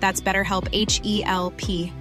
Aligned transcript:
That's 0.00 0.20
BetterHelp 0.20 0.68
H 0.72 1.00
E 1.04 1.22
L 1.24 1.52
P. 1.52 1.92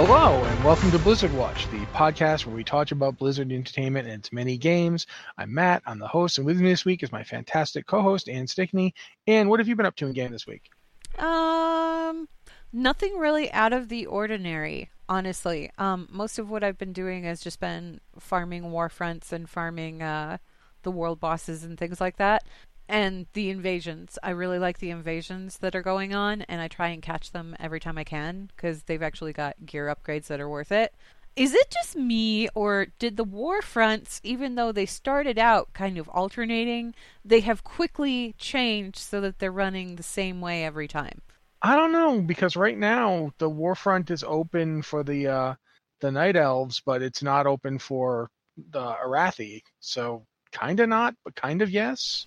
Hello, 0.00 0.44
and 0.44 0.64
welcome 0.64 0.92
to 0.92 0.98
Blizzard 1.00 1.32
Watch, 1.32 1.68
the 1.72 1.84
podcast 1.86 2.46
where 2.46 2.54
we 2.54 2.62
talk 2.62 2.92
about 2.92 3.18
Blizzard 3.18 3.50
Entertainment 3.50 4.06
and 4.06 4.20
its 4.20 4.32
many 4.32 4.56
games. 4.56 5.08
I'm 5.36 5.52
Matt, 5.52 5.82
I'm 5.86 5.98
the 5.98 6.06
host, 6.06 6.38
and 6.38 6.46
with 6.46 6.60
me 6.60 6.68
this 6.70 6.84
week 6.84 7.02
is 7.02 7.10
my 7.10 7.24
fantastic 7.24 7.84
co 7.84 8.00
host, 8.00 8.28
Ann 8.28 8.46
Stickney. 8.46 8.94
And 9.26 9.50
what 9.50 9.58
have 9.58 9.66
you 9.66 9.74
been 9.74 9.86
up 9.86 9.96
to 9.96 10.06
in 10.06 10.12
game 10.12 10.30
this 10.30 10.46
week? 10.46 10.70
Um, 11.18 12.28
nothing 12.72 13.18
really 13.18 13.50
out 13.52 13.72
of 13.72 13.88
the 13.88 14.06
ordinary, 14.06 14.90
honestly. 15.08 15.70
Um, 15.78 16.08
most 16.10 16.38
of 16.38 16.50
what 16.50 16.64
I've 16.64 16.78
been 16.78 16.92
doing 16.92 17.24
has 17.24 17.40
just 17.40 17.60
been 17.60 18.00
farming 18.18 18.70
war 18.70 18.88
fronts 18.88 19.32
and 19.32 19.48
farming 19.48 20.02
uh, 20.02 20.38
the 20.82 20.90
world 20.90 21.20
bosses 21.20 21.64
and 21.64 21.78
things 21.78 22.00
like 22.00 22.16
that. 22.16 22.44
And 22.88 23.26
the 23.34 23.50
invasions. 23.50 24.18
I 24.22 24.30
really 24.30 24.58
like 24.58 24.78
the 24.78 24.90
invasions 24.90 25.58
that 25.58 25.74
are 25.74 25.82
going 25.82 26.14
on, 26.14 26.42
and 26.42 26.62
I 26.62 26.68
try 26.68 26.88
and 26.88 27.02
catch 27.02 27.32
them 27.32 27.54
every 27.60 27.80
time 27.80 27.98
I 27.98 28.04
can 28.04 28.50
because 28.56 28.84
they've 28.84 29.02
actually 29.02 29.34
got 29.34 29.66
gear 29.66 29.94
upgrades 29.94 30.28
that 30.28 30.40
are 30.40 30.48
worth 30.48 30.72
it. 30.72 30.94
Is 31.36 31.54
it 31.54 31.70
just 31.70 31.96
me, 31.96 32.48
or 32.54 32.86
did 32.98 33.16
the 33.16 33.24
war 33.24 33.62
fronts, 33.62 34.20
even 34.24 34.54
though 34.54 34.72
they 34.72 34.86
started 34.86 35.38
out 35.38 35.72
kind 35.72 35.98
of 35.98 36.08
alternating, 36.08 36.94
they 37.24 37.40
have 37.40 37.62
quickly 37.62 38.34
changed 38.38 38.98
so 38.98 39.20
that 39.20 39.38
they're 39.38 39.52
running 39.52 39.96
the 39.96 40.02
same 40.02 40.40
way 40.40 40.64
every 40.64 40.88
time? 40.88 41.20
I 41.62 41.74
don't 41.76 41.92
know 41.92 42.20
because 42.20 42.56
right 42.56 42.78
now 42.78 43.32
the 43.38 43.50
Warfront 43.50 44.10
is 44.10 44.24
open 44.24 44.82
for 44.82 45.02
the 45.02 45.26
uh, 45.26 45.54
the 46.00 46.10
Night 46.12 46.36
Elves, 46.36 46.80
but 46.84 47.02
it's 47.02 47.22
not 47.22 47.46
open 47.46 47.78
for 47.78 48.30
the 48.70 48.94
Arathi. 49.04 49.62
So 49.80 50.24
kind 50.52 50.78
of 50.80 50.88
not, 50.88 51.14
but 51.24 51.34
kind 51.34 51.62
of 51.62 51.70
yes. 51.70 52.26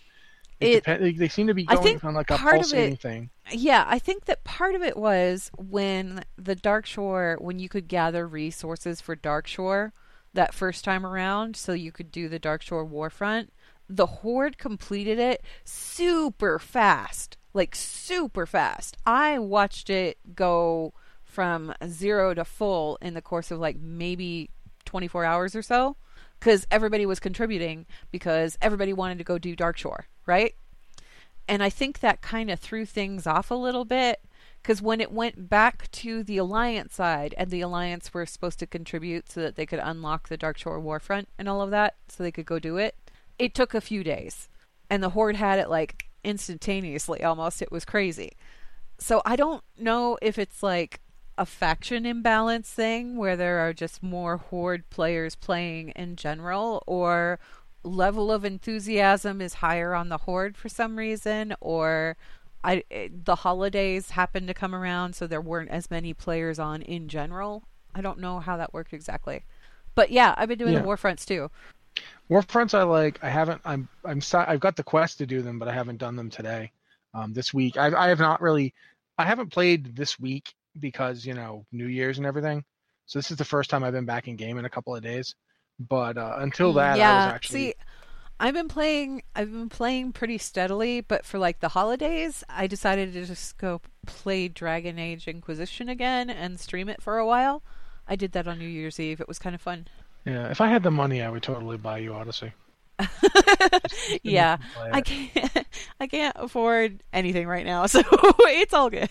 It, 0.60 0.68
It- 0.68 0.76
depend- 0.84 1.18
they 1.18 1.28
seem 1.28 1.48
to 1.48 1.54
be 1.54 1.64
going 1.66 2.00
on 2.04 2.14
like 2.14 2.30
a 2.30 2.38
part 2.38 2.56
of 2.56 2.62
pulsating 2.62 2.94
it- 2.94 3.02
thing. 3.02 3.30
Yeah, 3.52 3.84
I 3.88 4.00
think 4.00 4.26
that 4.26 4.44
part 4.44 4.76
of 4.76 4.82
it 4.82 4.96
was 4.96 5.50
when 5.58 6.24
the 6.38 6.56
Dark 6.56 6.86
Shore, 6.86 7.38
when 7.42 7.60
you 7.60 7.68
could 7.68 7.88
gather 7.88 8.28
resources 8.28 9.02
for 9.02 9.16
Dark 9.16 9.48
Shore 9.48 9.92
that 10.34 10.54
first 10.54 10.86
time 10.86 11.06
around, 11.06 11.58
so 11.58 11.74
you 11.74 11.92
could 11.92 12.12
do 12.12 12.30
the 12.30 12.40
Dark 12.40 12.62
Shore 12.62 12.86
Warfront. 12.86 13.48
The 13.90 14.06
Horde 14.06 14.58
completed 14.58 15.20
it 15.20 15.44
super 15.66 16.60
fast, 16.60 17.36
like 17.54 17.76
super 17.76 18.46
fast. 18.46 18.98
I 19.06 19.40
watched 19.40 19.90
it 19.90 20.18
go 20.36 20.94
from 21.24 21.74
zero 21.88 22.34
to 22.34 22.44
full 22.44 22.98
in 23.02 23.14
the 23.14 23.22
course 23.22 23.52
of 23.52 23.60
like 23.60 23.78
maybe 23.80 24.50
24 24.86 25.24
hours 25.26 25.56
or 25.56 25.62
so 25.62 25.96
because 26.40 26.66
everybody 26.72 27.06
was 27.06 27.20
contributing 27.20 27.86
because 28.12 28.58
everybody 28.62 28.94
wanted 28.94 29.18
to 29.18 29.24
go 29.24 29.38
do 29.38 29.56
Dark 29.56 29.78
Shore, 29.78 30.08
right? 30.26 30.56
And 31.48 31.64
I 31.64 31.70
think 31.70 32.00
that 32.00 32.22
kind 32.22 32.50
of 32.50 32.60
threw 32.60 32.86
things 32.86 33.26
off 33.26 33.52
a 33.52 33.56
little 33.56 33.86
bit 33.86 34.22
because 34.62 34.82
when 34.82 35.02
it 35.02 35.12
went 35.12 35.50
back 35.50 35.90
to 35.92 36.24
the 36.24 36.38
Alliance 36.38 36.96
side 36.96 37.34
and 37.38 37.50
the 37.50 37.62
Alliance 37.62 38.14
were 38.14 38.26
supposed 38.26 38.60
to 38.60 38.68
contribute 38.68 39.32
so 39.32 39.42
that 39.42 39.56
they 39.56 39.66
could 39.66 39.80
unlock 39.80 40.28
the 40.28 40.38
Dark 40.38 40.58
Shore 40.58 40.80
Warfront 40.80 41.26
and 41.38 41.48
all 41.48 41.62
of 41.62 41.72
that 41.72 41.96
so 42.10 42.24
they 42.24 42.32
could 42.32 42.46
go 42.46 42.60
do 42.60 42.78
it, 42.78 42.96
it 43.40 43.56
took 43.56 43.74
a 43.74 43.82
few 43.82 44.04
days. 44.04 44.50
And 44.90 45.02
the 45.02 45.10
Horde 45.10 45.38
had 45.38 45.60
it 45.60 45.70
like 45.70 46.11
instantaneously 46.24 47.24
almost. 47.24 47.62
It 47.62 47.72
was 47.72 47.86
crazy. 47.86 48.32
So 48.98 49.22
I 49.26 49.36
don't 49.36 49.64
know 49.78 50.18
if 50.22 50.38
it's 50.38 50.62
like 50.62 51.00
a 51.38 51.46
faction 51.46 52.06
imbalance 52.06 52.70
thing 52.70 53.18
where 53.18 53.36
there 53.36 53.60
are 53.60 53.74
just 53.74 54.04
more 54.04 54.38
Horde 54.38 54.90
players 54.90 55.36
playing 55.36 55.90
in 55.90 56.16
general 56.16 56.84
or 56.86 57.40
level 57.84 58.32
of 58.32 58.46
enthusiasm 58.46 59.42
is 59.42 59.56
higher 59.56 59.96
on 59.96 60.10
the 60.10 60.18
horde 60.20 60.56
for 60.56 60.70
some 60.70 60.98
reason 60.98 61.52
or 61.60 62.16
I 62.64 62.84
the 63.12 63.38
holidays 63.38 64.12
happened 64.12 64.48
to 64.50 64.54
come 64.54 64.76
around 64.76 65.16
so 65.16 65.26
there 65.26 65.42
weren't 65.42 65.72
as 65.72 65.90
many 65.90 66.14
players 66.14 66.60
on 66.60 66.84
in 66.84 67.08
general. 67.08 67.64
I 67.96 68.02
don't 68.02 68.20
know 68.20 68.40
how 68.40 68.56
that 68.58 68.72
worked 68.72 68.94
exactly. 68.94 69.46
But 69.96 70.12
yeah, 70.12 70.36
I've 70.38 70.48
been 70.48 70.60
doing 70.60 70.74
Yeah. 70.74 70.82
the 70.82 70.88
Warfronts 70.88 71.26
too. 71.26 71.50
Warfronts 72.32 72.74
I 72.74 72.84
like. 72.84 73.20
I 73.22 73.30
haven't. 73.30 73.62
I'm. 73.66 73.90
I'm. 74.06 74.22
I've 74.34 74.62
got 74.62 74.78
the 74.78 74.84
quest 74.84 75.18
to 75.18 75.26
do 75.26 75.42
them, 75.42 75.60
but 75.60 75.68
I 75.68 75.74
haven't 75.74 75.98
done 75.98 76.16
them 76.16 76.30
today. 76.30 76.72
Um, 77.14 77.34
this 77.34 77.54
week 77.54 77.78
I. 77.78 77.92
I 78.06 78.08
have 78.08 78.20
not 78.20 78.42
really. 78.42 78.74
I 79.18 79.26
haven't 79.26 79.52
played 79.52 79.96
this 79.96 80.18
week 80.18 80.54
because 80.80 81.26
you 81.26 81.34
know 81.34 81.66
New 81.74 81.88
Year's 81.88 82.18
and 82.18 82.26
everything. 82.26 82.64
So 83.06 83.20
this 83.20 83.32
is 83.32 83.38
the 83.38 83.44
first 83.44 83.70
time 83.70 83.84
I've 83.84 83.92
been 83.92 84.06
back 84.06 84.30
in 84.30 84.38
game 84.38 84.58
in 84.58 84.64
a 84.64 84.70
couple 84.70 84.96
of 84.96 85.04
days. 85.04 85.36
But 85.78 86.18
uh, 86.18 86.36
until 86.38 86.72
that, 86.74 86.98
yeah, 86.98 87.12
I 87.12 87.26
was 87.26 87.34
actually. 87.34 87.60
see, 87.60 87.74
I've 88.40 88.54
been 88.54 88.70
playing. 88.70 89.24
I've 89.36 89.52
been 89.52 89.68
playing 89.68 90.14
pretty 90.14 90.38
steadily, 90.38 91.02
but 91.02 91.26
for 91.26 91.38
like 91.38 91.60
the 91.60 91.70
holidays, 91.70 92.46
I 92.48 92.66
decided 92.66 93.12
to 93.12 93.26
just 93.26 93.58
go 93.58 93.82
play 94.06 94.48
Dragon 94.48 94.98
Age 94.98 95.28
Inquisition 95.28 95.90
again 95.90 96.30
and 96.30 96.62
stream 96.62 96.88
it 96.88 97.02
for 97.02 97.18
a 97.18 97.26
while. 97.26 97.62
I 98.08 98.16
did 98.16 98.32
that 98.32 98.48
on 98.48 98.60
New 98.60 98.68
Year's 98.68 99.00
Eve. 99.00 99.20
It 99.20 99.28
was 99.28 99.38
kind 99.38 99.54
of 99.54 99.62
fun. 99.62 99.88
Yeah, 100.26 100.50
if 100.50 100.62
I 100.62 100.68
had 100.68 100.84
the 100.84 100.92
money, 100.92 101.22
I 101.22 101.30
would 101.30 101.44
totally 101.44 101.78
buy 101.78 101.98
you 102.00 102.14
Odyssey. 102.14 102.54
yeah, 104.24 104.58
I 104.92 105.02
can't. 105.02 105.68
I 106.00 106.08
can't 106.08 106.36
afford 106.40 107.04
anything 107.14 107.48
right 107.48 107.66
now, 107.66 107.86
so 107.88 108.02
it's 108.12 108.74
all 108.74 108.90
good. 108.90 109.10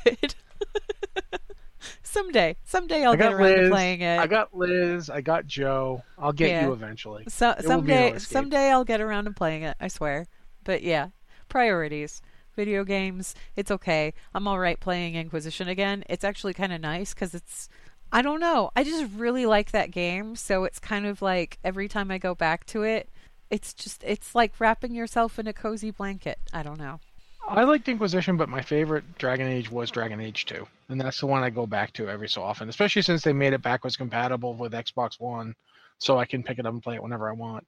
someday, 2.02 2.56
someday 2.64 3.04
I'll 3.04 3.16
get 3.16 3.32
around 3.32 3.54
to 3.56 3.60
Liz. 3.62 3.70
playing 3.70 4.00
it. 4.02 4.18
I 4.18 4.26
got 4.26 4.54
Liz. 4.56 5.10
I 5.10 5.20
got 5.20 5.46
Joe. 5.46 6.02
I'll 6.18 6.32
get 6.32 6.50
Yeah. 6.50 6.66
you 6.66 6.72
eventually. 6.72 7.24
So, 7.28 7.50
It 7.50 7.64
someday, 7.64 8.18
someday 8.18 8.70
I'll 8.70 8.84
get 8.84 9.00
around 9.00 9.24
to 9.24 9.32
playing 9.32 9.62
it. 9.62 9.76
I 9.80 9.88
swear. 9.88 10.26
But 10.64 10.82
yeah, 10.82 11.08
priorities. 11.48 12.22
Video 12.56 12.84
games. 12.84 13.34
It's 13.56 13.70
okay. 13.70 14.12
I'm 14.34 14.46
all 14.48 14.58
right 14.58 14.78
playing 14.78 15.14
Inquisition 15.14 15.68
again. 15.68 16.04
It's 16.08 16.24
actually 16.24 16.52
kind 16.52 16.72
of 16.72 16.80
nice 16.80 17.14
because 17.14 17.34
it's. 17.34 17.68
I 18.12 18.22
don't 18.22 18.40
know. 18.40 18.70
I 18.74 18.84
just 18.84 19.12
really 19.14 19.46
like 19.46 19.70
that 19.72 19.90
game. 19.90 20.36
So 20.36 20.64
it's 20.64 20.78
kind 20.78 21.06
of 21.06 21.22
like 21.22 21.58
every 21.64 21.88
time 21.88 22.10
I 22.10 22.18
go 22.18 22.34
back 22.34 22.66
to 22.66 22.82
it, 22.82 23.08
it's 23.50 23.72
just 23.72 24.02
it's 24.04 24.34
like 24.34 24.52
wrapping 24.58 24.94
yourself 24.94 25.38
in 25.38 25.46
a 25.46 25.52
cozy 25.52 25.90
blanket. 25.90 26.38
I 26.52 26.62
don't 26.62 26.78
know. 26.78 27.00
I 27.48 27.64
liked 27.64 27.88
Inquisition, 27.88 28.36
but 28.36 28.48
my 28.48 28.62
favorite 28.62 29.18
Dragon 29.18 29.48
Age 29.48 29.70
was 29.72 29.90
Dragon 29.90 30.20
Age 30.20 30.44
2. 30.46 30.66
And 30.88 31.00
that's 31.00 31.18
the 31.18 31.26
one 31.26 31.42
I 31.42 31.50
go 31.50 31.66
back 31.66 31.92
to 31.94 32.08
every 32.08 32.28
so 32.28 32.42
often, 32.42 32.68
especially 32.68 33.02
since 33.02 33.22
they 33.24 33.32
made 33.32 33.54
it 33.54 33.62
backwards 33.62 33.96
compatible 33.96 34.54
with 34.54 34.72
Xbox 34.72 35.18
One. 35.18 35.54
so 35.98 36.18
I 36.18 36.26
can 36.26 36.42
pick 36.42 36.58
it 36.58 36.66
up 36.66 36.72
and 36.72 36.82
play 36.82 36.94
it 36.94 37.02
whenever 37.02 37.28
I 37.28 37.32
want. 37.32 37.66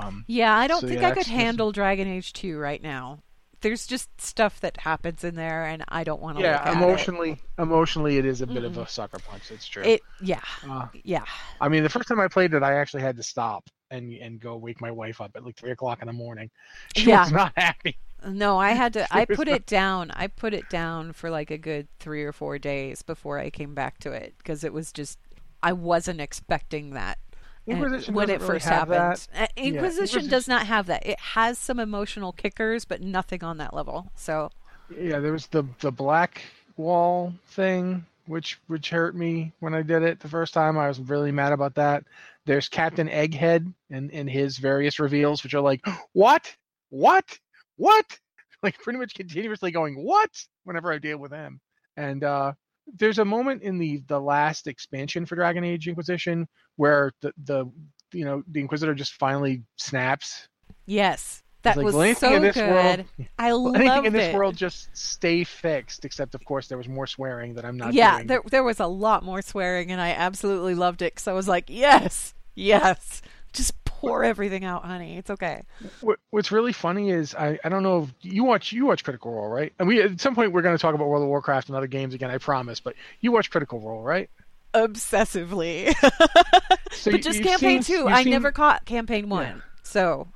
Um, 0.00 0.24
Yeah, 0.28 0.54
I 0.56 0.66
don't 0.66 0.80
So, 0.80 0.88
think 0.88 1.00
yeah, 1.00 1.08
I 1.08 1.12
could 1.12 1.26
handle 1.26 1.72
Dragon 1.72 2.06
Age 2.08 2.32
2 2.32 2.58
right 2.58 2.82
now. 2.82 3.20
There's 3.64 3.86
just 3.86 4.20
stuff 4.20 4.60
that 4.60 4.76
happens 4.76 5.24
in 5.24 5.36
there, 5.36 5.64
and 5.64 5.82
I 5.88 6.04
don't 6.04 6.20
want 6.20 6.36
to. 6.36 6.42
look 6.42 6.50
yeah, 6.50 6.70
emotionally, 6.70 7.40
emotionally, 7.58 8.18
it 8.18 8.26
is 8.26 8.42
a 8.42 8.46
bit 8.46 8.62
of 8.62 8.76
a 8.76 8.86
sucker 8.86 9.18
punch. 9.18 9.50
It's 9.50 9.66
true. 9.66 9.82
It. 9.82 9.88
it. 9.88 10.02
Yeah, 10.20 10.42
uh, 10.68 10.88
yeah. 11.02 11.24
I 11.62 11.68
mean, 11.68 11.82
the 11.82 11.88
first 11.88 12.06
time 12.06 12.20
I 12.20 12.28
played 12.28 12.52
it, 12.52 12.62
I 12.62 12.74
actually 12.74 13.02
had 13.02 13.16
to 13.16 13.22
stop 13.22 13.64
and 13.90 14.12
and 14.12 14.38
go 14.38 14.56
wake 14.56 14.82
my 14.82 14.90
wife 14.90 15.22
up 15.22 15.32
at 15.34 15.42
like 15.44 15.56
three 15.56 15.70
o'clock 15.70 16.02
in 16.02 16.08
the 16.08 16.12
morning. 16.12 16.50
She 16.94 17.08
Yeah. 17.08 17.22
was 17.22 17.32
not 17.32 17.52
happy. 17.56 17.96
No, 18.26 18.58
I 18.58 18.72
had 18.72 18.92
to. 18.94 19.06
I 19.14 19.24
put 19.24 19.48
it 19.48 19.64
down. 19.66 20.10
I 20.10 20.26
put 20.26 20.52
it 20.52 20.68
down 20.68 21.14
for 21.14 21.30
like 21.30 21.50
a 21.50 21.58
good 21.58 21.88
three 21.98 22.22
or 22.22 22.32
four 22.32 22.58
days 22.58 23.00
before 23.00 23.38
I 23.38 23.48
came 23.48 23.74
back 23.74 23.98
to 24.00 24.12
it 24.12 24.34
because 24.38 24.62
it 24.62 24.74
was 24.74 24.92
just. 24.92 25.18
I 25.62 25.72
wasn't 25.72 26.20
expecting 26.20 26.90
that. 26.90 27.18
And- 27.66 27.76
Inquisition 27.78 28.14
when 28.14 28.30
it 28.30 28.34
doesn't 28.34 28.48
really 28.48 28.58
first 28.60 28.66
happened. 28.68 28.94
that. 28.94 29.28
Uh, 29.34 29.46
Inquisition 29.56 30.02
Inquisition- 30.02 30.28
does 30.30 30.48
not 30.48 30.66
have 30.66 30.86
that. 30.86 31.06
It 31.06 31.18
has 31.18 31.58
some 31.58 31.78
emotional 31.78 32.32
kickers, 32.32 32.84
but 32.84 33.00
nothing 33.00 33.42
on 33.44 33.56
that 33.58 33.72
level. 33.74 34.10
So 34.16 34.50
Yeah, 34.98 35.18
there 35.20 35.32
was 35.32 35.46
the 35.48 35.64
the 35.80 35.90
black 35.90 36.42
wall 36.76 37.32
thing, 37.48 38.04
which 38.26 38.58
which 38.66 38.90
hurt 38.90 39.14
me 39.14 39.52
when 39.60 39.74
I 39.74 39.82
did 39.82 40.02
it 40.02 40.20
the 40.20 40.28
first 40.28 40.52
time. 40.54 40.76
I 40.76 40.88
was 40.88 40.98
really 41.00 41.32
mad 41.32 41.52
about 41.52 41.74
that. 41.76 42.04
There's 42.46 42.68
Captain 42.68 43.08
Egghead 43.08 43.72
and 43.90 44.10
and 44.12 44.28
his 44.28 44.58
various 44.58 45.00
reveals, 45.00 45.42
which 45.42 45.54
are 45.54 45.60
like, 45.62 45.80
what, 46.12 46.54
what, 46.90 47.38
what, 47.76 48.18
like 48.62 48.78
pretty 48.78 48.98
much 48.98 49.14
continuously 49.14 49.70
going 49.70 50.04
what 50.04 50.30
whenever 50.64 50.92
I 50.92 50.98
deal 50.98 51.16
with 51.18 51.32
him. 51.32 51.60
And 51.96 52.22
uh, 52.24 52.52
there's 52.86 53.18
a 53.18 53.24
moment 53.24 53.62
in 53.62 53.78
the 53.78 54.02
the 54.08 54.20
last 54.20 54.66
expansion 54.66 55.24
for 55.26 55.34
Dragon 55.36 55.64
Age 55.64 55.88
Inquisition 55.88 56.46
where 56.76 57.12
the 57.20 57.32
the 57.44 57.66
you 58.12 58.24
know 58.24 58.42
the 58.48 58.60
Inquisitor 58.60 58.94
just 58.94 59.14
finally 59.14 59.62
snaps. 59.76 60.48
yes, 60.86 61.42
that 61.62 61.76
like, 61.76 61.84
was 61.86 61.94
"Will 61.94 62.02
anything 62.02 62.30
so 62.30 62.40
this 62.40 62.54
good. 62.54 62.70
world- 62.70 63.04
I 63.38 63.52
Well, 63.52 63.74
anything 63.74 64.04
in 64.06 64.12
this 64.12 64.28
it. 64.28 64.34
world 64.34 64.56
just 64.56 64.94
stay 64.96 65.44
fixed, 65.44 66.04
except 66.04 66.34
of 66.34 66.44
course 66.44 66.68
there 66.68 66.78
was 66.78 66.88
more 66.88 67.06
swearing 67.06 67.54
that 67.54 67.64
I'm 67.64 67.76
not. 67.76 67.94
yeah, 67.94 68.16
doing. 68.16 68.26
there 68.28 68.42
there 68.50 68.62
was 68.64 68.80
a 68.80 68.86
lot 68.86 69.22
more 69.24 69.42
swearing, 69.42 69.90
and 69.90 70.00
I 70.00 70.10
absolutely 70.10 70.74
loved 70.74 71.02
it 71.02 71.14
because 71.14 71.26
I 71.28 71.32
was 71.32 71.48
like, 71.48 71.64
yes, 71.68 72.34
yes, 72.54 73.22
just 73.52 73.83
pour 74.08 74.24
everything 74.24 74.64
out, 74.64 74.84
honey. 74.84 75.16
It's 75.18 75.30
okay. 75.30 75.62
What, 76.00 76.18
what's 76.30 76.50
really 76.52 76.72
funny 76.72 77.10
is 77.10 77.34
I, 77.34 77.58
I 77.64 77.68
don't 77.68 77.82
know 77.82 78.02
if 78.04 78.10
you 78.22 78.44
watch 78.44 78.72
you 78.72 78.86
watch 78.86 79.04
Critical 79.04 79.32
Role, 79.32 79.48
right? 79.48 79.72
And 79.78 79.88
we 79.88 80.02
at 80.02 80.20
some 80.20 80.34
point 80.34 80.52
we're 80.52 80.62
going 80.62 80.76
to 80.76 80.80
talk 80.82 80.94
about 80.94 81.08
World 81.08 81.22
of 81.22 81.28
Warcraft 81.28 81.68
and 81.68 81.76
other 81.76 81.86
games 81.86 82.14
again, 82.14 82.30
I 82.30 82.38
promise. 82.38 82.80
But 82.80 82.94
you 83.20 83.32
watch 83.32 83.50
Critical 83.50 83.80
Role, 83.80 84.02
right? 84.02 84.30
Obsessively, 84.74 85.94
So 86.92 87.10
but 87.10 87.18
you- 87.18 87.22
just 87.24 87.42
campaign 87.42 87.82
seen- 87.82 87.96
two. 88.02 88.08
I 88.08 88.22
seen- 88.22 88.32
never 88.32 88.52
caught 88.52 88.84
campaign 88.84 89.28
one, 89.28 89.62
so 89.82 90.28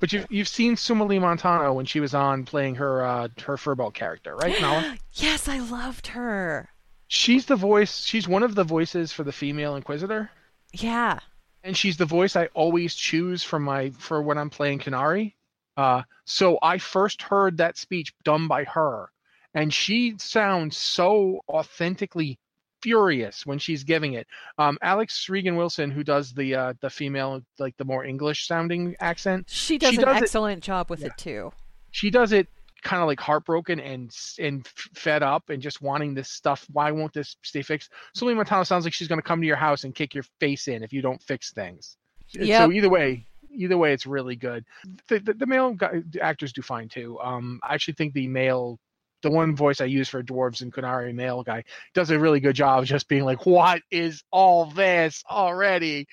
But 0.00 0.12
you've 0.12 0.26
you've 0.30 0.48
seen 0.48 0.76
Sumalee 0.76 1.20
Montano 1.20 1.72
when 1.72 1.86
she 1.86 2.00
was 2.00 2.14
on 2.14 2.44
playing 2.44 2.76
her 2.76 3.04
uh, 3.04 3.28
her 3.44 3.56
Firbolg 3.56 3.94
character, 3.94 4.34
right? 4.36 4.52
Nila? 4.60 4.96
yes, 5.14 5.48
I 5.48 5.58
loved 5.58 6.08
her. 6.08 6.68
she's 7.08 7.46
the 7.46 7.56
voice. 7.56 8.04
She's 8.04 8.26
one 8.28 8.42
of 8.42 8.54
the 8.54 8.64
voices 8.64 9.12
for 9.12 9.24
the 9.24 9.32
female 9.32 9.76
Inquisitor. 9.76 10.30
Yeah, 10.72 11.20
and 11.66 11.76
she's 11.76 11.96
the 11.96 12.06
voice 12.06 12.36
I 12.36 12.46
always 12.54 12.94
choose 12.94 13.42
for 13.42 13.58
my 13.58 13.90
for 13.98 14.22
when 14.22 14.38
I'm 14.38 14.50
playing 14.50 14.78
Qunari. 14.78 15.34
Uh, 15.76 16.02
so 16.24 16.58
I 16.62 16.78
first 16.78 17.20
heard 17.22 17.58
that 17.58 17.76
speech 17.76 18.14
done 18.24 18.48
by 18.48 18.64
her, 18.64 19.10
and 19.52 19.72
she 19.74 20.14
sounds 20.18 20.76
so 20.76 21.40
authentically 21.48 22.38
furious 22.82 23.44
when 23.44 23.58
she's 23.58 23.84
giving 23.84 24.14
it. 24.14 24.26
Um, 24.58 24.78
Alex 24.80 25.28
Regan 25.28 25.56
Wilson, 25.56 25.90
who 25.90 26.04
does 26.04 26.32
the 26.32 26.54
uh, 26.54 26.72
the 26.80 26.88
female 26.90 27.42
like 27.58 27.76
the 27.76 27.84
more 27.84 28.04
English 28.04 28.46
sounding 28.46 28.94
accent, 29.00 29.46
she 29.50 29.76
does 29.78 29.90
She 29.90 29.96
an 29.96 30.04
does 30.04 30.16
it- 30.18 30.22
excellent 30.22 30.62
job 30.62 30.88
with 30.90 31.00
Yeah. 31.00 31.08
it 31.08 31.18
too. 31.18 31.52
she 31.90 32.10
does 32.10 32.32
it 32.32 32.48
kind 32.82 33.02
of 33.02 33.08
like 33.08 33.20
heartbroken 33.20 33.80
and 33.80 34.14
and 34.38 34.66
fed 34.94 35.22
up 35.22 35.50
and 35.50 35.62
just 35.62 35.82
wanting 35.82 36.14
this 36.14 36.30
stuff. 36.30 36.66
Why 36.72 36.90
won't 36.90 37.12
this 37.12 37.36
stay 37.42 37.62
fixed? 37.62 37.92
Sully 38.14 38.34
Montano 38.34 38.64
sounds 38.64 38.84
like 38.84 38.92
she's 38.92 39.08
going 39.08 39.20
to 39.20 39.26
come 39.26 39.40
to 39.40 39.46
your 39.46 39.56
house 39.56 39.84
and 39.84 39.94
kick 39.94 40.14
your 40.14 40.24
face 40.40 40.68
in 40.68 40.82
if 40.82 40.92
you 40.92 41.02
don't 41.02 41.22
fix 41.22 41.52
things. 41.52 41.96
Yep. 42.32 42.62
So 42.62 42.72
either 42.72 42.88
way, 42.88 43.26
either 43.50 43.78
way, 43.78 43.92
it's 43.92 44.06
really 44.06 44.36
good. 44.36 44.64
The, 45.08 45.18
the, 45.18 45.34
the 45.34 45.46
male 45.46 45.72
guy, 45.72 46.02
the 46.10 46.20
actors 46.20 46.52
do 46.52 46.62
fine 46.62 46.88
too. 46.88 47.18
Um, 47.20 47.60
I 47.62 47.74
actually 47.74 47.94
think 47.94 48.14
the 48.14 48.28
male, 48.28 48.78
the 49.22 49.30
one 49.30 49.56
voice 49.56 49.80
I 49.80 49.86
use 49.86 50.08
for 50.08 50.22
dwarves 50.22 50.62
and 50.62 50.72
Qunari 50.72 51.14
male 51.14 51.42
guy, 51.42 51.64
does 51.94 52.10
a 52.10 52.18
really 52.18 52.40
good 52.40 52.56
job 52.56 52.82
of 52.82 52.88
just 52.88 53.08
being 53.08 53.24
like, 53.24 53.46
"What 53.46 53.82
is 53.90 54.22
all 54.30 54.66
this 54.66 55.22
already?" 55.30 56.06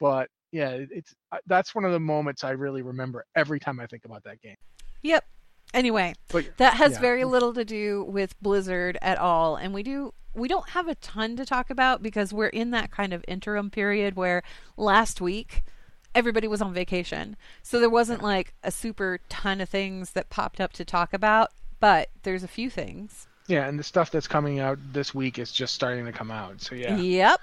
But 0.00 0.28
yeah, 0.52 0.78
it's 0.90 1.14
uh, 1.32 1.38
that's 1.46 1.74
one 1.74 1.84
of 1.84 1.92
the 1.92 2.00
moments 2.00 2.44
I 2.44 2.50
really 2.50 2.82
remember 2.82 3.24
every 3.34 3.58
time 3.58 3.80
I 3.80 3.86
think 3.86 4.04
about 4.04 4.24
that 4.24 4.40
game. 4.40 4.56
Yep. 5.02 5.24
Anyway, 5.74 6.14
But 6.28 6.56
that 6.58 6.74
has 6.74 6.92
yeah. 6.92 7.00
very 7.00 7.24
little 7.24 7.52
to 7.52 7.64
do 7.64 8.04
with 8.04 8.40
Blizzard 8.40 8.96
at 9.02 9.18
all, 9.18 9.56
and 9.56 9.74
we 9.74 9.82
do 9.82 10.14
we 10.34 10.48
don't 10.48 10.70
have 10.70 10.88
a 10.88 10.94
ton 10.96 11.36
to 11.36 11.44
talk 11.44 11.70
about 11.70 12.02
because 12.02 12.32
we're 12.32 12.46
in 12.48 12.70
that 12.70 12.90
kind 12.90 13.12
of 13.12 13.24
interim 13.28 13.70
period 13.70 14.16
where 14.16 14.42
last 14.76 15.20
week 15.20 15.62
everybody 16.14 16.48
was 16.48 16.62
on 16.62 16.72
vacation. 16.74 17.36
So 17.62 17.80
there 17.80 17.90
wasn't 17.90 18.22
like 18.22 18.54
a 18.62 18.70
super 18.70 19.20
ton 19.28 19.60
of 19.60 19.68
things 19.68 20.10
that 20.12 20.30
popped 20.30 20.60
up 20.60 20.72
to 20.74 20.84
talk 20.84 21.12
about, 21.12 21.50
but 21.80 22.08
there's 22.22 22.42
a 22.42 22.48
few 22.48 22.70
things. 22.70 23.26
Yeah, 23.46 23.68
and 23.68 23.78
the 23.78 23.84
stuff 23.84 24.10
that's 24.10 24.26
coming 24.26 24.58
out 24.58 24.78
this 24.92 25.14
week 25.14 25.38
is 25.38 25.52
just 25.52 25.74
starting 25.74 26.06
to 26.06 26.12
come 26.12 26.30
out. 26.30 26.60
So 26.62 26.74
yeah. 26.74 26.96
Yep. 26.96 27.40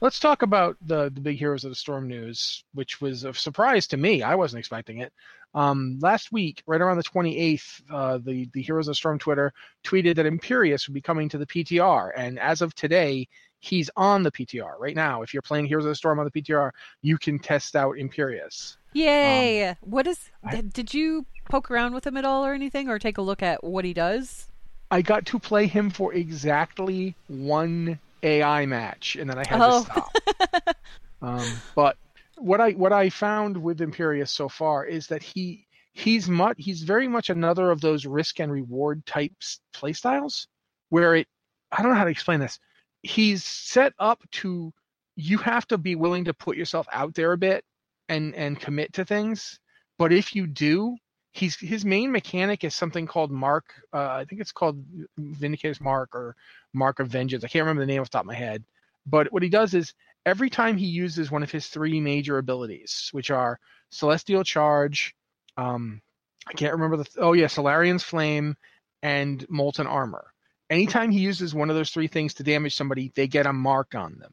Let's 0.00 0.18
talk 0.18 0.42
about 0.42 0.76
the 0.84 1.04
the 1.04 1.20
big 1.20 1.38
Heroes 1.38 1.64
of 1.64 1.70
the 1.70 1.76
Storm 1.76 2.08
news, 2.08 2.64
which 2.74 3.00
was 3.00 3.24
a 3.24 3.32
surprise 3.32 3.86
to 3.88 3.96
me. 3.96 4.22
I 4.22 4.34
wasn't 4.34 4.58
expecting 4.58 4.98
it. 4.98 5.12
Um, 5.54 5.98
last 6.00 6.32
week, 6.32 6.62
right 6.66 6.80
around 6.80 6.96
the 6.96 7.04
28th, 7.04 7.82
uh, 7.90 8.18
the 8.18 8.48
the 8.52 8.62
Heroes 8.62 8.88
of 8.88 8.96
Storm 8.96 9.18
Twitter 9.18 9.52
tweeted 9.84 10.16
that 10.16 10.26
Imperius 10.26 10.88
would 10.88 10.94
be 10.94 11.00
coming 11.00 11.28
to 11.28 11.38
the 11.38 11.46
PTR, 11.46 12.10
and 12.16 12.38
as 12.40 12.60
of 12.60 12.74
today, 12.74 13.28
he's 13.60 13.88
on 13.96 14.22
the 14.24 14.32
PTR 14.32 14.74
right 14.78 14.96
now. 14.96 15.22
If 15.22 15.32
you're 15.32 15.42
playing 15.42 15.66
Heroes 15.66 15.84
of 15.84 15.90
the 15.90 15.94
Storm 15.94 16.18
on 16.18 16.24
the 16.24 16.30
PTR, 16.42 16.70
you 17.02 17.16
can 17.18 17.38
test 17.38 17.76
out 17.76 17.96
Imperius. 17.96 18.76
Yay. 18.94 19.74
what 19.80 20.06
is 20.06 20.30
Um, 20.42 20.50
I- 20.50 20.56
did- 20.56 20.72
did 20.72 20.94
you 20.94 21.26
poke 21.48 21.70
around 21.70 21.94
with 21.94 22.06
him 22.06 22.16
at 22.16 22.24
all 22.24 22.44
or 22.44 22.52
anything 22.54 22.88
or 22.88 22.98
take 22.98 23.18
a 23.18 23.22
look 23.22 23.42
at 23.42 23.62
what 23.64 23.84
he 23.84 23.92
does? 23.94 24.48
I 24.90 25.02
got 25.02 25.26
to 25.26 25.38
play 25.38 25.66
him 25.66 25.90
for 25.90 26.12
exactly 26.14 27.14
one 27.28 27.98
AI 28.22 28.66
match, 28.66 29.16
and 29.16 29.28
then 29.28 29.38
I 29.38 29.44
had 29.48 29.60
Oh. 29.60 29.84
to 29.84 29.90
stop. 29.90 30.76
um, 31.22 31.46
but 31.74 31.96
what 32.36 32.60
I 32.60 32.72
what 32.72 32.92
I 32.92 33.10
found 33.10 33.56
with 33.56 33.78
Imperius 33.80 34.30
so 34.30 34.48
far 34.48 34.84
is 34.84 35.06
that 35.08 35.22
he 35.22 35.66
he's 35.92 36.28
much 36.28 36.56
he's 36.58 36.82
very 36.82 37.08
much 37.08 37.30
another 37.30 37.70
of 37.70 37.80
those 37.80 38.06
risk 38.06 38.40
and 38.40 38.50
reward 38.50 39.04
types 39.06 39.60
playstyles 39.74 40.46
where 40.90 41.14
it 41.14 41.28
I 41.72 41.82
don't 41.82 41.92
know 41.92 41.98
how 41.98 42.04
to 42.04 42.10
explain 42.10 42.40
this. 42.40 42.58
He's 43.02 43.44
set 43.44 43.92
up 43.98 44.22
to 44.32 44.72
you 45.16 45.38
have 45.38 45.66
to 45.68 45.78
be 45.78 45.94
willing 45.94 46.24
to 46.24 46.34
put 46.34 46.56
yourself 46.56 46.86
out 46.92 47.14
there 47.14 47.32
a 47.32 47.38
bit 47.38 47.64
and 48.08 48.34
and 48.34 48.58
commit 48.60 48.92
to 48.94 49.04
things. 49.04 49.58
But 49.98 50.12
if 50.12 50.34
you 50.34 50.46
do, 50.46 50.96
he's 51.32 51.56
his 51.56 51.84
main 51.84 52.10
mechanic 52.10 52.64
is 52.64 52.74
something 52.74 53.06
called 53.06 53.30
Mark. 53.30 53.74
Uh, 53.92 54.08
I 54.08 54.24
think 54.24 54.40
it's 54.40 54.52
called 54.52 54.84
Vindicator's 55.18 55.80
Mark 55.80 56.14
or 56.14 56.36
Mark 56.72 57.00
of 57.00 57.08
Vengeance. 57.08 57.44
I 57.44 57.48
can't 57.48 57.62
remember 57.62 57.82
the 57.82 57.86
name 57.86 58.00
off 58.00 58.08
the 58.10 58.18
top 58.18 58.22
of 58.22 58.26
my 58.26 58.34
head. 58.34 58.64
But 59.06 59.32
what 59.32 59.42
he 59.42 59.48
does 59.48 59.74
is 59.74 59.92
every 60.26 60.50
time 60.50 60.76
he 60.76 60.86
uses 60.86 61.30
one 61.30 61.42
of 61.42 61.50
his 61.50 61.66
three 61.66 62.00
major 62.00 62.38
abilities, 62.38 63.08
which 63.12 63.30
are 63.30 63.58
Celestial 63.90 64.44
Charge, 64.44 65.14
um, 65.56 66.00
I 66.46 66.52
can't 66.52 66.72
remember 66.72 66.98
the 66.98 67.08
oh 67.18 67.32
yeah, 67.32 67.46
Solarion's 67.46 68.02
Flame, 68.02 68.56
and 69.02 69.44
Molten 69.48 69.86
Armor. 69.86 70.32
Anytime 70.70 71.10
he 71.10 71.20
uses 71.20 71.54
one 71.54 71.70
of 71.70 71.76
those 71.76 71.90
three 71.90 72.08
things 72.08 72.34
to 72.34 72.42
damage 72.42 72.74
somebody, 72.74 73.12
they 73.14 73.28
get 73.28 73.46
a 73.46 73.52
mark 73.52 73.94
on 73.94 74.18
them. 74.18 74.32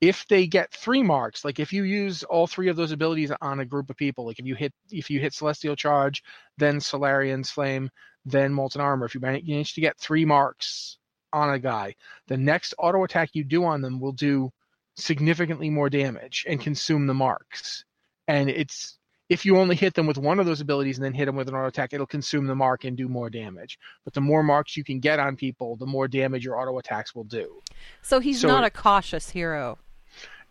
If 0.00 0.26
they 0.28 0.46
get 0.46 0.72
three 0.72 1.02
marks, 1.02 1.44
like 1.44 1.60
if 1.60 1.72
you 1.72 1.82
use 1.82 2.22
all 2.22 2.46
three 2.46 2.68
of 2.68 2.76
those 2.76 2.92
abilities 2.92 3.32
on 3.42 3.60
a 3.60 3.66
group 3.66 3.90
of 3.90 3.96
people, 3.96 4.24
like 4.26 4.38
if 4.38 4.46
you 4.46 4.54
hit 4.54 4.72
if 4.90 5.10
you 5.10 5.20
hit 5.20 5.34
Celestial 5.34 5.76
Charge, 5.76 6.22
then 6.56 6.78
Solarion's 6.78 7.50
Flame, 7.50 7.90
then 8.24 8.52
Molten 8.52 8.80
Armor, 8.80 9.06
if 9.06 9.14
you 9.14 9.20
manage 9.20 9.74
to 9.74 9.80
get 9.80 9.98
three 9.98 10.24
marks 10.24 10.98
on 11.32 11.50
a 11.50 11.58
guy, 11.58 11.94
the 12.28 12.36
next 12.36 12.74
auto 12.78 13.04
attack 13.04 13.30
you 13.34 13.44
do 13.44 13.64
on 13.64 13.82
them 13.82 14.00
will 14.00 14.12
do 14.12 14.50
significantly 15.00 15.70
more 15.70 15.90
damage 15.90 16.44
and 16.48 16.60
consume 16.60 17.06
the 17.06 17.14
marks. 17.14 17.84
And 18.28 18.48
it's 18.50 18.98
if 19.28 19.44
you 19.46 19.58
only 19.58 19.76
hit 19.76 19.94
them 19.94 20.06
with 20.06 20.18
one 20.18 20.40
of 20.40 20.46
those 20.46 20.60
abilities 20.60 20.98
and 20.98 21.04
then 21.04 21.14
hit 21.14 21.26
them 21.26 21.36
with 21.36 21.48
an 21.48 21.54
auto 21.54 21.68
attack, 21.68 21.92
it'll 21.92 22.06
consume 22.06 22.46
the 22.46 22.54
mark 22.54 22.84
and 22.84 22.96
do 22.96 23.08
more 23.08 23.30
damage. 23.30 23.78
But 24.04 24.12
the 24.12 24.20
more 24.20 24.42
marks 24.42 24.76
you 24.76 24.82
can 24.82 24.98
get 24.98 25.20
on 25.20 25.36
people, 25.36 25.76
the 25.76 25.86
more 25.86 26.08
damage 26.08 26.44
your 26.44 26.60
auto 26.60 26.76
attacks 26.78 27.14
will 27.14 27.24
do. 27.24 27.60
So 28.02 28.18
he's 28.20 28.40
So- 28.40 28.48
not 28.48 28.64
a 28.64 28.70
cautious 28.70 29.30
hero. 29.30 29.78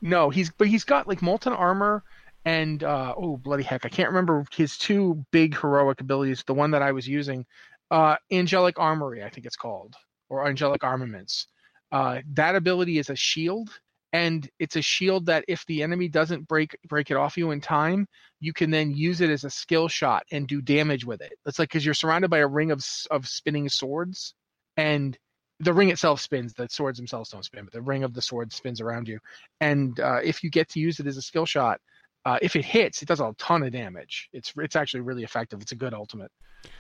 No, 0.01 0.29
he's 0.29 0.49
but 0.49 0.67
he's 0.67 0.85
got 0.85 1.07
like 1.09 1.21
molten 1.21 1.51
armor 1.51 2.03
and 2.45 2.81
uh 2.85 3.13
oh 3.17 3.35
bloody 3.35 3.63
heck, 3.63 3.85
I 3.85 3.89
can't 3.89 4.07
remember 4.09 4.45
his 4.55 4.77
two 4.77 5.25
big 5.31 5.57
heroic 5.59 5.99
abilities. 5.99 6.41
The 6.47 6.53
one 6.53 6.71
that 6.71 6.81
I 6.81 6.93
was 6.93 7.05
using, 7.05 7.45
uh 7.91 8.15
angelic 8.31 8.79
armory, 8.79 9.23
I 9.25 9.29
think 9.29 9.45
it's 9.45 9.57
called, 9.57 9.95
or 10.29 10.47
angelic 10.47 10.85
armaments. 10.85 11.47
Uh 11.91 12.21
that 12.33 12.55
ability 12.55 12.97
is 12.97 13.09
a 13.09 13.15
shield 13.17 13.69
and 14.13 14.49
it's 14.59 14.75
a 14.75 14.81
shield 14.81 15.25
that 15.27 15.45
if 15.47 15.65
the 15.67 15.83
enemy 15.83 16.07
doesn't 16.07 16.47
break 16.47 16.77
break 16.87 17.11
it 17.11 17.17
off 17.17 17.37
you 17.37 17.51
in 17.51 17.61
time, 17.61 18.07
you 18.39 18.53
can 18.53 18.71
then 18.71 18.91
use 18.91 19.21
it 19.21 19.29
as 19.29 19.43
a 19.43 19.49
skill 19.49 19.87
shot 19.87 20.23
and 20.31 20.47
do 20.47 20.61
damage 20.61 21.05
with 21.05 21.21
it. 21.21 21.33
It's 21.45 21.59
like 21.59 21.69
because 21.69 21.85
you're 21.85 21.93
surrounded 21.93 22.29
by 22.29 22.39
a 22.39 22.47
ring 22.47 22.71
of 22.71 22.83
of 23.11 23.27
spinning 23.27 23.69
swords, 23.69 24.33
and 24.77 25.17
the 25.59 25.73
ring 25.73 25.89
itself 25.89 26.21
spins. 26.21 26.53
The 26.53 26.67
swords 26.69 26.97
themselves 26.97 27.29
don't 27.29 27.43
spin, 27.45 27.65
but 27.65 27.73
the 27.73 27.81
ring 27.81 28.03
of 28.03 28.13
the 28.13 28.21
sword 28.21 28.51
spins 28.53 28.79
around 28.81 29.07
you. 29.07 29.19
And 29.61 29.99
uh, 29.99 30.19
if 30.23 30.43
you 30.43 30.49
get 30.49 30.69
to 30.69 30.79
use 30.79 30.99
it 30.99 31.05
as 31.07 31.17
a 31.17 31.21
skill 31.21 31.45
shot, 31.45 31.81
uh, 32.25 32.39
if 32.41 32.55
it 32.55 32.63
hits, 32.65 33.01
it 33.01 33.07
does 33.07 33.19
a 33.19 33.33
ton 33.37 33.63
of 33.63 33.71
damage. 33.71 34.29
It's 34.33 34.53
it's 34.57 34.75
actually 34.75 35.01
really 35.01 35.23
effective. 35.23 35.61
It's 35.61 35.71
a 35.73 35.75
good 35.75 35.93
ultimate. 35.93 36.31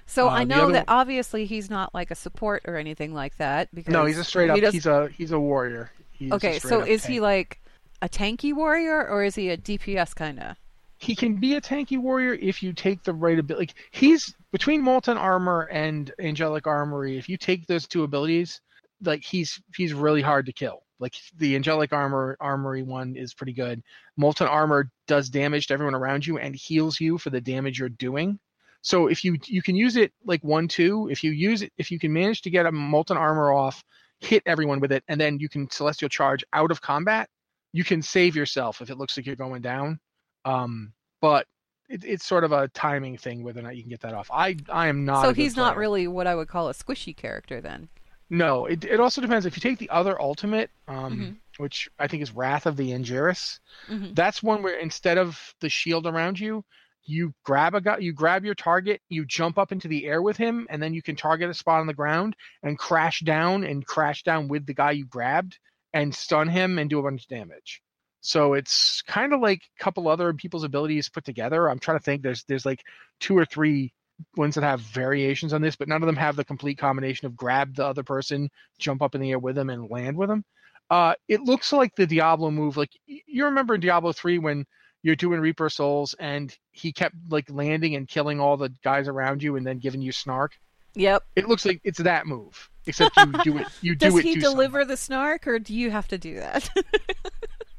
So 0.05 0.27
Uh, 0.27 0.31
I 0.31 0.43
know 0.43 0.71
that 0.71 0.87
one- 0.87 0.97
obviously 0.99 1.45
he's 1.45 1.69
not 1.69 1.93
like 1.93 2.09
a 2.11 2.15
support 2.15 2.63
or 2.65 2.75
anything 2.75 3.13
like 3.13 3.37
that 3.37 3.73
because 3.73 3.91
No, 3.93 4.05
he's 4.05 4.17
a 4.17 4.23
straight 4.25 4.49
up. 4.49 4.55
he 4.55 4.61
does- 4.61 4.73
He's 4.73 4.85
a 4.87 5.09
he's 5.09 5.31
a 5.31 5.39
warrior. 5.39 5.91
Okay, 6.31 6.59
so 6.59 6.81
is 6.81 7.05
he 7.05 7.19
like 7.19 7.59
a 8.01 8.09
tanky 8.09 8.53
warrior 8.53 9.07
or 9.07 9.23
is 9.23 9.35
he 9.35 9.49
a 9.49 9.57
DPS 9.57 10.15
kind 10.15 10.39
of? 10.39 10.57
he 10.99 11.15
can 11.15 11.35
be 11.35 11.55
a 11.55 11.61
tanky 11.61 11.97
warrior 11.97 12.33
if 12.33 12.61
you 12.61 12.73
take 12.73 13.03
the 13.03 13.13
right 13.13 13.39
ability. 13.39 13.67
Like 13.67 13.75
he's 13.91 14.35
between 14.51 14.81
molten 14.81 15.17
armor 15.17 15.61
and 15.71 16.11
angelic 16.19 16.67
armory. 16.67 17.17
If 17.17 17.29
you 17.29 17.37
take 17.37 17.65
those 17.65 17.87
two 17.87 18.03
abilities, 18.03 18.59
like 19.01 19.23
he's 19.23 19.61
he's 19.75 19.93
really 19.93 20.21
hard 20.21 20.45
to 20.47 20.53
kill. 20.53 20.83
Like 20.99 21.15
the 21.37 21.55
angelic 21.55 21.93
armor 21.93 22.35
armory 22.41 22.83
one 22.83 23.15
is 23.15 23.33
pretty 23.33 23.53
good. 23.53 23.81
Molten 24.17 24.47
armor 24.47 24.91
does 25.07 25.29
damage 25.29 25.67
to 25.67 25.73
everyone 25.73 25.95
around 25.95 26.27
you 26.27 26.37
and 26.37 26.53
heals 26.53 26.99
you 26.99 27.17
for 27.17 27.29
the 27.29 27.39
damage 27.39 27.79
you're 27.79 27.87
doing. 27.87 28.37
So 28.81 29.07
if 29.07 29.23
you 29.23 29.37
you 29.45 29.61
can 29.61 29.77
use 29.77 29.95
it 29.95 30.11
like 30.25 30.43
one 30.43 30.67
two, 30.67 31.07
if 31.09 31.23
you 31.23 31.31
use 31.31 31.61
it 31.61 31.71
if 31.77 31.91
you 31.91 31.99
can 31.99 32.11
manage 32.11 32.41
to 32.41 32.49
get 32.49 32.65
a 32.65 32.71
molten 32.73 33.15
armor 33.15 33.53
off, 33.53 33.85
hit 34.19 34.43
everyone 34.45 34.79
with 34.79 34.91
it, 34.91 35.03
and 35.07 35.19
then 35.19 35.39
you 35.39 35.49
can 35.49 35.69
celestial 35.69 36.09
charge 36.09 36.43
out 36.53 36.71
of 36.71 36.81
combat, 36.81 37.29
you 37.73 37.83
can 37.83 38.01
save 38.01 38.35
yourself 38.35 38.81
if 38.81 38.89
it 38.89 38.97
looks 38.97 39.15
like 39.17 39.25
you're 39.25 39.35
going 39.35 39.61
down. 39.61 39.99
Um, 40.45 40.93
but 41.21 41.45
it, 41.89 42.03
it's 42.03 42.25
sort 42.25 42.43
of 42.43 42.51
a 42.51 42.67
timing 42.69 43.17
thing 43.17 43.43
whether 43.43 43.59
or 43.59 43.63
not 43.63 43.75
you 43.75 43.83
can 43.83 43.89
get 43.89 44.01
that 44.01 44.13
off. 44.13 44.29
I 44.31 44.57
I 44.69 44.87
am 44.87 45.05
not. 45.05 45.23
so 45.23 45.33
he's 45.33 45.55
not 45.55 45.77
really 45.77 46.07
what 46.07 46.27
I 46.27 46.35
would 46.35 46.47
call 46.47 46.69
a 46.69 46.73
squishy 46.73 47.15
character 47.15 47.61
then. 47.61 47.89
No, 48.29 48.65
it 48.65 48.85
it 48.85 48.99
also 48.99 49.21
depends 49.21 49.45
if 49.45 49.57
you 49.57 49.61
take 49.61 49.79
the 49.79 49.89
other 49.89 50.19
ultimate, 50.21 50.69
um, 50.87 51.17
Mhm. 51.19 51.35
which 51.57 51.89
I 51.97 52.07
think 52.07 52.21
is 52.21 52.31
Wrath 52.31 52.67
of 52.67 52.77
the 52.77 52.91
Angiris. 52.91 53.59
Mhm. 53.89 54.15
That's 54.15 54.43
one 54.43 54.61
where 54.61 54.77
instead 54.77 55.17
of 55.17 55.55
the 55.61 55.69
shield 55.69 56.05
around 56.05 56.39
you, 56.39 56.63
you 57.09 57.33
grab 57.43 57.75
a 57.75 57.81
guy, 57.81 57.97
you 57.97 58.13
grab 58.13 58.45
your 58.45 58.55
target, 58.55 59.01
you 59.09 59.25
jump 59.25 59.57
up 59.57 59.71
into 59.71 59.87
the 59.87 60.05
air 60.05 60.21
with 60.21 60.37
him, 60.37 60.67
and 60.69 60.81
then 60.81 60.93
you 60.93 61.01
can 61.01 61.15
target 61.15 61.49
a 61.49 61.53
spot 61.53 61.81
on 61.81 61.87
the 61.87 61.93
ground 61.93 62.35
and 62.63 62.77
crash 62.77 63.21
down 63.21 63.63
and 63.63 63.85
crash 63.85 64.23
down 64.23 64.47
with 64.47 64.65
the 64.65 64.73
guy 64.73 64.91
you 64.91 65.05
grabbed 65.05 65.57
and 65.93 66.13
stun 66.13 66.47
him 66.47 66.77
and 66.77 66.89
do 66.89 66.99
a 66.99 67.03
bunch 67.03 67.23
of 67.23 67.27
damage. 67.27 67.81
So 68.21 68.53
it's 68.53 69.01
kind 69.01 69.33
of 69.33 69.39
like 69.39 69.61
a 69.79 69.83
couple 69.83 70.07
other 70.07 70.33
people's 70.33 70.63
abilities 70.63 71.09
put 71.09 71.25
together. 71.25 71.69
I'm 71.69 71.79
trying 71.79 71.97
to 71.97 72.03
think. 72.03 72.21
There's 72.21 72.43
there's 72.43 72.65
like 72.65 72.83
two 73.19 73.37
or 73.37 73.45
three 73.45 73.93
ones 74.35 74.55
that 74.55 74.63
have 74.63 74.81
variations 74.81 75.53
on 75.53 75.61
this, 75.61 75.77
but 75.77 75.87
none 75.87 76.03
of 76.03 76.05
them 76.05 76.17
have 76.17 76.35
the 76.35 76.43
complete 76.43 76.77
combination 76.77 77.25
of 77.25 77.37
grab 77.37 77.75
the 77.75 77.85
other 77.85 78.03
person, 78.03 78.49
jump 78.77 79.01
up 79.01 79.15
in 79.15 79.21
the 79.21 79.31
air 79.31 79.39
with 79.39 79.55
them, 79.55 79.69
and 79.69 79.89
land 79.89 80.17
with 80.17 80.29
them. 80.29 80.43
Uh, 80.89 81.13
it 81.27 81.41
looks 81.41 81.71
like 81.71 81.95
the 81.95 82.05
Diablo 82.05 82.51
move. 82.51 82.75
Like 82.77 82.91
you 83.05 83.45
remember 83.45 83.75
in 83.75 83.81
Diablo 83.81 84.11
three 84.11 84.37
when 84.37 84.65
you're 85.03 85.15
doing 85.15 85.39
Reaper 85.39 85.69
Souls 85.69 86.13
and 86.19 86.55
he 86.71 86.91
kept 86.91 87.15
like 87.29 87.49
landing 87.49 87.95
and 87.95 88.07
killing 88.07 88.39
all 88.39 88.57
the 88.57 88.69
guys 88.83 89.07
around 89.07 89.41
you 89.41 89.55
and 89.55 89.65
then 89.65 89.79
giving 89.79 90.01
you 90.01 90.11
snark. 90.11 90.57
Yep. 90.95 91.23
It 91.35 91.47
looks 91.47 91.65
like 91.65 91.79
it's 91.83 91.99
that 91.99 92.25
move, 92.27 92.69
except 92.87 93.15
you 93.17 93.31
do 93.43 93.57
it. 93.59 93.67
You 93.81 93.95
Does 93.95 94.13
do 94.13 94.19
it 94.19 94.25
he 94.25 94.35
deliver 94.35 94.79
someone. 94.81 94.87
the 94.87 94.97
snark 94.97 95.47
or 95.47 95.59
do 95.59 95.73
you 95.73 95.91
have 95.91 96.07
to 96.09 96.17
do 96.17 96.35
that? 96.35 96.69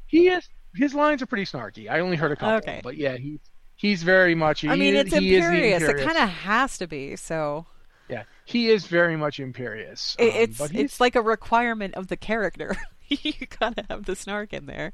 He 0.07 0.27
is. 0.27 0.47
His 0.75 0.93
lines 0.93 1.21
are 1.21 1.25
pretty 1.25 1.45
snarky. 1.45 1.89
I 1.89 1.99
only 2.01 2.17
heard 2.17 2.31
a 2.33 2.35
couple, 2.35 2.57
Okay. 2.57 2.81
but 2.83 2.97
yeah, 2.97 3.15
he's 3.15 3.39
he's 3.75 4.03
very 4.03 4.35
much. 4.35 4.65
I 4.65 4.75
mean, 4.75 4.95
it's 4.95 5.13
he 5.15 5.35
imperious. 5.37 5.83
It 5.83 5.97
kind 6.03 6.17
of 6.17 6.27
has 6.29 6.77
to 6.79 6.87
be. 6.87 7.15
So 7.15 7.65
Yeah, 8.09 8.23
he 8.45 8.69
is 8.69 8.87
very 8.87 9.15
much 9.15 9.39
imperious. 9.39 10.15
um, 10.19 10.27
it's 10.27 10.59
it's 10.73 10.99
like 10.99 11.15
a 11.15 11.21
requirement 11.21 11.95
of 11.95 12.07
the 12.07 12.17
character. 12.17 12.75
you 13.07 13.33
gotta 13.59 13.85
have 13.89 14.05
the 14.05 14.15
snark 14.15 14.51
in 14.53 14.65
there. 14.65 14.91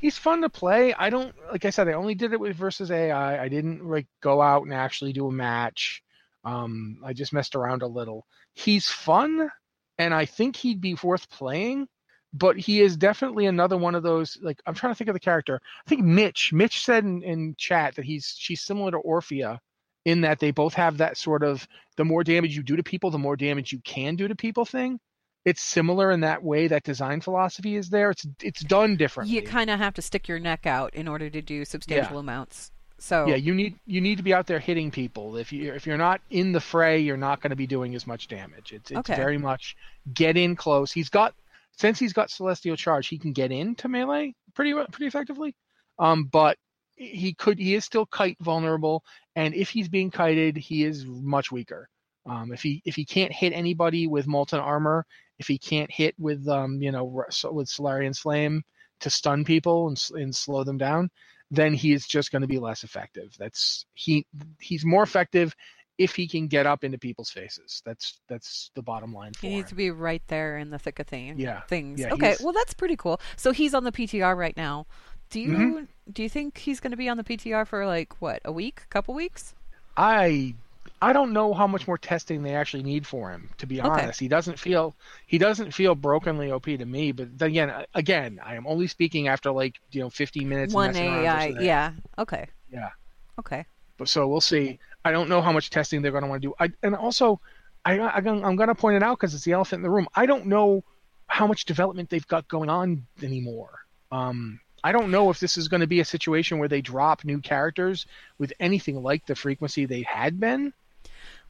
He's 0.00 0.18
fun 0.18 0.42
to 0.42 0.48
play. 0.48 0.94
I 0.94 1.10
don't 1.10 1.34
like 1.50 1.64
I 1.64 1.70
said. 1.70 1.88
I 1.88 1.92
only 1.92 2.14
did 2.14 2.32
it 2.32 2.40
with 2.40 2.56
versus 2.56 2.90
AI. 2.90 3.42
I 3.42 3.48
didn't 3.48 3.88
like 3.88 4.06
go 4.20 4.40
out 4.40 4.62
and 4.64 4.74
actually 4.74 5.12
do 5.12 5.28
a 5.28 5.32
match. 5.32 6.02
Um, 6.44 6.98
I 7.04 7.12
just 7.12 7.32
messed 7.32 7.56
around 7.56 7.82
a 7.82 7.86
little. 7.86 8.26
He's 8.54 8.88
fun, 8.88 9.50
and 9.98 10.14
I 10.14 10.24
think 10.26 10.56
he'd 10.56 10.80
be 10.80 10.96
worth 11.02 11.28
playing. 11.30 11.88
But 12.32 12.58
he 12.58 12.82
is 12.82 12.96
definitely 12.96 13.46
another 13.46 13.78
one 13.78 13.94
of 13.94 14.02
those. 14.02 14.36
Like 14.42 14.60
I'm 14.66 14.74
trying 14.74 14.92
to 14.92 14.96
think 14.96 15.08
of 15.08 15.14
the 15.14 15.20
character. 15.20 15.60
I 15.86 15.88
think 15.88 16.02
Mitch. 16.02 16.52
Mitch 16.52 16.84
said 16.84 17.04
in, 17.04 17.22
in 17.22 17.54
chat 17.56 17.94
that 17.96 18.04
he's 18.04 18.34
she's 18.36 18.62
similar 18.62 18.90
to 18.90 18.98
Orphea, 18.98 19.58
in 20.04 20.20
that 20.20 20.38
they 20.38 20.50
both 20.50 20.74
have 20.74 20.98
that 20.98 21.16
sort 21.16 21.42
of 21.42 21.66
the 21.96 22.04
more 22.04 22.22
damage 22.22 22.56
you 22.56 22.62
do 22.62 22.76
to 22.76 22.82
people, 22.82 23.10
the 23.10 23.18
more 23.18 23.36
damage 23.36 23.72
you 23.72 23.80
can 23.80 24.16
do 24.16 24.28
to 24.28 24.36
people 24.36 24.64
thing. 24.64 25.00
It's 25.46 25.62
similar 25.62 26.10
in 26.10 26.20
that 26.20 26.42
way. 26.42 26.66
That 26.66 26.82
design 26.82 27.20
philosophy 27.20 27.76
is 27.76 27.88
there. 27.88 28.10
It's 28.10 28.26
it's 28.42 28.62
done 28.64 28.96
differently. 28.96 29.36
You 29.36 29.42
kind 29.42 29.70
of 29.70 29.78
have 29.78 29.94
to 29.94 30.02
stick 30.02 30.26
your 30.26 30.40
neck 30.40 30.66
out 30.66 30.92
in 30.92 31.06
order 31.06 31.30
to 31.30 31.40
do 31.40 31.64
substantial 31.64 32.18
amounts. 32.18 32.72
So 32.98 33.28
Yeah, 33.28 33.36
you 33.36 33.54
need 33.54 33.78
you 33.86 34.00
need 34.00 34.16
to 34.16 34.24
be 34.24 34.34
out 34.34 34.46
there 34.46 34.58
hitting 34.58 34.90
people. 34.90 35.36
If 35.36 35.52
you 35.52 35.72
if 35.72 35.86
you're 35.86 35.96
not 35.96 36.20
in 36.30 36.50
the 36.50 36.60
fray, 36.60 36.98
you're 36.98 37.16
not 37.16 37.40
going 37.40 37.50
to 37.50 37.56
be 37.56 37.66
doing 37.66 37.94
as 37.94 38.08
much 38.08 38.26
damage. 38.26 38.72
It's 38.72 38.90
it's 38.90 38.98
Okay. 38.98 39.14
very 39.14 39.38
much 39.38 39.76
get 40.12 40.36
in 40.36 40.56
close. 40.56 40.90
He's 40.90 41.08
got 41.08 41.32
since 41.78 41.98
he's 41.98 42.12
got 42.12 42.30
celestial 42.30 42.74
charge, 42.74 43.06
he 43.06 43.16
can 43.18 43.32
get 43.32 43.52
into 43.52 43.88
melee 43.88 44.34
pretty 44.54 44.74
pretty 44.90 45.06
effectively. 45.06 45.54
Um, 46.00 46.24
but 46.24 46.58
he 46.96 47.34
could 47.34 47.58
he 47.58 47.74
is 47.76 47.84
still 47.84 48.06
kite 48.06 48.38
vulnerable, 48.40 49.04
and 49.36 49.54
if 49.54 49.68
he's 49.70 49.88
being 49.88 50.10
kited, 50.10 50.56
he 50.56 50.82
is 50.82 51.04
much 51.06 51.52
weaker. 51.52 51.88
Um, 52.26 52.52
if 52.52 52.62
he 52.62 52.82
if 52.84 52.94
he 52.96 53.04
can't 53.04 53.32
hit 53.32 53.52
anybody 53.52 54.06
with 54.06 54.26
molten 54.26 54.58
armor, 54.60 55.06
if 55.38 55.46
he 55.46 55.58
can't 55.58 55.90
hit 55.90 56.14
with 56.18 56.46
um 56.48 56.80
you 56.82 56.92
know 56.92 57.04
with 57.04 57.68
Solarion's 57.68 58.18
flame 58.18 58.62
to 59.00 59.10
stun 59.10 59.44
people 59.44 59.88
and 59.88 60.02
and 60.14 60.34
slow 60.34 60.64
them 60.64 60.78
down, 60.78 61.10
then 61.50 61.72
he 61.74 61.92
is 61.92 62.06
just 62.06 62.32
going 62.32 62.42
to 62.42 62.48
be 62.48 62.58
less 62.58 62.82
effective. 62.84 63.34
That's 63.38 63.86
he 63.94 64.26
he's 64.60 64.84
more 64.84 65.02
effective 65.02 65.54
if 65.98 66.14
he 66.14 66.28
can 66.28 66.46
get 66.46 66.66
up 66.66 66.84
into 66.84 66.98
people's 66.98 67.30
faces. 67.30 67.82
That's 67.84 68.20
that's 68.28 68.70
the 68.74 68.82
bottom 68.82 69.12
line 69.12 69.32
for 69.32 69.42
he 69.42 69.48
needs 69.48 69.70
him. 69.70 69.70
to 69.70 69.74
be 69.76 69.90
right 69.90 70.22
there 70.28 70.58
in 70.58 70.70
the 70.70 70.78
thick 70.78 70.98
of 70.98 71.06
thing, 71.06 71.38
Yeah. 71.38 71.60
things. 71.68 72.00
Yeah, 72.00 72.12
okay, 72.14 72.36
well 72.40 72.52
that's 72.52 72.74
pretty 72.74 72.96
cool. 72.96 73.20
So 73.36 73.52
he's 73.52 73.74
on 73.74 73.84
the 73.84 73.92
PTR 73.92 74.36
right 74.36 74.56
now. 74.56 74.86
Do 75.30 75.40
you 75.40 75.52
Mhm. 75.52 75.86
do 76.12 76.22
you 76.22 76.28
think 76.28 76.58
he's 76.58 76.80
going 76.80 76.92
to 76.92 76.96
be 76.96 77.08
on 77.08 77.16
the 77.16 77.24
PTR 77.24 77.66
for 77.66 77.86
like 77.86 78.20
what 78.20 78.40
a 78.44 78.52
week, 78.52 78.82
couple 78.90 79.14
weeks? 79.14 79.54
I 79.96 80.54
I 81.00 81.12
don't 81.12 81.32
know 81.32 81.52
how 81.54 81.66
much 81.66 81.86
more 81.86 81.98
testing 81.98 82.42
they 82.42 82.54
actually 82.54 82.82
need 82.82 83.06
for 83.06 83.30
him. 83.30 83.50
To 83.58 83.66
be 83.66 83.80
Okay. 83.80 84.02
honest, 84.02 84.20
he 84.20 84.28
doesn't 84.28 84.58
feel 84.58 84.96
he 85.26 85.38
doesn't 85.38 85.72
feel 85.72 85.94
brokenly 85.94 86.50
OP 86.50 86.64
to 86.64 86.84
me. 86.84 87.12
But 87.12 87.38
then 87.38 87.50
again, 87.50 87.84
again, 87.94 88.40
I 88.42 88.54
am 88.56 88.66
only 88.66 88.86
speaking 88.86 89.28
after 89.28 89.50
like 89.52 89.76
you 89.90 90.00
know 90.00 90.10
15 90.10 90.48
minutes. 90.48 90.74
One 90.74 90.96
AI, 90.96 91.48
yeah. 91.48 91.92
Okay, 92.18 92.48
yeah. 92.70 92.90
okay. 93.38 93.66
But 93.98 94.08
so 94.08 94.26
we'll 94.28 94.40
see. 94.40 94.78
I 95.04 95.12
don't 95.12 95.28
know 95.28 95.40
how 95.40 95.52
much 95.52 95.70
testing 95.70 96.02
they're 96.02 96.10
going 96.10 96.24
to 96.24 96.28
want 96.28 96.42
to 96.42 96.48
do. 96.48 96.54
I, 96.58 96.70
and 96.82 96.94
also, 96.94 97.40
I, 97.84 97.98
I, 97.98 98.16
I'm 98.16 98.56
going 98.56 98.68
to 98.68 98.74
point 98.74 98.96
it 98.96 99.02
out 99.02 99.18
because 99.18 99.34
it's 99.34 99.44
the 99.44 99.52
elephant 99.52 99.80
in 99.80 99.82
the 99.84 99.90
room. 99.90 100.08
I 100.14 100.26
don't 100.26 100.46
know 100.46 100.82
how 101.28 101.46
much 101.46 101.64
development 101.64 102.10
they've 102.10 102.26
got 102.26 102.48
going 102.48 102.68
on 102.68 103.06
anymore. 103.22 103.78
Um, 104.10 104.60
I 104.84 104.92
don't 104.92 105.10
know 105.10 105.30
if 105.30 105.40
this 105.40 105.56
is 105.56 105.68
going 105.68 105.80
to 105.80 105.86
be 105.86 106.00
a 106.00 106.04
situation 106.04 106.58
where 106.58 106.68
they 106.68 106.80
drop 106.80 107.24
new 107.24 107.40
characters 107.40 108.06
with 108.38 108.52
anything 108.60 109.02
like 109.02 109.26
the 109.26 109.34
frequency 109.34 109.84
they 109.84 110.02
had 110.02 110.38
been. 110.38 110.72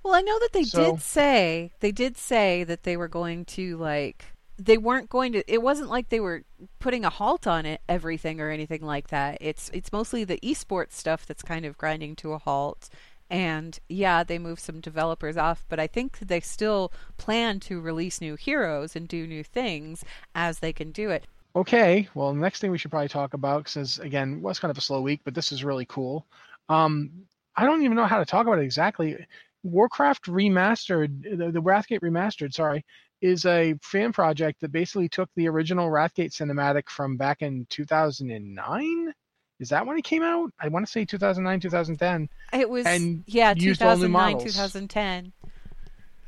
Well, 0.03 0.15
I 0.15 0.23
know 0.23 0.39
that 0.39 0.53
they 0.53 0.65
So- 0.65 0.93
did 0.93 1.03
say 1.03 1.73
they 1.81 1.93
did 1.93 2.17
say 2.17 2.65
that 2.65 2.85
they 2.85 2.97
were 2.97 3.09
going 3.09 3.45
to 3.47 3.77
like 3.77 4.27
they 4.59 4.79
weren't 4.79 5.11
going 5.11 5.33
to 5.33 5.53
it 5.53 5.61
wasn't 5.61 5.91
like 5.91 6.09
they 6.09 6.21
were 6.21 6.43
putting 6.79 7.05
a 7.05 7.11
halt 7.11 7.47
on 7.47 7.67
it 7.67 7.83
everything 7.89 8.41
or 8.41 8.49
anything 8.51 8.83
like 8.83 9.09
that. 9.09 9.37
It's 9.41 9.69
it's 9.75 9.93
mostly 9.93 10.25
the 10.25 10.39
esports 10.41 10.93
stuff 10.93 11.27
that's 11.27 11.43
kind 11.43 11.67
of 11.67 11.77
grinding 11.77 12.17
to 12.17 12.33
a 12.33 12.39
halt. 12.39 12.89
And 13.29 13.79
yeah, 13.89 14.23
they 14.23 14.39
moved 14.39 14.61
some 14.63 14.81
developers 14.81 15.37
off, 15.37 15.67
but 15.69 15.81
I 15.81 15.89
think 15.89 16.21
they 16.21 16.39
still 16.41 16.93
plan 17.17 17.59
to 17.61 17.81
release 17.81 18.21
new 18.21 18.37
heroes 18.37 18.95
and 18.95 19.09
do 19.09 19.27
new 19.27 19.43
things 19.43 20.05
as 20.35 20.61
they 20.61 20.73
can 20.73 20.93
do 20.93 21.11
it. 21.11 21.27
Okay, 21.57 22.07
well, 22.15 22.35
the 22.35 22.41
next 22.41 22.61
thing 22.61 22.71
we 22.71 22.77
should 22.77 22.91
probably 22.91 23.09
talk 23.09 23.33
about, 23.33 23.65
because 23.65 23.99
again, 23.99 24.43
was 24.43 24.59
kind 24.59 24.71
of 24.71 24.77
a 24.77 24.83
slow 24.83 25.01
week, 25.01 25.23
but 25.25 25.35
this 25.35 25.53
is 25.53 25.65
really 25.65 25.87
cool. 25.87 26.27
Um, 26.69 27.11
I 27.57 27.65
don't 27.65 27.83
even 27.83 27.97
know 27.97 28.05
how 28.05 28.19
to 28.19 28.27
talk 28.27 28.47
about 28.47 28.59
it 28.59 28.65
exactly. 28.65 29.17
Warcraft 29.63 30.27
Remastered, 30.27 31.39
the, 31.39 31.51
the 31.51 31.63
Wrathgate 31.63 32.01
Remastered, 32.01 32.53
sorry, 32.53 32.85
is 33.23 33.47
a 33.47 33.75
fan 33.83 34.13
project 34.13 34.61
that 34.61 34.71
basically 34.71 35.09
took 35.09 35.31
the 35.35 35.49
original 35.49 35.89
Wrathgate 35.89 36.33
cinematic 36.33 36.91
from 36.91 37.17
back 37.17 37.41
in 37.41 37.67
2009. 37.71 39.15
Is 39.59 39.71
that 39.71 39.87
when 39.87 39.97
it 39.97 40.05
came 40.05 40.23
out? 40.23 40.53
I 40.61 40.69
want 40.69 40.85
to 40.85 40.93
say 40.93 41.07
2009, 41.07 41.61
2010. 41.61 42.29
It 42.53 42.69
was 42.69 42.85
And 42.85 43.25
yeah, 43.27 43.55
used 43.57 43.81
all 43.81 43.97
new 43.97 44.09
2009, 44.09 44.33
models. 44.33 44.53
2010. 44.53 45.33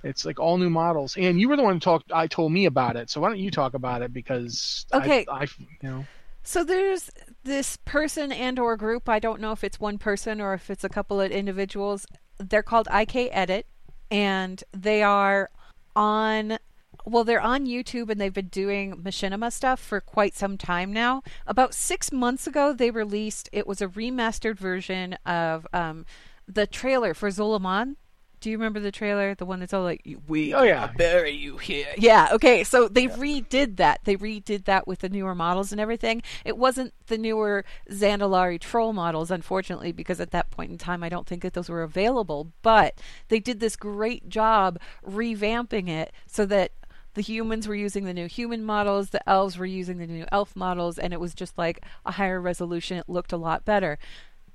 It's 0.02 0.24
like 0.24 0.38
all 0.38 0.58
new 0.58 0.70
models, 0.70 1.16
and 1.16 1.40
you 1.40 1.48
were 1.48 1.56
the 1.56 1.62
one 1.62 1.74
who 1.74 1.80
talked. 1.80 2.12
I 2.12 2.26
told 2.26 2.52
me 2.52 2.66
about 2.66 2.96
it, 2.96 3.10
so 3.10 3.20
why 3.20 3.28
don't 3.28 3.38
you 3.40 3.50
talk 3.50 3.74
about 3.74 4.02
it? 4.02 4.12
Because 4.12 4.86
Okay. 4.94 5.24
I, 5.28 5.42
I 5.42 5.46
you 5.58 5.66
know, 5.88 6.04
So 6.42 6.64
there's 6.64 7.10
this 7.44 7.76
person 7.84 8.30
and 8.32 8.58
or 8.58 8.76
group. 8.76 9.08
I 9.08 9.18
don't 9.18 9.40
know 9.40 9.52
if 9.52 9.64
it's 9.64 9.80
one 9.80 9.98
person 9.98 10.40
or 10.40 10.54
if 10.54 10.70
it's 10.70 10.84
a 10.84 10.88
couple 10.88 11.20
of 11.20 11.30
individuals. 11.30 12.06
They're 12.38 12.62
called 12.62 12.88
IK 12.94 13.16
Edit, 13.32 13.66
and 14.10 14.62
they 14.72 15.02
are 15.02 15.50
on. 15.96 16.58
Well, 17.04 17.24
they're 17.24 17.40
on 17.40 17.64
YouTube 17.66 18.10
and 18.10 18.20
they've 18.20 18.34
been 18.34 18.48
doing 18.48 18.96
machinima 18.96 19.50
stuff 19.52 19.80
for 19.80 20.00
quite 20.00 20.34
some 20.34 20.58
time 20.58 20.92
now. 20.92 21.22
About 21.46 21.72
six 21.72 22.12
months 22.12 22.46
ago, 22.46 22.72
they 22.74 22.90
released. 22.90 23.48
It 23.52 23.66
was 23.66 23.80
a 23.80 23.88
remastered 23.88 24.58
version 24.58 25.14
of 25.24 25.66
um, 25.72 26.04
the 26.46 26.66
trailer 26.66 27.14
for 27.14 27.30
Zul'Aman. 27.30 27.96
Do 28.40 28.50
you 28.50 28.56
remember 28.58 28.80
the 28.80 28.92
trailer? 28.92 29.34
The 29.34 29.44
one 29.44 29.60
that's 29.60 29.72
all 29.74 29.82
like, 29.82 30.02
"We 30.26 30.54
Oh, 30.54 30.62
yeah. 30.62 30.86
bury 30.88 31.32
you 31.32 31.56
here." 31.58 31.88
Yeah. 31.98 32.28
Okay. 32.32 32.64
So 32.64 32.88
they 32.88 33.06
redid 33.08 33.76
that. 33.76 34.00
They 34.04 34.16
redid 34.16 34.64
that 34.66 34.86
with 34.86 35.00
the 35.00 35.08
newer 35.08 35.34
models 35.34 35.72
and 35.72 35.80
everything. 35.80 36.22
It 36.44 36.56
wasn't 36.56 36.92
the 37.06 37.18
newer 37.18 37.64
Zandalari 37.90 38.60
troll 38.60 38.92
models, 38.92 39.30
unfortunately, 39.30 39.92
because 39.92 40.20
at 40.20 40.30
that 40.30 40.50
point 40.50 40.70
in 40.70 40.78
time, 40.78 41.02
I 41.02 41.08
don't 41.08 41.26
think 41.26 41.42
that 41.42 41.54
those 41.54 41.68
were 41.68 41.82
available. 41.82 42.52
But 42.62 43.00
they 43.28 43.40
did 43.40 43.60
this 43.60 43.76
great 43.76 44.28
job 44.28 44.78
revamping 45.06 45.88
it 45.88 46.12
so 46.26 46.46
that 46.46 46.72
the 47.14 47.22
humans 47.22 47.66
were 47.66 47.74
using 47.74 48.04
the 48.04 48.14
new 48.14 48.26
human 48.28 48.64
models, 48.64 49.10
the 49.10 49.28
elves 49.28 49.58
were 49.58 49.66
using 49.66 49.98
the 49.98 50.06
new 50.06 50.24
elf 50.30 50.54
models, 50.54 50.98
and 50.98 51.12
it 51.12 51.18
was 51.18 51.34
just 51.34 51.58
like 51.58 51.80
a 52.06 52.12
higher 52.12 52.40
resolution. 52.40 52.96
It 52.98 53.08
looked 53.08 53.32
a 53.32 53.36
lot 53.36 53.64
better 53.64 53.98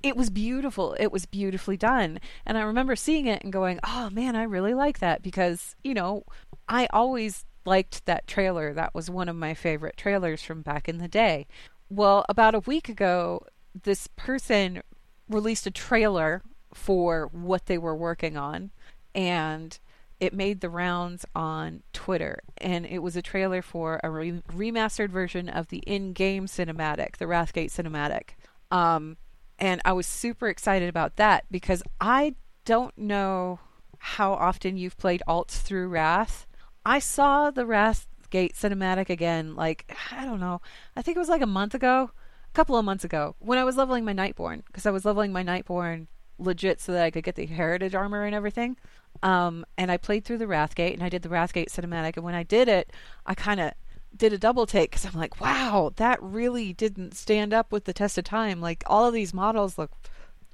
it 0.04 0.16
was 0.16 0.28
beautiful. 0.28 0.94
It 1.00 1.10
was 1.10 1.24
beautifully 1.24 1.78
done. 1.78 2.20
And 2.44 2.58
I 2.58 2.60
remember 2.60 2.94
seeing 2.94 3.26
it 3.26 3.42
and 3.42 3.50
going, 3.50 3.80
oh 3.84 4.10
man, 4.10 4.36
I 4.36 4.42
really 4.42 4.74
like 4.74 4.98
that 4.98 5.22
because, 5.22 5.74
you 5.82 5.94
know, 5.94 6.24
I 6.68 6.86
always 6.92 7.46
liked 7.64 8.04
that 8.04 8.26
trailer. 8.26 8.74
That 8.74 8.94
was 8.94 9.08
one 9.08 9.30
of 9.30 9.36
my 9.36 9.54
favorite 9.54 9.96
trailers 9.96 10.42
from 10.42 10.60
back 10.60 10.90
in 10.90 10.98
the 10.98 11.08
day. 11.08 11.46
Well, 11.88 12.26
about 12.28 12.54
a 12.54 12.60
week 12.60 12.90
ago, 12.90 13.46
this 13.82 14.06
person 14.08 14.82
released 15.26 15.66
a 15.66 15.70
trailer 15.70 16.42
for 16.74 17.30
what 17.32 17.64
they 17.64 17.78
were 17.78 17.96
working 17.96 18.36
on 18.36 18.72
and 19.14 19.78
it 20.20 20.34
made 20.34 20.60
the 20.60 20.68
rounds 20.70 21.24
on 21.34 21.82
Twitter, 21.92 22.40
and 22.58 22.86
it 22.86 23.00
was 23.00 23.16
a 23.16 23.22
trailer 23.22 23.60
for 23.62 24.00
a 24.02 24.08
re- 24.08 24.42
remastered 24.52 25.10
version 25.10 25.48
of 25.48 25.68
the 25.68 25.78
in-game 25.78 26.46
cinematic, 26.46 27.16
the 27.16 27.24
Wrathgate 27.24 27.72
cinematic. 27.72 28.30
Um, 28.70 29.16
and 29.58 29.80
I 29.84 29.92
was 29.92 30.06
super 30.06 30.48
excited 30.48 30.88
about 30.88 31.16
that 31.16 31.44
because 31.50 31.82
I 32.00 32.34
don't 32.64 32.96
know 32.96 33.60
how 33.98 34.32
often 34.32 34.76
you've 34.76 34.96
played 34.96 35.22
alts 35.26 35.62
through 35.62 35.88
Wrath. 35.88 36.46
I 36.84 36.98
saw 36.98 37.50
the 37.50 37.64
Wrathgate 37.64 38.54
cinematic 38.54 39.08
again, 39.08 39.54
like 39.54 39.90
I 40.12 40.24
don't 40.24 40.40
know, 40.40 40.60
I 40.96 41.02
think 41.02 41.16
it 41.16 41.20
was 41.20 41.28
like 41.28 41.42
a 41.42 41.46
month 41.46 41.74
ago, 41.74 42.10
a 42.12 42.54
couple 42.54 42.76
of 42.76 42.84
months 42.84 43.04
ago, 43.04 43.36
when 43.38 43.58
I 43.58 43.64
was 43.64 43.76
leveling 43.76 44.04
my 44.04 44.14
Nightborne 44.14 44.62
because 44.66 44.86
I 44.86 44.90
was 44.90 45.04
leveling 45.04 45.32
my 45.32 45.44
Nightborne 45.44 46.06
legit 46.38 46.80
so 46.80 46.92
that 46.92 47.04
I 47.04 47.10
could 47.10 47.24
get 47.24 47.36
the 47.36 47.46
heritage 47.46 47.94
armor 47.94 48.24
and 48.24 48.34
everything. 48.34 48.76
Um, 49.22 49.64
and 49.78 49.90
I 49.90 49.96
played 49.96 50.24
through 50.24 50.38
the 50.38 50.46
Wrathgate 50.46 50.94
and 50.94 51.02
I 51.02 51.08
did 51.08 51.22
the 51.22 51.28
Wrathgate 51.28 51.70
cinematic. 51.70 52.16
And 52.16 52.24
when 52.24 52.34
I 52.34 52.42
did 52.42 52.68
it, 52.68 52.92
I 53.24 53.34
kind 53.34 53.60
of 53.60 53.72
did 54.16 54.32
a 54.32 54.38
double 54.38 54.66
take 54.66 54.90
because 54.90 55.04
I'm 55.04 55.18
like, 55.18 55.40
wow, 55.40 55.92
that 55.96 56.22
really 56.22 56.72
didn't 56.72 57.14
stand 57.14 57.52
up 57.52 57.72
with 57.72 57.84
the 57.84 57.92
test 57.92 58.18
of 58.18 58.24
time. 58.24 58.60
Like 58.60 58.82
all 58.86 59.06
of 59.06 59.14
these 59.14 59.34
models 59.34 59.76
look 59.78 59.90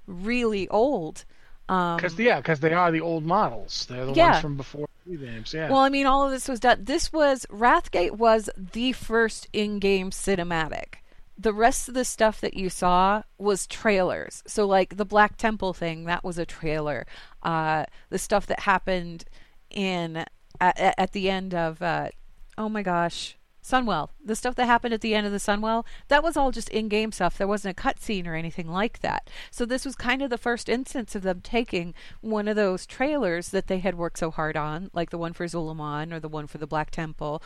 really 0.06 0.68
old. 0.68 1.24
Um, 1.68 1.96
because 1.96 2.18
yeah, 2.18 2.40
because 2.40 2.60
they 2.60 2.72
are 2.72 2.90
the 2.90 3.00
old 3.00 3.24
models. 3.24 3.86
They're 3.88 4.06
the 4.06 4.12
Yeah. 4.12 4.30
ones 4.32 4.40
from 4.42 4.56
before. 4.56 4.86
Yeah. 5.06 5.70
Well, 5.70 5.78
I 5.80 5.88
mean, 5.88 6.06
all 6.06 6.24
of 6.24 6.30
this 6.30 6.48
was 6.48 6.60
done. 6.60 6.84
This 6.84 7.12
was 7.12 7.46
Wrathgate 7.50 8.12
was 8.12 8.48
the 8.56 8.92
first 8.92 9.48
in-game 9.52 10.10
cinematic. 10.10 10.94
The 11.38 11.52
rest 11.52 11.88
of 11.88 11.94
the 11.94 12.04
stuff 12.04 12.40
that 12.42 12.54
you 12.54 12.68
saw 12.70 13.22
was 13.38 13.66
trailers. 13.66 14.42
So, 14.46 14.66
like 14.66 14.96
the 14.98 15.04
Black 15.06 15.36
Temple 15.36 15.72
thing, 15.72 16.04
that 16.04 16.22
was 16.22 16.38
a 16.38 16.46
trailer. 16.46 17.06
Uh, 17.42 17.86
the 18.10 18.18
stuff 18.18 18.46
that 18.46 18.60
happened 18.60 19.24
in 19.70 20.24
at, 20.60 20.94
at 20.98 21.12
the 21.12 21.30
end 21.30 21.54
of 21.54 21.80
uh, 21.82 22.10
oh 22.58 22.68
my 22.68 22.82
gosh, 22.82 23.36
Sunwell. 23.70 24.08
The 24.24 24.36
stuff 24.36 24.54
that 24.56 24.66
happened 24.66 24.94
at 24.94 25.00
the 25.00 25.14
end 25.14 25.26
of 25.26 25.32
the 25.32 25.38
Sunwell, 25.38 25.84
that 26.08 26.22
was 26.22 26.36
all 26.36 26.50
just 26.50 26.68
in-game 26.70 27.12
stuff. 27.12 27.38
There 27.38 27.46
wasn't 27.46 27.78
a 27.78 27.82
cutscene 27.82 28.26
or 28.26 28.34
anything 28.34 28.68
like 28.68 29.00
that. 29.00 29.30
So 29.50 29.64
this 29.64 29.84
was 29.84 29.94
kind 29.94 30.22
of 30.22 30.30
the 30.30 30.38
first 30.38 30.68
instance 30.68 31.14
of 31.14 31.22
them 31.22 31.40
taking 31.42 31.94
one 32.20 32.48
of 32.48 32.56
those 32.56 32.86
trailers 32.86 33.50
that 33.50 33.66
they 33.66 33.78
had 33.78 33.96
worked 33.96 34.18
so 34.18 34.30
hard 34.30 34.56
on, 34.56 34.90
like 34.92 35.10
the 35.10 35.18
one 35.18 35.32
for 35.32 35.46
Zul'Aman 35.46 36.12
or 36.12 36.20
the 36.20 36.28
one 36.28 36.46
for 36.46 36.58
the 36.58 36.66
Black 36.66 36.90
Temple, 36.90 37.42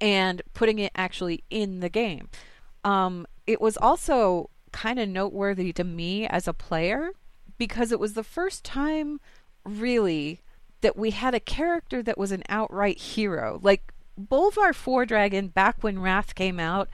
and 0.00 0.42
putting 0.52 0.78
it 0.78 0.92
actually 0.94 1.44
in 1.50 1.80
the 1.80 1.88
game. 1.88 2.28
Um, 2.84 3.26
it 3.46 3.60
was 3.60 3.76
also 3.76 4.50
kind 4.72 4.98
of 4.98 5.08
noteworthy 5.08 5.72
to 5.72 5.84
me 5.84 6.26
as 6.26 6.46
a 6.46 6.52
player 6.52 7.10
because 7.56 7.92
it 7.92 8.00
was 8.00 8.14
the 8.14 8.24
first 8.24 8.64
time, 8.64 9.20
really, 9.64 10.40
that 10.80 10.96
we 10.96 11.12
had 11.12 11.34
a 11.34 11.40
character 11.40 12.02
that 12.02 12.18
was 12.18 12.32
an 12.32 12.42
outright 12.48 12.98
hero. 12.98 13.58
Like 13.62 13.93
Bolvar 14.18 14.74
Fordragon, 14.74 15.48
back 15.48 15.82
when 15.82 16.00
Wrath 16.00 16.34
came 16.34 16.60
out, 16.60 16.88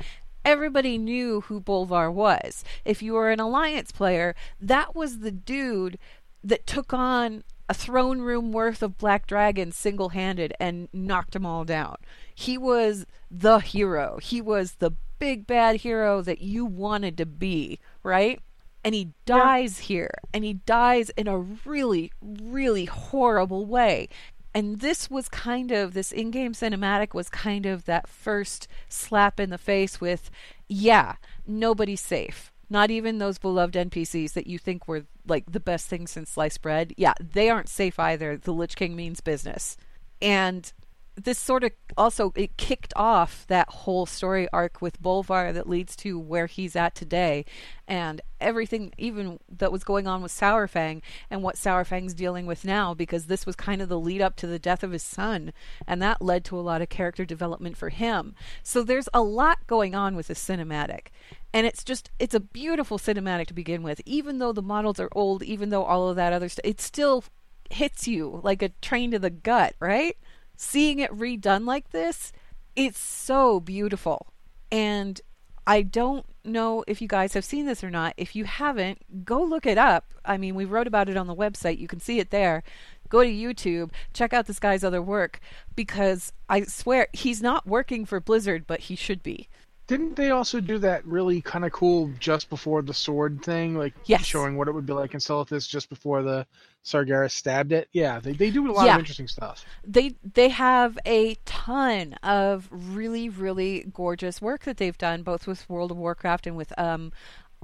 everybody 0.45 0.99
knew 0.99 1.43
who 1.43 1.61
Bolvar 1.61 2.13
was. 2.13 2.65
If 2.85 3.03
you 3.03 3.15
were 3.15 3.31
an 3.31 3.41
Alliance 3.41 3.93
player, 3.93 4.35
that 4.61 4.95
was 4.95 5.19
the 5.19 5.31
dude 5.31 5.99
that 6.43 6.67
took 6.67 6.93
on 6.93 7.45
a 7.69 7.75
throne 7.75 8.21
room 8.21 8.51
worth 8.51 8.83
of 8.83 8.99
black 8.99 9.27
dragons 9.27 9.77
single 9.77 10.09
handed 10.09 10.53
and 10.59 10.89
knocked 10.93 11.35
them 11.35 11.47
all 11.47 11.65
down. 11.65 11.97
He 12.35 12.59
was 12.59 13.07
the 13.31 13.59
hero. 13.61 14.19
He 14.21 14.41
was 14.41 14.73
the 14.73 14.93
big 15.19 15.47
bad 15.47 15.77
hero 15.77 16.23
that 16.23 16.41
you 16.41 16.65
wanted 16.65 17.17
to 17.19 17.27
be, 17.27 17.79
right? 18.03 18.41
And 18.83 18.95
he 18.95 19.13
dies 19.27 19.79
here, 19.81 20.11
and 20.33 20.43
he 20.43 20.55
dies 20.55 21.11
in 21.11 21.29
a 21.29 21.39
really, 21.39 22.11
really 22.23 22.87
horrible 22.87 23.67
way. 23.67 24.09
And 24.55 24.81
this 24.81 25.09
was 25.09 25.29
kind 25.29 25.71
of, 25.71 25.95
this 25.95 26.11
in 26.11 26.31
game 26.31 26.53
cinematic 26.53 27.15
was 27.15 27.29
kind 27.29 27.67
of 27.67 27.85
that 27.85 28.09
first 28.09 28.67
slap 28.89 29.39
in 29.39 29.51
the 29.51 29.59
face 29.59 30.01
with, 30.01 30.31
yeah, 30.69 31.17
nobody's 31.47 32.01
safe. 32.01 32.53
Not 32.69 32.91
even 32.91 33.19
those 33.19 33.39
beloved 33.39 33.75
NPCs 33.75 34.33
that 34.33 34.47
you 34.47 34.59
think 34.59 34.87
were 34.87 35.05
like 35.27 35.51
the 35.51 35.61
best 35.61 35.89
thing 35.89 36.07
since 36.07 36.31
sliced 36.31 36.63
bread. 36.63 36.95
Yeah, 36.97 37.15
they 37.21 37.51
aren't 37.51 37.69
safe 37.69 37.99
either. 37.99 38.37
The 38.37 38.53
Lich 38.53 38.77
King 38.77 38.97
means 38.97 39.21
business. 39.21 39.77
And 40.23 40.73
this 41.17 41.39
sort 41.39 41.65
of 41.65 41.73
also 41.97 42.33
it 42.35 42.57
kicked 42.57 42.93
off 42.97 43.47
that 43.49 43.69
whole 43.69 44.07
story 44.07 44.49
arc 44.53 44.81
with 44.81 45.03
Bolvar 45.03 45.53
that 45.53 45.69
leads 45.69 45.97
to 45.97 46.19
where 46.19 46.47
he's 46.47 46.77
at 46.77 46.95
today 46.95 47.45
and 47.87 48.21
everything 48.41 48.93
even 48.97 49.39
that 49.49 49.73
was 49.73 49.85
going 49.85 50.07
on 50.07 50.23
with 50.23 50.33
Saurfang 50.33 51.03
and 51.29 51.43
what 51.43 51.57
Saurfang's 51.57 52.15
dealing 52.15 52.47
with 52.47 52.65
now 52.65 52.95
because 52.95 53.27
this 53.27 53.45
was 53.45 53.57
kind 53.57 53.83
of 53.83 53.89
the 53.89 53.99
lead 53.99 54.23
up 54.23 54.37
to 54.37 54.47
the 54.47 54.59
death 54.59 54.83
of 54.83 54.93
his 54.93 55.03
son 55.03 55.53
and 55.87 56.01
that 56.01 56.23
led 56.23 56.45
to 56.47 56.59
a 56.59 56.63
lot 56.63 56.83
of 56.83 56.89
character 56.89 57.25
development 57.25 57.77
for 57.77 57.91
him. 57.91 58.35
So 58.63 58.83
there's 58.83 59.09
a 59.13 59.23
lot 59.23 59.67
going 59.67 59.95
on 59.95 60.17
with 60.17 60.29
this 60.29 60.43
cinematic. 60.43 61.09
And 61.53 61.67
it's 61.67 61.85
just 61.85 62.11
it's 62.19 62.35
a 62.35 62.41
beautiful 62.41 62.99
cinematic 62.99 63.49
to 63.49 63.55
begin 63.55 63.83
with 63.83 64.01
even 64.07 64.39
though 64.39 64.53
the 64.53 64.63
models 64.63 65.01
are 65.01 65.11
old 65.13 65.43
even 65.43 65.71
though 65.71 65.85
all 65.85 66.09
of 66.09 66.17
that 66.17 66.33
other 66.33 66.49
stuff 66.49 66.65
it 66.65 66.81
still 66.81 67.25
hits 67.71 68.09
you 68.09 68.41
like 68.43 68.63
a 68.63 68.69
train 68.81 69.11
to 69.13 69.19
the 69.19 69.31
gut, 69.31 69.75
right? 69.81 70.17
Seeing 70.61 70.99
it 70.99 71.11
redone 71.11 71.65
like 71.65 71.91
this, 71.91 72.33
it's 72.77 72.99
so 72.99 73.61
beautiful. 73.61 74.27
And 74.71 75.21
I 75.67 75.83
don't 75.83 76.27
know 76.45 76.85
if 76.87 77.01
you 77.01 77.09
guys 77.09 77.33
have 77.33 77.45
seen 77.45 77.65
this 77.65 77.83
or 77.83 77.91
not. 77.91 78.13
If 78.17 78.37
you 78.37 78.45
haven't, 78.45 79.25
go 79.25 79.43
look 79.43 79.65
it 79.65 79.79
up. 79.79 80.13
I 80.25 80.37
mean, 80.37 80.55
we 80.55 80.67
wrote 80.67 80.87
about 80.87 81.09
it 81.09 81.17
on 81.17 81.27
the 81.27 81.35
website. 81.35 81.79
You 81.79 81.89
can 81.89 82.01
see 82.01 82.19
it 82.19 82.31
there. 82.31 82.63
Go 83.09 83.23
to 83.23 83.29
YouTube, 83.29 83.91
check 84.13 84.33
out 84.33 84.47
this 84.47 84.61
guy's 84.61 84.85
other 84.85 85.03
work 85.03 85.41
because 85.75 86.33
I 86.49 86.63
swear 86.63 87.09
he's 87.13 87.43
not 87.43 87.67
working 87.67 88.05
for 88.05 88.21
Blizzard, 88.21 88.67
but 88.67 88.81
he 88.81 88.95
should 88.97 89.23
be. 89.23 89.49
Didn't 89.91 90.15
they 90.15 90.31
also 90.31 90.61
do 90.61 90.79
that 90.79 91.05
really 91.05 91.43
kind 91.43 91.65
of 91.65 91.73
cool 91.73 92.13
just 92.21 92.49
before 92.49 92.81
the 92.81 92.95
sword 92.95 93.43
thing, 93.43 93.75
like 93.77 93.93
Yes. 94.05 94.25
showing 94.25 94.57
what 94.57 94.69
it 94.69 94.73
would 94.73 94.87
be 94.87 94.93
like 94.93 95.15
in 95.15 95.21
Silithus 95.21 95.69
just 95.69 95.89
before 95.89 96.23
the 96.23 96.47
Sargeras 96.85 97.33
stabbed 97.33 97.73
it? 97.73 97.89
Yeah, 97.93 98.21
they, 98.21 98.33
they 98.33 98.51
do 98.53 98.71
a 98.71 98.73
lot 98.73 98.87
Yeah. 98.87 98.95
of 98.95 99.01
interesting 99.01 99.27
stuff. 99.27 99.67
they 99.85 100.15
they 100.23 100.49
have 100.51 100.97
a 101.05 101.35
ton 101.45 102.15
of 102.23 102.69
really 102.71 103.29
really 103.29 103.85
gorgeous 103.93 104.41
work 104.41 104.63
that 104.65 104.77
they've 104.77 104.97
done 104.99 105.25
both 105.25 105.49
with 105.49 105.69
World 105.69 105.91
of 105.91 105.97
Warcraft 105.97 106.47
and 106.47 106.57
with 106.57 106.73
um 106.79 107.13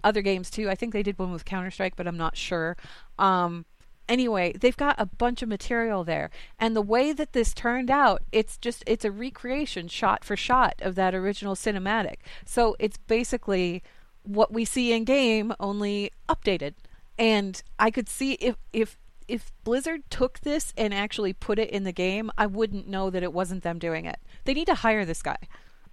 other 0.02 0.20
games 0.22 0.50
too. 0.50 0.68
I 0.68 0.74
think 0.74 0.92
they 0.92 1.02
did 1.04 1.18
one 1.18 1.32
with 1.32 1.44
Counter 1.44 1.70
Strike, 1.70 1.94
but 1.96 2.08
I'm 2.08 2.16
not 2.18 2.36
sure. 2.36 2.76
Um 3.20 3.66
anyway, 4.08 4.52
they've 4.52 4.76
got 4.76 4.96
a 4.98 5.06
bunch 5.06 5.42
of 5.42 5.48
material 5.48 6.04
there. 6.04 6.30
And 6.58 6.74
the 6.74 6.82
way 6.82 7.12
that 7.12 7.32
this 7.32 7.52
turned 7.54 7.90
out, 7.90 8.22
it's 8.32 8.56
just 8.56 8.82
it's 8.86 9.04
a 9.04 9.10
recreation 9.10 9.88
shot 9.88 10.24
for 10.24 10.36
shot 10.36 10.74
of 10.80 10.94
that 10.94 11.14
original 11.14 11.54
cinematic. 11.54 12.16
So 12.44 12.76
it's 12.78 12.96
basically 12.96 13.82
what 14.22 14.52
we 14.52 14.64
see 14.64 14.92
in 14.92 15.04
game 15.04 15.52
only 15.60 16.10
updated. 16.28 16.74
And 17.18 17.62
I 17.78 17.90
could 17.90 18.08
see 18.08 18.32
if 18.34 18.56
if 18.72 18.98
if 19.28 19.52
Blizzard 19.64 20.02
took 20.10 20.40
this 20.40 20.72
and 20.76 20.94
actually 20.94 21.32
put 21.32 21.58
it 21.58 21.70
in 21.70 21.84
the 21.84 21.92
game, 21.92 22.30
I 22.38 22.46
wouldn't 22.46 22.88
know 22.88 23.10
that 23.10 23.22
it 23.22 23.32
wasn't 23.32 23.62
them 23.62 23.78
doing 23.78 24.04
it. 24.04 24.18
They 24.44 24.54
need 24.54 24.66
to 24.66 24.74
hire 24.74 25.04
this 25.04 25.22
guy. 25.22 25.38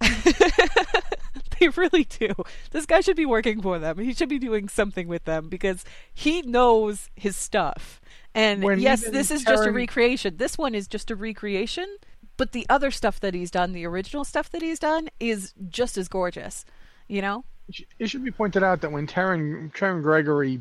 they 1.58 1.68
really 1.68 2.04
do. 2.04 2.30
This 2.70 2.86
guy 2.86 3.00
should 3.00 3.16
be 3.16 3.26
working 3.26 3.60
for 3.60 3.78
them. 3.78 3.98
He 3.98 4.14
should 4.14 4.28
be 4.28 4.38
doing 4.38 4.68
something 4.68 5.08
with 5.08 5.24
them 5.24 5.48
because 5.48 5.84
he 6.12 6.42
knows 6.42 7.10
his 7.16 7.36
stuff. 7.36 8.00
And 8.34 8.62
When 8.62 8.80
yes, 8.80 9.08
this 9.08 9.30
is 9.30 9.44
just 9.44 9.66
a 9.66 9.70
recreation. 9.70 10.36
This 10.36 10.58
one 10.58 10.74
is 10.74 10.88
just 10.88 11.10
a 11.10 11.16
recreation, 11.16 11.86
but 12.36 12.52
the 12.52 12.66
other 12.68 12.90
stuff 12.90 13.20
that 13.20 13.34
he's 13.34 13.50
done, 13.50 13.72
the 13.72 13.86
original 13.86 14.24
stuff 14.24 14.50
that 14.50 14.62
he's 14.62 14.78
done, 14.78 15.08
is 15.20 15.54
just 15.68 15.96
as 15.96 16.08
gorgeous. 16.08 16.64
You 17.06 17.22
know? 17.22 17.44
It 17.98 18.08
should 18.08 18.24
be 18.24 18.30
pointed 18.30 18.62
out 18.62 18.82
that 18.82 18.92
when 18.92 19.06
Terran, 19.06 19.72
Terran 19.74 20.02
Gregory 20.02 20.60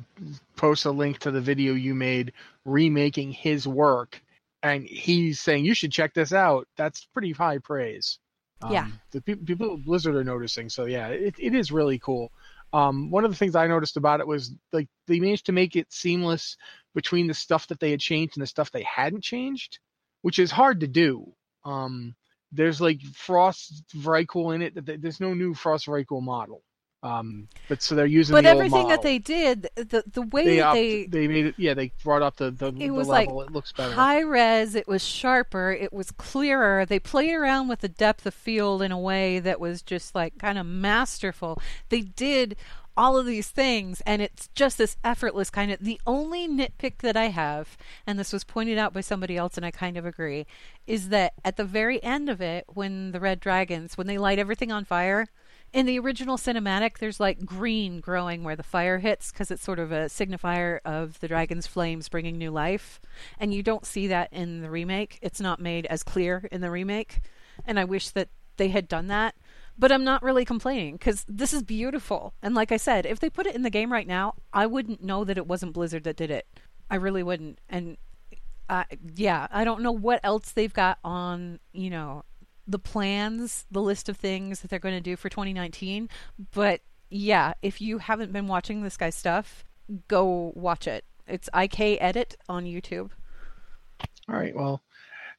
posts 0.55 0.85
a 0.85 0.91
link 0.91 1.19
to 1.19 1.31
the 1.31 1.41
video 1.41 1.73
you 1.73 1.93
made 1.93 2.31
remaking 2.63 3.31
his 3.31 3.67
work, 3.67 4.21
and 4.61 4.83
he's 4.85 5.41
saying 5.41 5.65
you 5.65 5.73
should 5.73 5.91
check 5.91 6.13
this 6.13 6.31
out, 6.31 6.67
that's 6.77 7.05
pretty 7.05 7.33
high 7.33 7.57
praise. 7.57 8.19
Yeah. 8.69 8.83
Um, 8.83 8.99
the 9.11 9.21
people, 9.21 9.45
people 9.45 9.73
at 9.73 9.83
Blizzard 9.83 10.15
are 10.15 10.23
noticing, 10.23 10.69
so 10.69 10.85
yeah, 10.85 11.07
it, 11.07 11.35
it 11.37 11.53
is 11.53 11.71
really 11.71 11.99
cool. 11.99 12.31
Um, 12.73 13.11
one 13.11 13.23
of 13.23 13.31
the 13.31 13.37
things 13.37 13.55
I 13.55 13.67
noticed 13.67 13.97
about 13.97 14.19
it 14.19 14.27
was 14.27 14.51
like 14.71 14.87
they 15.07 15.19
managed 15.19 15.45
to 15.45 15.51
make 15.51 15.75
it 15.75 15.93
seamless 15.93 16.57
between 16.95 17.27
the 17.27 17.33
stuff 17.33 17.67
that 17.67 17.79
they 17.79 17.91
had 17.91 17.99
changed 17.99 18.35
and 18.35 18.41
the 18.41 18.47
stuff 18.47 18.71
they 18.71 18.83
hadn't 18.83 19.23
changed, 19.23 19.79
which 20.23 20.39
is 20.39 20.51
hard 20.51 20.79
to 20.79 20.87
do. 20.87 21.31
Um, 21.63 22.15
there's 22.51 22.81
like 22.81 23.01
Frost 23.13 23.83
Vrykul 23.95 24.55
in 24.55 24.61
it. 24.63 25.01
There's 25.01 25.19
no 25.19 25.33
new 25.33 25.53
Frost 25.53 25.85
Vrykul 25.85 26.21
model. 26.21 26.63
Um, 27.03 27.49
but 27.67 27.81
so 27.81 27.95
they're 27.95 28.05
using 28.05 28.33
But 28.33 28.45
the 28.45 28.51
old 28.51 28.59
everything 28.61 28.87
that 28.87 29.01
they 29.01 29.19
did, 29.19 29.67
the 29.75 30.05
the 30.09 30.21
way 30.21 30.45
they, 30.45 30.61
they 30.61 31.05
they 31.05 31.27
made 31.27 31.47
it 31.47 31.55
yeah 31.57 31.73
they 31.73 31.91
brought 32.01 32.21
up 32.21 32.37
the 32.37 32.49
the, 32.49 32.71
the 32.71 32.89
was 32.91 33.09
like 33.09 33.27
level 33.27 33.41
it 33.41 33.51
looks 33.51 33.73
better 33.73 33.93
high 33.93 34.21
res, 34.21 34.73
it 34.73 34.87
was 34.87 35.03
sharper, 35.03 35.73
it 35.73 35.91
was 35.91 36.11
clearer. 36.11 36.85
They 36.85 36.99
played 36.99 37.33
around 37.33 37.67
with 37.67 37.81
the 37.81 37.89
depth 37.89 38.25
of 38.25 38.33
field 38.33 38.81
in 38.81 38.93
a 38.93 38.99
way 38.99 39.39
that 39.39 39.59
was 39.59 39.81
just 39.81 40.15
like 40.15 40.37
kind 40.37 40.57
of 40.57 40.65
masterful. 40.65 41.61
They 41.89 42.01
did 42.01 42.55
all 42.95 43.17
of 43.17 43.25
these 43.25 43.49
things 43.49 44.01
and 44.05 44.21
it's 44.21 44.49
just 44.55 44.77
this 44.77 44.97
effortless 45.03 45.49
kind 45.49 45.71
of 45.71 45.79
the 45.79 45.99
only 46.05 46.47
nitpick 46.47 46.99
that 46.99 47.17
I 47.17 47.25
have 47.25 47.75
and 48.05 48.19
this 48.19 48.31
was 48.31 48.43
pointed 48.43 48.77
out 48.77 48.93
by 48.93 49.01
somebody 49.01 49.35
else 49.35 49.57
and 49.57 49.65
I 49.65 49.71
kind 49.71 49.97
of 49.97 50.05
agree 50.05 50.45
is 50.85 51.09
that 51.09 51.33
at 51.43 51.57
the 51.57 51.65
very 51.65 52.01
end 52.03 52.29
of 52.29 52.39
it 52.39 52.65
when 52.67 53.11
the 53.11 53.19
red 53.19 53.39
dragons 53.39 53.97
when 53.97 54.05
they 54.05 54.19
light 54.19 54.37
everything 54.37 54.71
on 54.71 54.85
fire 54.85 55.25
in 55.73 55.87
the 55.87 55.97
original 55.97 56.37
cinematic, 56.37 56.99
there's 56.99 57.19
like 57.19 57.43
green 57.45 57.99
growing 57.99 58.43
where 58.43 58.55
the 58.55 58.63
fire 58.63 58.99
hits 58.99 59.31
because 59.31 59.49
it's 59.49 59.63
sort 59.63 59.79
of 59.79 59.91
a 59.91 60.05
signifier 60.05 60.79
of 60.85 61.19
the 61.19 61.27
dragon's 61.27 61.65
flames 61.65 62.09
bringing 62.09 62.37
new 62.37 62.51
life. 62.51 63.01
And 63.39 63.53
you 63.53 63.63
don't 63.63 63.85
see 63.85 64.07
that 64.07 64.31
in 64.31 64.61
the 64.61 64.69
remake. 64.69 65.17
It's 65.23 65.41
not 65.41 65.59
made 65.59 65.87
as 65.87 66.03
clear 66.03 66.47
in 66.51 66.61
the 66.61 66.69
remake. 66.69 67.21
And 67.65 67.79
I 67.79 67.85
wish 67.85 68.09
that 68.09 68.29
they 68.57 68.69
had 68.69 68.87
done 68.87 69.07
that. 69.07 69.35
But 69.77 69.91
I'm 69.91 70.03
not 70.03 70.21
really 70.21 70.45
complaining 70.45 70.97
because 70.97 71.25
this 71.27 71.51
is 71.51 71.63
beautiful. 71.63 72.35
And 72.43 72.53
like 72.53 72.71
I 72.71 72.77
said, 72.77 73.07
if 73.07 73.19
they 73.19 73.31
put 73.31 73.47
it 73.47 73.55
in 73.55 73.63
the 73.63 73.71
game 73.71 73.91
right 73.91 74.05
now, 74.05 74.35
I 74.53 74.67
wouldn't 74.67 75.03
know 75.03 75.23
that 75.23 75.37
it 75.37 75.47
wasn't 75.47 75.73
Blizzard 75.73 76.03
that 76.03 76.15
did 76.15 76.29
it. 76.29 76.45
I 76.91 76.95
really 76.97 77.23
wouldn't. 77.23 77.59
And 77.67 77.97
uh, 78.69 78.83
yeah, 79.15 79.47
I 79.49 79.63
don't 79.63 79.81
know 79.81 79.91
what 79.91 80.19
else 80.23 80.51
they've 80.51 80.73
got 80.73 80.99
on, 81.03 81.59
you 81.71 81.89
know, 81.89 82.23
the 82.67 82.79
plans, 82.79 83.65
the 83.71 83.81
list 83.81 84.09
of 84.09 84.17
things 84.17 84.61
that 84.61 84.69
they're 84.69 84.79
going 84.79 84.95
to 84.95 85.01
do 85.01 85.15
for 85.15 85.29
2019. 85.29 86.09
But 86.53 86.81
yeah, 87.09 87.53
if 87.61 87.81
you 87.81 87.97
haven't 87.99 88.31
been 88.31 88.47
watching 88.47 88.81
this 88.83 88.97
guy's 88.97 89.15
stuff, 89.15 89.65
go 90.07 90.51
watch 90.55 90.87
it. 90.87 91.05
It's 91.27 91.49
IK 91.55 91.79
Edit 92.01 92.35
on 92.49 92.65
YouTube. 92.65 93.11
all 94.29 94.35
right 94.35 94.55
well 94.55 94.81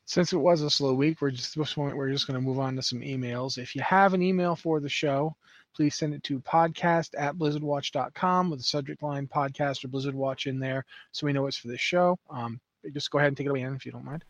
since 0.07 0.33
it 0.33 0.37
was 0.37 0.61
a 0.63 0.71
slow 0.71 0.93
week 0.95 1.21
we're 1.21 1.31
just 1.31 1.57
this 1.57 1.75
point 1.75 1.97
we're 1.97 2.11
just 2.11 2.27
going 2.27 2.35
to 2.35 2.41
move 2.47 2.59
on 2.59 2.77
to 2.77 2.83
some 2.83 3.01
emails 3.01 3.59
if 3.59 3.75
you 3.75 3.83
have 3.83 4.15
an 4.15 4.23
email 4.23 4.55
for 4.55 4.81
the 4.81 4.89
show 4.89 5.35
please 5.75 5.95
send 5.95 6.15
it 6.15 6.23
to 6.23 6.39
podcast 6.41 7.11
at 7.19 7.37
blizzardwatch.com 7.37 8.51
with 8.51 8.59
the 8.61 8.65
subject 8.65 9.03
line 9.03 9.27
podcast 9.27 9.85
or 9.85 9.89
blizzard 9.89 10.15
watch 10.15 10.47
in 10.47 10.59
there 10.59 10.85
so 11.13 11.27
we 11.27 11.33
know 11.33 11.47
it's 11.47 11.57
for 11.57 11.69
this 11.69 11.81
show 11.81 12.19
um, 12.31 12.61
just 12.93 13.11
go 13.11 13.19
ahead 13.19 13.29
and 13.29 13.37
take 13.37 13.47
it 13.47 13.51
away 13.51 13.63
Ann, 13.63 13.75
if 13.75 13.87
you 13.87 13.93
don't 13.93 14.05
mind 14.05 14.25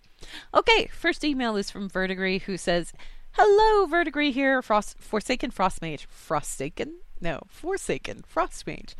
Okay, 0.54 0.86
first 0.86 1.24
email 1.24 1.56
is 1.56 1.70
from 1.70 1.90
Vertigree 1.90 2.42
who 2.42 2.56
says, 2.56 2.92
Hello, 3.32 3.86
Vertigree 3.86 4.32
here, 4.32 4.62
Frost- 4.62 4.98
Forsaken 4.98 5.50
Frostmage. 5.50 6.06
Frostaken? 6.06 7.00
No, 7.20 7.40
Forsaken 7.48 8.22
Frostmage. 8.32 8.94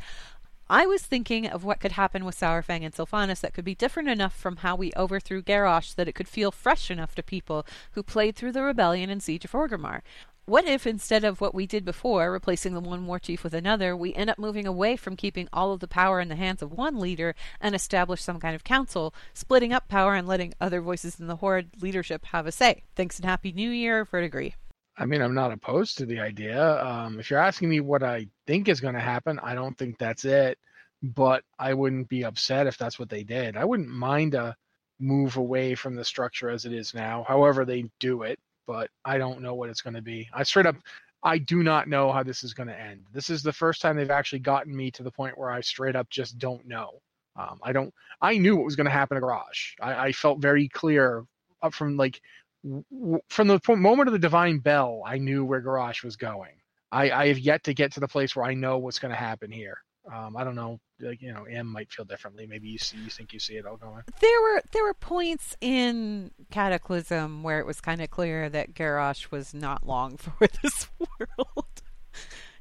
I 0.69 0.85
was 0.87 1.03
thinking 1.03 1.47
of 1.47 1.63
what 1.63 1.79
could 1.79 1.91
happen 1.93 2.25
with 2.25 2.39
Saurfang 2.39 2.83
and 2.83 2.93
Sylvanas 2.93 3.41
that 3.41 3.53
could 3.53 3.65
be 3.65 3.75
different 3.75 4.09
enough 4.09 4.35
from 4.35 4.57
how 4.57 4.75
we 4.75 4.91
overthrew 4.97 5.43
Garrosh 5.43 5.93
that 5.95 6.07
it 6.07 6.15
could 6.15 6.27
feel 6.27 6.51
fresh 6.51 6.89
enough 6.89 7.13
to 7.15 7.23
people 7.23 7.67
who 7.91 8.01
played 8.01 8.35
through 8.35 8.51
the 8.51 8.63
rebellion 8.63 9.09
and 9.09 9.21
Siege 9.21 9.45
of 9.45 9.51
Orgrimmar. 9.51 10.01
What 10.47 10.65
if 10.65 10.85
instead 10.85 11.23
of 11.23 11.41
what 11.41 11.55
we 11.55 11.65
did 11.65 11.83
before, 11.83 12.31
replacing 12.31 12.75
the 12.75 12.79
one 12.79 13.07
war 13.07 13.17
chief 13.17 13.43
with 13.43 13.55
another, 13.55 13.97
we 13.97 14.13
end 14.13 14.29
up 14.29 14.37
moving 14.37 14.67
away 14.67 14.95
from 14.95 15.15
keeping 15.15 15.49
all 15.51 15.73
of 15.73 15.79
the 15.79 15.87
power 15.87 16.19
in 16.19 16.29
the 16.29 16.35
hands 16.35 16.61
of 16.61 16.71
one 16.71 16.99
leader 16.99 17.33
and 17.59 17.73
establish 17.73 18.21
some 18.21 18.39
kind 18.39 18.53
of 18.53 18.63
council, 18.63 19.11
splitting 19.33 19.73
up 19.73 19.87
power 19.87 20.13
and 20.13 20.27
letting 20.27 20.53
other 20.61 20.81
voices 20.81 21.19
in 21.19 21.25
the 21.25 21.37
Horde 21.37 21.81
leadership 21.81 22.25
have 22.25 22.45
a 22.45 22.51
say? 22.51 22.83
Thanks 22.95 23.17
and 23.17 23.25
Happy 23.25 23.53
New 23.53 23.71
Year, 23.71 24.05
Vertigree. 24.05 24.53
I 24.95 25.07
mean, 25.07 25.23
I'm 25.23 25.33
not 25.33 25.51
opposed 25.51 25.97
to 25.97 26.05
the 26.05 26.19
idea. 26.19 26.79
Um, 26.85 27.19
if 27.19 27.31
you're 27.31 27.39
asking 27.39 27.69
me 27.69 27.79
what 27.79 28.03
I 28.03 28.27
think 28.45 28.69
is 28.69 28.79
going 28.81 28.93
to 28.93 28.99
happen, 28.99 29.39
I 29.41 29.55
don't 29.55 29.75
think 29.75 29.97
that's 29.97 30.25
it. 30.25 30.59
But 31.01 31.41
I 31.57 31.73
wouldn't 31.73 32.07
be 32.07 32.23
upset 32.23 32.67
if 32.67 32.77
that's 32.77 32.99
what 32.99 33.09
they 33.09 33.23
did. 33.23 33.57
I 33.57 33.65
wouldn't 33.65 33.89
mind 33.89 34.35
a 34.35 34.55
move 34.99 35.37
away 35.37 35.73
from 35.73 35.95
the 35.95 36.05
structure 36.05 36.51
as 36.51 36.65
it 36.65 36.71
is 36.71 36.93
now, 36.93 37.25
however 37.27 37.65
they 37.65 37.89
do 37.99 38.21
it. 38.21 38.37
But 38.67 38.89
I 39.03 39.17
don't 39.17 39.41
know 39.41 39.55
what 39.55 39.69
it's 39.69 39.81
going 39.81 39.93
to 39.93 40.01
be. 40.01 40.27
I 40.33 40.43
straight 40.43 40.65
up, 40.65 40.75
I 41.23 41.37
do 41.37 41.63
not 41.63 41.87
know 41.87 42.11
how 42.11 42.23
this 42.23 42.43
is 42.43 42.53
going 42.53 42.67
to 42.67 42.79
end. 42.79 43.01
This 43.13 43.29
is 43.29 43.43
the 43.43 43.53
first 43.53 43.81
time 43.81 43.95
they've 43.95 44.09
actually 44.09 44.39
gotten 44.39 44.75
me 44.75 44.91
to 44.91 45.03
the 45.03 45.11
point 45.11 45.37
where 45.37 45.51
I 45.51 45.61
straight 45.61 45.95
up 45.95 46.09
just 46.09 46.37
don't 46.37 46.65
know. 46.67 47.01
Um, 47.35 47.59
I 47.63 47.73
don't. 47.73 47.93
I 48.21 48.37
knew 48.37 48.55
what 48.55 48.65
was 48.65 48.75
going 48.75 48.85
to 48.85 48.91
happen 48.91 49.15
to 49.15 49.21
Garrosh. 49.21 49.73
I, 49.81 50.07
I 50.07 50.11
felt 50.11 50.39
very 50.39 50.69
clear 50.69 51.25
up 51.61 51.73
from 51.73 51.97
like 51.97 52.21
w- 52.63 53.19
from 53.29 53.47
the 53.47 53.59
moment 53.75 54.07
of 54.07 54.13
the 54.13 54.19
divine 54.19 54.59
bell, 54.59 55.01
I 55.05 55.17
knew 55.17 55.43
where 55.45 55.61
Garrosh 55.61 56.03
was 56.03 56.15
going. 56.15 56.61
I, 56.91 57.11
I 57.11 57.27
have 57.27 57.39
yet 57.39 57.63
to 57.65 57.73
get 57.73 57.91
to 57.93 57.99
the 57.99 58.07
place 58.07 58.35
where 58.35 58.45
I 58.45 58.53
know 58.53 58.77
what's 58.77 58.99
going 58.99 59.11
to 59.11 59.17
happen 59.17 59.51
here. 59.51 59.77
Um, 60.11 60.37
I 60.37 60.43
don't 60.43 60.55
know. 60.55 60.79
Like 60.99 61.21
you 61.21 61.33
know, 61.33 61.43
M 61.43 61.67
might 61.67 61.91
feel 61.91 62.05
differently. 62.05 62.45
Maybe 62.45 62.67
you 62.67 62.77
see, 62.77 62.97
you 62.97 63.09
think 63.09 63.33
you 63.33 63.39
see 63.39 63.55
it 63.55 63.65
all 63.65 63.77
going. 63.77 64.03
There 64.21 64.41
were 64.41 64.61
there 64.71 64.83
were 64.83 64.93
points 64.93 65.57
in 65.61 66.31
Cataclysm 66.51 67.43
where 67.43 67.59
it 67.59 67.65
was 67.65 67.81
kind 67.81 68.01
of 68.01 68.09
clear 68.09 68.49
that 68.49 68.73
Garrosh 68.73 69.31
was 69.31 69.53
not 69.53 69.85
long 69.85 70.17
for 70.17 70.47
this 70.61 70.87
world. 70.99 71.81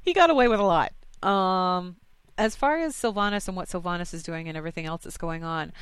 he 0.01 0.13
got 0.13 0.31
away 0.31 0.49
with 0.49 0.61
a 0.61 0.65
lot. 0.65 0.93
Um, 1.23 1.97
as 2.37 2.57
far 2.57 2.79
as 2.79 2.95
Sylvanas 2.95 3.47
and 3.47 3.57
what 3.57 3.69
Sylvanas 3.69 4.13
is 4.15 4.23
doing 4.23 4.49
and 4.49 4.57
everything 4.57 4.87
else 4.87 5.05
that's 5.05 5.17
going 5.17 5.45
on, 5.45 5.73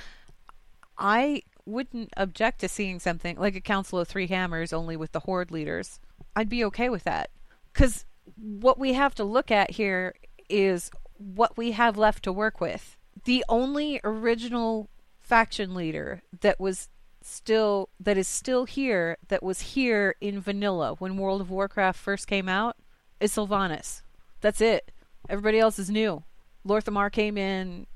I 0.99 1.43
wouldn't 1.65 2.11
object 2.17 2.61
to 2.61 2.69
seeing 2.69 3.01
something 3.01 3.39
like 3.39 3.57
a 3.57 3.61
Council 3.61 3.99
of 3.99 4.09
Three 4.09 4.27
Hammers 4.27 4.73
only 4.73 4.97
with 4.97 5.13
the 5.13 5.21
Horde 5.21 5.51
leaders. 5.51 6.01
I'd 6.37 6.49
be 6.49 6.65
okay 6.65 6.89
with 6.89 7.05
that. 7.05 7.31
Because 7.73 8.05
what 8.37 8.79
we 8.79 8.93
have 8.93 9.15
to 9.17 9.25
look 9.25 9.51
at 9.51 9.71
here 9.71 10.15
is 10.49 10.91
what 11.23 11.57
we 11.57 11.73
have 11.73 11.97
left 11.97 12.25
to 12.25 12.33
work 12.33 12.61
with. 12.61 12.97
The 13.25 13.45
only 13.49 14.01
original 14.05 14.89
faction 15.21 15.75
leader 15.75 16.23
that 16.41 16.59
was 16.59 16.89
still 17.25 17.89
that 18.01 18.19
is 18.19 18.27
still 18.27 18.65
here 18.65 19.17
that 19.29 19.43
was 19.43 19.61
here 19.61 20.17
in 20.21 20.41
vanilla 20.41 20.95
when 20.99 21.17
World 21.17 21.41
of 21.41 21.51
Warcraft 21.51 21.99
first 21.99 22.27
came 22.27 22.49
out 22.49 22.77
is 23.21 23.33
Sylvanas. 23.33 24.03
That's 24.41 24.61
it. 24.61 24.91
Everybody 25.29 25.61
else 25.61 25.79
is 25.79 25.89
new. 25.89 26.25
Lor'themar 26.67 27.13
came 27.13 27.39
in 27.39 27.87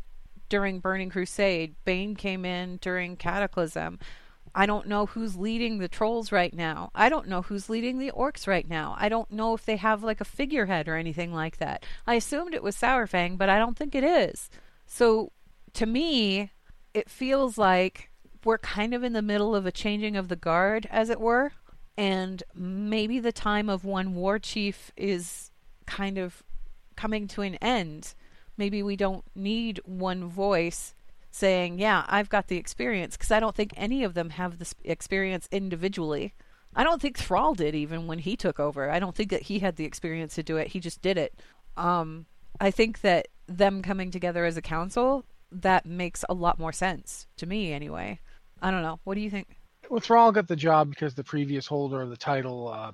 during 0.48 0.78
Burning 0.78 1.10
Crusade. 1.10 1.74
Bane 1.84 2.14
came 2.14 2.44
in 2.44 2.78
during 2.78 3.16
Cataclysm. 3.16 3.98
I 4.58 4.64
don't 4.64 4.88
know 4.88 5.04
who's 5.04 5.36
leading 5.36 5.78
the 5.78 5.86
trolls 5.86 6.32
right 6.32 6.54
now. 6.54 6.90
I 6.94 7.10
don't 7.10 7.28
know 7.28 7.42
who's 7.42 7.68
leading 7.68 7.98
the 7.98 8.10
orcs 8.10 8.46
right 8.46 8.66
now. 8.66 8.96
I 8.98 9.10
don't 9.10 9.30
know 9.30 9.52
if 9.52 9.66
they 9.66 9.76
have 9.76 10.02
like 10.02 10.22
a 10.22 10.24
figurehead 10.24 10.88
or 10.88 10.96
anything 10.96 11.34
like 11.34 11.58
that. 11.58 11.84
I 12.06 12.14
assumed 12.14 12.54
it 12.54 12.62
was 12.62 12.74
Saurfang, 12.74 13.36
but 13.36 13.50
I 13.50 13.58
don't 13.58 13.76
think 13.76 13.94
it 13.94 14.02
is. 14.02 14.48
So 14.86 15.30
to 15.74 15.84
me, 15.84 16.52
it 16.94 17.10
feels 17.10 17.58
like 17.58 18.10
we're 18.44 18.56
kind 18.56 18.94
of 18.94 19.04
in 19.04 19.12
the 19.12 19.20
middle 19.20 19.54
of 19.54 19.66
a 19.66 19.72
changing 19.72 20.16
of 20.16 20.28
the 20.28 20.36
guard, 20.36 20.88
as 20.90 21.10
it 21.10 21.20
were. 21.20 21.52
And 21.98 22.42
maybe 22.54 23.20
the 23.20 23.32
time 23.32 23.68
of 23.68 23.84
one 23.84 24.14
war 24.14 24.38
chief 24.38 24.90
is 24.96 25.50
kind 25.86 26.16
of 26.16 26.42
coming 26.96 27.28
to 27.28 27.42
an 27.42 27.56
end. 27.56 28.14
Maybe 28.56 28.82
we 28.82 28.96
don't 28.96 29.24
need 29.34 29.82
one 29.84 30.24
voice 30.28 30.94
saying, 31.36 31.78
Yeah, 31.78 32.04
I've 32.08 32.28
got 32.28 32.48
the 32.48 32.56
experience, 32.56 33.16
because 33.16 33.30
I 33.30 33.40
don't 33.40 33.54
think 33.54 33.72
any 33.76 34.04
of 34.04 34.14
them 34.14 34.30
have 34.30 34.58
the 34.58 34.72
experience 34.84 35.48
individually. 35.52 36.34
I 36.74 36.84
don't 36.84 37.00
think 37.00 37.18
Thrall 37.18 37.54
did 37.54 37.74
even 37.74 38.06
when 38.06 38.18
he 38.18 38.36
took 38.36 38.60
over. 38.60 38.90
I 38.90 38.98
don't 38.98 39.14
think 39.14 39.30
that 39.30 39.42
he 39.42 39.60
had 39.60 39.76
the 39.76 39.84
experience 39.84 40.34
to 40.34 40.42
do 40.42 40.56
it. 40.58 40.68
He 40.68 40.80
just 40.80 41.00
did 41.00 41.16
it. 41.16 41.34
Um, 41.76 42.26
I 42.60 42.70
think 42.70 43.00
that 43.00 43.28
them 43.46 43.82
coming 43.82 44.10
together 44.10 44.44
as 44.44 44.56
a 44.56 44.62
council 44.62 45.24
that 45.52 45.86
makes 45.86 46.24
a 46.28 46.34
lot 46.34 46.58
more 46.58 46.72
sense 46.72 47.26
to 47.36 47.46
me 47.46 47.72
anyway. 47.72 48.20
I 48.60 48.70
don't 48.70 48.82
know. 48.82 49.00
What 49.04 49.14
do 49.14 49.20
you 49.20 49.30
think? 49.30 49.56
Well, 49.90 50.00
Thrall 50.00 50.32
got 50.32 50.48
the 50.48 50.56
job 50.56 50.90
because 50.90 51.14
the 51.14 51.24
previous 51.24 51.66
holder 51.66 52.02
of 52.02 52.10
the 52.10 52.16
title 52.16 52.68
uh, 52.68 52.92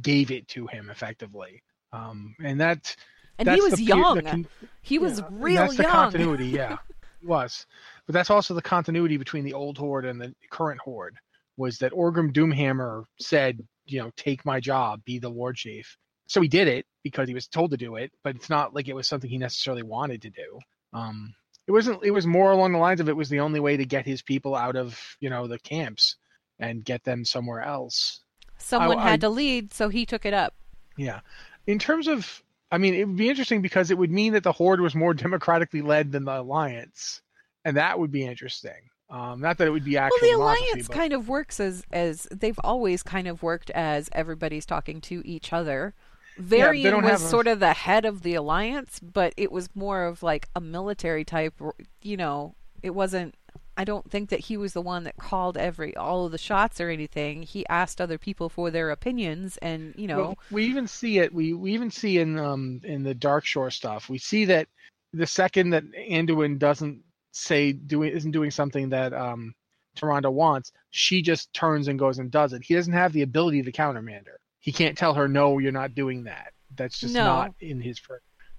gave 0.00 0.30
it 0.30 0.48
to 0.48 0.66
him 0.66 0.90
effectively, 0.90 1.62
um, 1.92 2.34
and 2.42 2.60
that. 2.60 2.96
And 3.38 3.48
he 3.48 3.60
was 3.60 3.74
the, 3.74 3.84
young. 3.84 4.16
The 4.16 4.46
he 4.82 4.98
was 4.98 5.20
yeah, 5.20 5.26
real 5.30 5.56
that's 5.56 5.78
young. 5.78 5.86
That's 5.86 6.12
the 6.12 6.18
continuity, 6.18 6.46
yeah, 6.46 6.78
he 7.22 7.26
was. 7.26 7.66
But 8.06 8.12
that's 8.12 8.30
also 8.30 8.54
the 8.54 8.62
continuity 8.62 9.16
between 9.16 9.44
the 9.44 9.54
old 9.54 9.78
horde 9.78 10.04
and 10.04 10.20
the 10.20 10.34
current 10.50 10.80
horde. 10.80 11.16
Was 11.56 11.78
that 11.78 11.92
Orgrim 11.92 12.32
Doomhammer 12.32 13.04
said, 13.20 13.62
you 13.86 14.00
know, 14.00 14.10
take 14.16 14.44
my 14.44 14.58
job, 14.58 15.04
be 15.04 15.18
the 15.18 15.30
war 15.30 15.52
chief. 15.52 15.96
So 16.26 16.40
he 16.40 16.48
did 16.48 16.66
it 16.66 16.86
because 17.02 17.28
he 17.28 17.34
was 17.34 17.46
told 17.46 17.72
to 17.72 17.76
do 17.76 17.96
it, 17.96 18.10
but 18.24 18.36
it's 18.36 18.48
not 18.48 18.74
like 18.74 18.88
it 18.88 18.94
was 18.94 19.06
something 19.06 19.28
he 19.28 19.38
necessarily 19.38 19.82
wanted 19.82 20.22
to 20.22 20.30
do. 20.30 20.58
Um, 20.92 21.34
it 21.66 21.72
wasn't. 21.72 22.02
It 22.02 22.10
was 22.10 22.26
more 22.26 22.52
along 22.52 22.72
the 22.72 22.78
lines 22.78 23.00
of 23.00 23.08
it 23.08 23.16
was 23.16 23.28
the 23.28 23.40
only 23.40 23.60
way 23.60 23.76
to 23.76 23.84
get 23.84 24.06
his 24.06 24.22
people 24.22 24.54
out 24.54 24.76
of 24.76 24.98
you 25.20 25.30
know 25.30 25.46
the 25.46 25.58
camps 25.58 26.16
and 26.58 26.84
get 26.84 27.04
them 27.04 27.24
somewhere 27.24 27.62
else. 27.62 28.20
Someone 28.58 28.98
I, 28.98 29.02
had 29.02 29.12
I, 29.12 29.16
to 29.18 29.28
lead, 29.28 29.74
so 29.74 29.88
he 29.88 30.06
took 30.06 30.24
it 30.24 30.32
up. 30.34 30.54
Yeah. 30.96 31.20
In 31.66 31.78
terms 31.78 32.08
of, 32.08 32.42
I 32.72 32.78
mean, 32.78 32.94
it 32.94 33.06
would 33.06 33.16
be 33.16 33.28
interesting 33.28 33.60
because 33.60 33.90
it 33.90 33.98
would 33.98 34.10
mean 34.10 34.32
that 34.32 34.42
the 34.42 34.52
Horde 34.52 34.80
was 34.80 34.94
more 34.94 35.12
democratically 35.14 35.82
led 35.82 36.10
than 36.10 36.24
the 36.24 36.40
Alliance, 36.40 37.20
and 37.64 37.76
that 37.76 37.98
would 37.98 38.10
be 38.10 38.26
interesting. 38.26 38.88
Um, 39.10 39.42
not 39.42 39.58
that 39.58 39.68
it 39.68 39.70
would 39.70 39.84
be 39.84 39.98
actual. 39.98 40.16
Well, 40.22 40.30
the 40.30 40.36
alliance 40.36 40.88
but... 40.88 40.96
kind 40.96 41.12
of 41.12 41.28
works 41.28 41.60
as 41.60 41.84
as 41.92 42.26
they've 42.30 42.58
always 42.64 43.02
kind 43.02 43.28
of 43.28 43.42
worked 43.42 43.70
as 43.70 44.08
everybody's 44.12 44.64
talking 44.64 45.02
to 45.02 45.22
each 45.26 45.52
other. 45.52 45.92
Varian 46.38 46.94
yeah, 46.94 47.12
was 47.12 47.22
a... 47.22 47.28
sort 47.28 47.46
of 47.46 47.60
the 47.60 47.74
head 47.74 48.06
of 48.06 48.22
the 48.22 48.34
alliance, 48.34 48.98
but 49.00 49.34
it 49.36 49.52
was 49.52 49.68
more 49.76 50.04
of 50.04 50.22
like 50.22 50.48
a 50.56 50.62
military 50.62 51.26
type. 51.26 51.60
You 52.00 52.16
know, 52.16 52.54
it 52.82 52.94
wasn't 52.94 53.34
I 53.82 53.84
don't 53.84 54.08
think 54.08 54.28
that 54.30 54.38
he 54.38 54.56
was 54.56 54.74
the 54.74 54.80
one 54.80 55.02
that 55.02 55.16
called 55.16 55.56
every 55.56 55.96
all 55.96 56.24
of 56.24 56.30
the 56.30 56.38
shots 56.38 56.80
or 56.80 56.88
anything. 56.88 57.42
He 57.42 57.66
asked 57.66 58.00
other 58.00 58.16
people 58.16 58.48
for 58.48 58.70
their 58.70 58.92
opinions, 58.92 59.56
and 59.56 59.92
you 59.96 60.06
know, 60.06 60.18
well, 60.18 60.38
we 60.52 60.66
even 60.66 60.86
see 60.86 61.18
it. 61.18 61.34
We 61.34 61.52
we 61.52 61.74
even 61.74 61.90
see 61.90 62.20
in 62.20 62.38
um 62.38 62.80
in 62.84 63.02
the 63.02 63.12
Darkshore 63.12 63.72
stuff. 63.72 64.08
We 64.08 64.18
see 64.18 64.44
that 64.44 64.68
the 65.12 65.26
second 65.26 65.70
that 65.70 65.82
Anduin 65.94 66.60
doesn't 66.60 67.02
say 67.32 67.72
doing 67.72 68.12
isn't 68.12 68.30
doing 68.30 68.52
something 68.52 68.88
that 68.90 69.12
um 69.12 69.52
Tyrande 69.96 70.32
wants, 70.32 70.70
she 70.90 71.20
just 71.20 71.52
turns 71.52 71.88
and 71.88 71.98
goes 71.98 72.20
and 72.20 72.30
does 72.30 72.52
it. 72.52 72.62
He 72.62 72.74
doesn't 72.74 72.92
have 72.92 73.12
the 73.12 73.22
ability 73.22 73.62
to 73.62 73.72
countermand 73.72 74.28
her. 74.28 74.38
He 74.60 74.70
can't 74.70 74.96
tell 74.96 75.14
her 75.14 75.26
no, 75.26 75.58
you're 75.58 75.72
not 75.72 75.96
doing 75.96 76.22
that. 76.22 76.52
That's 76.76 77.00
just 77.00 77.14
no. 77.14 77.24
not 77.24 77.54
in 77.58 77.80
his. 77.80 78.00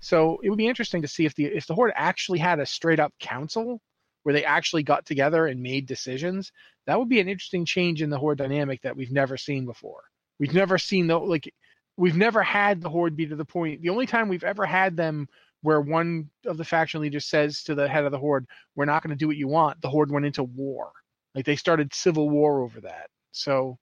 So 0.02 0.42
it 0.44 0.50
would 0.50 0.58
be 0.58 0.68
interesting 0.68 1.02
to 1.02 1.08
see 1.08 1.26
if 1.26 1.34
the 1.34 1.46
if 1.46 1.66
the 1.66 1.76
Horde 1.76 1.94
actually 1.96 2.40
had 2.40 2.60
a 2.60 2.66
straight 2.66 3.00
up 3.00 3.14
council 3.22 3.80
where 4.24 4.34
they 4.34 4.46
actually 4.46 4.84
got 4.84 5.06
together 5.06 5.48
and 5.48 5.62
made 5.62 5.86
decisions, 5.86 6.52
that 6.88 6.98
would 6.98 7.10
be 7.10 7.20
an 7.20 7.30
interesting 7.30 7.66
change 7.66 8.02
in 8.02 8.10
the 8.10 8.18
horde 8.18 8.38
dynamic 8.38 8.82
that 8.82 8.96
we've 8.96 9.12
never 9.12 9.38
seen 9.38 9.66
before. 9.66 10.04
We've 10.40 10.54
never 10.54 10.78
seen 10.78 11.08
the 11.08 11.18
like 11.18 11.54
we've 11.98 12.18
never 12.18 12.42
had 12.42 12.82
the 12.82 12.90
horde 12.90 13.16
be 13.16 13.28
to 13.28 13.36
the 13.36 13.46
point. 13.46 13.82
The 13.82 13.90
only 13.90 14.08
time 14.08 14.28
we've 14.28 14.44
ever 14.44 14.66
had 14.66 14.98
them 14.98 15.28
where 15.62 15.80
one 15.80 16.30
of 16.46 16.58
the 16.58 16.66
faction 16.66 17.02
leaders 17.02 17.26
says 17.26 17.64
to 17.64 17.76
the 17.76 17.88
head 17.88 18.04
of 18.04 18.12
the 18.12 18.20
horde, 18.20 18.46
"We're 18.76 18.86
not 18.86 19.04
going 19.04 19.12
to 19.12 19.20
do 19.20 19.28
what 19.28 19.38
you 19.38 19.48
want." 19.48 19.82
The 19.82 19.90
horde 19.90 20.12
went 20.12 20.26
into 20.26 20.44
war. 20.44 20.92
Like 21.36 21.46
they 21.46 21.56
started 21.56 21.94
civil 21.94 22.30
war 22.30 22.62
over 22.62 22.82
that. 22.82 23.10
So 23.32 23.78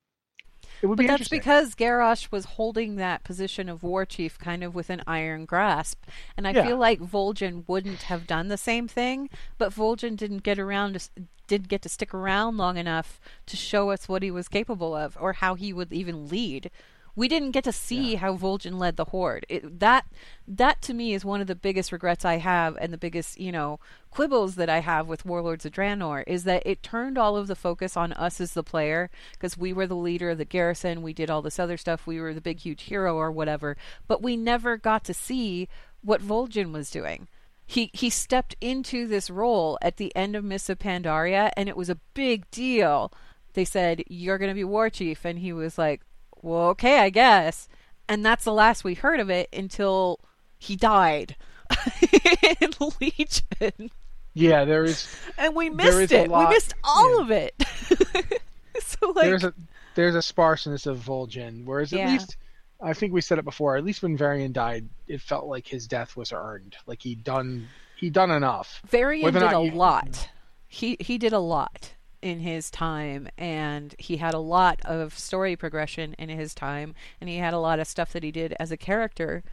it 0.81 0.87
would 0.87 0.97
but 0.97 1.03
be 1.03 1.07
that's 1.07 1.27
because 1.27 1.75
Garrosh 1.75 2.31
was 2.31 2.45
holding 2.45 2.95
that 2.95 3.23
position 3.23 3.69
of 3.69 3.83
war 3.83 4.05
chief 4.05 4.37
kind 4.39 4.63
of 4.63 4.73
with 4.73 4.89
an 4.89 5.01
iron 5.05 5.45
grasp. 5.45 6.03
And 6.35 6.47
I 6.47 6.51
yeah. 6.51 6.65
feel 6.65 6.77
like 6.77 6.99
Vol'jin 6.99 7.63
wouldn't 7.67 8.03
have 8.03 8.27
done 8.27 8.47
the 8.47 8.57
same 8.57 8.87
thing, 8.87 9.29
but 9.57 9.73
Vol'jin 9.73 10.15
didn't 10.15 10.43
get 10.43 10.57
around 10.57 10.99
to, 10.99 11.09
did 11.47 11.69
get 11.69 11.81
to 11.83 11.89
stick 11.89 12.13
around 12.13 12.57
long 12.57 12.77
enough 12.77 13.19
to 13.45 13.57
show 13.57 13.89
us 13.91 14.07
what 14.07 14.23
he 14.23 14.31
was 14.31 14.47
capable 14.47 14.95
of 14.95 15.17
or 15.19 15.33
how 15.33 15.55
he 15.55 15.73
would 15.73 15.91
even 15.93 16.29
lead 16.29 16.71
we 17.15 17.27
didn't 17.27 17.51
get 17.51 17.63
to 17.65 17.71
see 17.71 18.13
yeah. 18.13 18.19
how 18.19 18.37
Vol'jin 18.37 18.79
led 18.79 18.95
the 18.95 19.05
horde. 19.05 19.45
It, 19.49 19.79
that 19.79 20.05
that 20.47 20.81
to 20.83 20.93
me 20.93 21.13
is 21.13 21.25
one 21.25 21.41
of 21.41 21.47
the 21.47 21.55
biggest 21.55 21.91
regrets 21.91 22.25
I 22.25 22.37
have, 22.37 22.77
and 22.79 22.93
the 22.93 22.97
biggest 22.97 23.39
you 23.39 23.51
know 23.51 23.79
quibbles 24.09 24.55
that 24.55 24.69
I 24.69 24.79
have 24.79 25.07
with 25.07 25.25
Warlords 25.25 25.65
of 25.65 25.73
Draenor 25.73 26.23
is 26.27 26.43
that 26.45 26.63
it 26.65 26.83
turned 26.83 27.17
all 27.17 27.37
of 27.37 27.47
the 27.47 27.55
focus 27.55 27.95
on 27.95 28.13
us 28.13 28.39
as 28.41 28.53
the 28.53 28.63
player 28.63 29.09
because 29.33 29.57
we 29.57 29.73
were 29.73 29.87
the 29.87 29.95
leader 29.95 30.29
of 30.29 30.37
the 30.37 30.45
garrison, 30.45 31.01
we 31.01 31.13
did 31.13 31.29
all 31.29 31.41
this 31.41 31.59
other 31.59 31.77
stuff, 31.77 32.07
we 32.07 32.19
were 32.19 32.33
the 32.33 32.41
big 32.41 32.59
huge 32.59 32.83
hero 32.83 33.15
or 33.15 33.31
whatever, 33.31 33.77
but 34.07 34.21
we 34.21 34.37
never 34.37 34.77
got 34.77 35.03
to 35.05 35.13
see 35.13 35.67
what 36.01 36.21
Vol'jin 36.21 36.71
was 36.71 36.89
doing. 36.91 37.27
He 37.65 37.89
he 37.93 38.09
stepped 38.09 38.55
into 38.59 39.07
this 39.07 39.29
role 39.29 39.77
at 39.81 39.97
the 39.97 40.13
end 40.15 40.35
of 40.35 40.43
Mists 40.43 40.69
of 40.69 40.79
Pandaria, 40.79 41.51
and 41.55 41.69
it 41.69 41.77
was 41.77 41.89
a 41.89 41.99
big 42.13 42.49
deal. 42.51 43.13
They 43.53 43.65
said 43.65 44.03
you're 44.07 44.37
going 44.37 44.51
to 44.51 44.55
be 44.55 44.63
war 44.63 44.89
chief, 44.89 45.23
and 45.23 45.39
he 45.39 45.53
was 45.53 45.77
like, 45.77 46.01
well, 46.41 46.69
okay, 46.69 46.99
I 46.99 47.09
guess. 47.09 47.67
And 48.07 48.25
that's 48.25 48.43
the 48.43 48.53
last 48.53 48.83
we 48.83 48.93
heard 48.93 49.19
of 49.19 49.29
it 49.29 49.49
until 49.53 50.19
he 50.59 50.75
died 50.75 51.35
in 52.61 52.71
Legion. 52.99 53.91
Yeah, 54.33 54.65
there 54.65 54.83
is. 54.83 55.13
And 55.37 55.55
we 55.55 55.69
missed 55.69 56.11
it. 56.11 56.31
We 56.31 56.47
missed 56.47 56.73
all 56.83 57.17
yeah. 57.17 57.21
of 57.21 57.31
it. 57.31 57.53
so 58.81 59.11
like, 59.11 59.25
there's 59.25 59.43
a 59.43 59.53
there's 59.95 60.15
a 60.15 60.21
sparseness 60.21 60.85
of 60.85 60.99
Vol'jin, 60.99 61.65
whereas 61.65 61.91
yeah. 61.91 62.05
at 62.05 62.11
least 62.11 62.37
I 62.81 62.93
think 62.93 63.13
we 63.13 63.21
said 63.21 63.39
it 63.39 63.45
before. 63.45 63.77
At 63.77 63.83
least 63.83 64.03
when 64.03 64.17
Varian 64.17 64.51
died, 64.51 64.87
it 65.07 65.21
felt 65.21 65.45
like 65.45 65.67
his 65.67 65.87
death 65.87 66.15
was 66.15 66.31
earned. 66.31 66.75
Like 66.85 67.01
he 67.01 67.15
done 67.15 67.67
he 67.97 68.09
done 68.09 68.31
enough. 68.31 68.81
Varian 68.87 69.33
did 69.33 69.43
a 69.43 69.59
lot. 69.59 70.29
He 70.67 70.97
he 70.99 71.17
did 71.17 71.33
a 71.33 71.39
lot 71.39 71.93
in 72.21 72.39
his 72.39 72.69
time 72.69 73.27
and 73.37 73.95
he 73.97 74.17
had 74.17 74.33
a 74.33 74.39
lot 74.39 74.79
of 74.85 75.17
story 75.17 75.55
progression 75.55 76.13
in 76.15 76.29
his 76.29 76.53
time 76.53 76.93
and 77.19 77.29
he 77.29 77.37
had 77.37 77.53
a 77.53 77.59
lot 77.59 77.79
of 77.79 77.87
stuff 77.87 78.13
that 78.13 78.23
he 78.23 78.31
did 78.31 78.53
as 78.59 78.71
a 78.71 78.77
character 78.77 79.43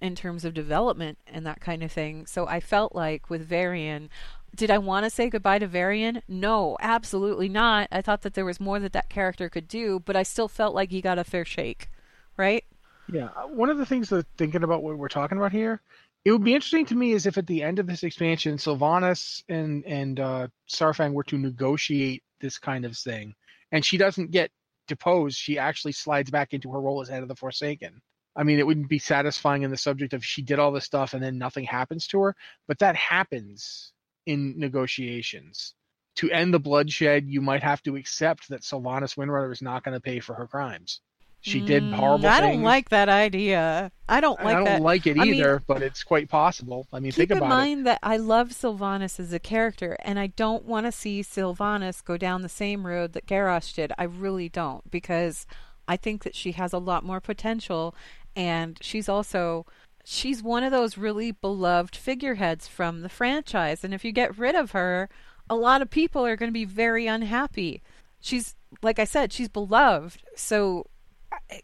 in 0.00 0.14
terms 0.16 0.44
of 0.44 0.52
development 0.52 1.18
and 1.26 1.46
that 1.46 1.60
kind 1.60 1.82
of 1.82 1.92
thing. 1.92 2.26
So 2.26 2.46
I 2.46 2.60
felt 2.60 2.94
like 2.94 3.30
with 3.30 3.46
Varian, 3.46 4.10
did 4.54 4.70
I 4.70 4.78
want 4.78 5.04
to 5.04 5.10
say 5.10 5.30
goodbye 5.30 5.60
to 5.60 5.66
Varian? 5.66 6.22
No, 6.28 6.76
absolutely 6.80 7.48
not. 7.48 7.88
I 7.90 8.02
thought 8.02 8.22
that 8.22 8.34
there 8.34 8.44
was 8.44 8.60
more 8.60 8.78
that 8.80 8.92
that 8.92 9.08
character 9.08 9.48
could 9.48 9.68
do, 9.68 10.00
but 10.00 10.16
I 10.16 10.24
still 10.24 10.48
felt 10.48 10.74
like 10.74 10.90
he 10.90 11.00
got 11.00 11.18
a 11.18 11.24
fair 11.24 11.44
shake, 11.44 11.88
right? 12.36 12.64
Yeah. 13.10 13.28
Uh, 13.36 13.46
one 13.46 13.70
of 13.70 13.78
the 13.78 13.86
things 13.86 14.10
that 14.10 14.26
thinking 14.36 14.62
about 14.62 14.82
what 14.82 14.98
we're 14.98 15.08
talking 15.08 15.38
about 15.38 15.52
here 15.52 15.80
it 16.24 16.32
would 16.32 16.44
be 16.44 16.54
interesting 16.54 16.86
to 16.86 16.94
me 16.94 17.12
is 17.12 17.26
if 17.26 17.38
at 17.38 17.46
the 17.46 17.62
end 17.62 17.78
of 17.78 17.86
this 17.86 18.04
expansion, 18.04 18.56
Sylvanas 18.56 19.42
and 19.48 19.84
and 19.84 20.20
uh, 20.20 20.48
were 21.10 21.24
to 21.24 21.38
negotiate 21.38 22.22
this 22.40 22.58
kind 22.58 22.84
of 22.84 22.96
thing, 22.96 23.34
and 23.70 23.84
she 23.84 23.96
doesn't 23.98 24.30
get 24.30 24.50
deposed, 24.88 25.36
she 25.36 25.58
actually 25.58 25.92
slides 25.92 26.30
back 26.30 26.52
into 26.52 26.70
her 26.72 26.80
role 26.80 27.00
as 27.00 27.08
head 27.08 27.22
of 27.22 27.28
the 27.28 27.36
Forsaken. 27.36 28.00
I 28.34 28.44
mean, 28.44 28.58
it 28.58 28.66
wouldn't 28.66 28.88
be 28.88 28.98
satisfying 28.98 29.62
in 29.62 29.70
the 29.70 29.76
subject 29.76 30.14
of 30.14 30.24
she 30.24 30.42
did 30.42 30.58
all 30.58 30.72
this 30.72 30.84
stuff 30.84 31.14
and 31.14 31.22
then 31.22 31.38
nothing 31.38 31.64
happens 31.64 32.06
to 32.08 32.20
her, 32.20 32.36
but 32.66 32.78
that 32.78 32.96
happens 32.96 33.92
in 34.26 34.58
negotiations. 34.58 35.74
To 36.16 36.30
end 36.30 36.52
the 36.52 36.60
bloodshed, 36.60 37.26
you 37.28 37.40
might 37.40 37.62
have 37.62 37.82
to 37.82 37.96
accept 37.96 38.48
that 38.48 38.62
Sylvanas 38.62 39.16
Windrunner 39.16 39.52
is 39.52 39.62
not 39.62 39.82
going 39.82 39.94
to 39.94 40.00
pay 40.00 40.20
for 40.20 40.34
her 40.34 40.46
crimes. 40.46 41.00
She 41.44 41.60
did 41.60 41.82
mm, 41.82 41.92
horrible 41.92 42.28
I 42.28 42.40
don't 42.40 42.62
like 42.62 42.90
that 42.90 43.08
idea. 43.08 43.90
I 44.08 44.20
don't 44.20 44.38
like 44.38 44.46
that. 44.46 44.50
I 44.50 44.54
don't 44.54 44.64
that. 44.64 44.80
like 44.80 45.08
it 45.08 45.16
either, 45.16 45.54
mean, 45.54 45.64
but 45.66 45.82
it's 45.82 46.04
quite 46.04 46.28
possible. 46.28 46.86
I 46.92 47.00
mean, 47.00 47.10
think 47.10 47.30
about 47.30 47.36
it. 47.36 47.40
Keep 47.40 47.42
in 47.42 47.48
mind 47.48 47.86
that 47.86 47.98
I 48.00 48.16
love 48.16 48.50
Sylvanas 48.50 49.18
as 49.18 49.32
a 49.32 49.40
character, 49.40 49.96
and 50.04 50.20
I 50.20 50.28
don't 50.28 50.64
want 50.64 50.86
to 50.86 50.92
see 50.92 51.20
Sylvanas 51.20 52.04
go 52.04 52.16
down 52.16 52.42
the 52.42 52.48
same 52.48 52.86
road 52.86 53.12
that 53.14 53.26
Garrosh 53.26 53.74
did. 53.74 53.92
I 53.98 54.04
really 54.04 54.48
don't, 54.48 54.88
because 54.88 55.44
I 55.88 55.96
think 55.96 56.22
that 56.22 56.36
she 56.36 56.52
has 56.52 56.72
a 56.72 56.78
lot 56.78 57.04
more 57.04 57.20
potential, 57.20 57.92
and 58.36 58.78
she's 58.80 59.08
also 59.08 59.66
she's 60.04 60.44
one 60.44 60.62
of 60.62 60.70
those 60.70 60.96
really 60.96 61.32
beloved 61.32 61.96
figureheads 61.96 62.68
from 62.68 63.00
the 63.00 63.08
franchise. 63.08 63.82
And 63.82 63.92
if 63.92 64.04
you 64.04 64.12
get 64.12 64.38
rid 64.38 64.54
of 64.54 64.70
her, 64.70 65.08
a 65.50 65.56
lot 65.56 65.82
of 65.82 65.90
people 65.90 66.24
are 66.24 66.36
going 66.36 66.50
to 66.50 66.52
be 66.52 66.64
very 66.64 67.08
unhappy. 67.08 67.82
She's 68.20 68.54
like 68.80 69.00
I 69.00 69.04
said, 69.04 69.32
she's 69.32 69.48
beloved, 69.48 70.22
so 70.36 70.86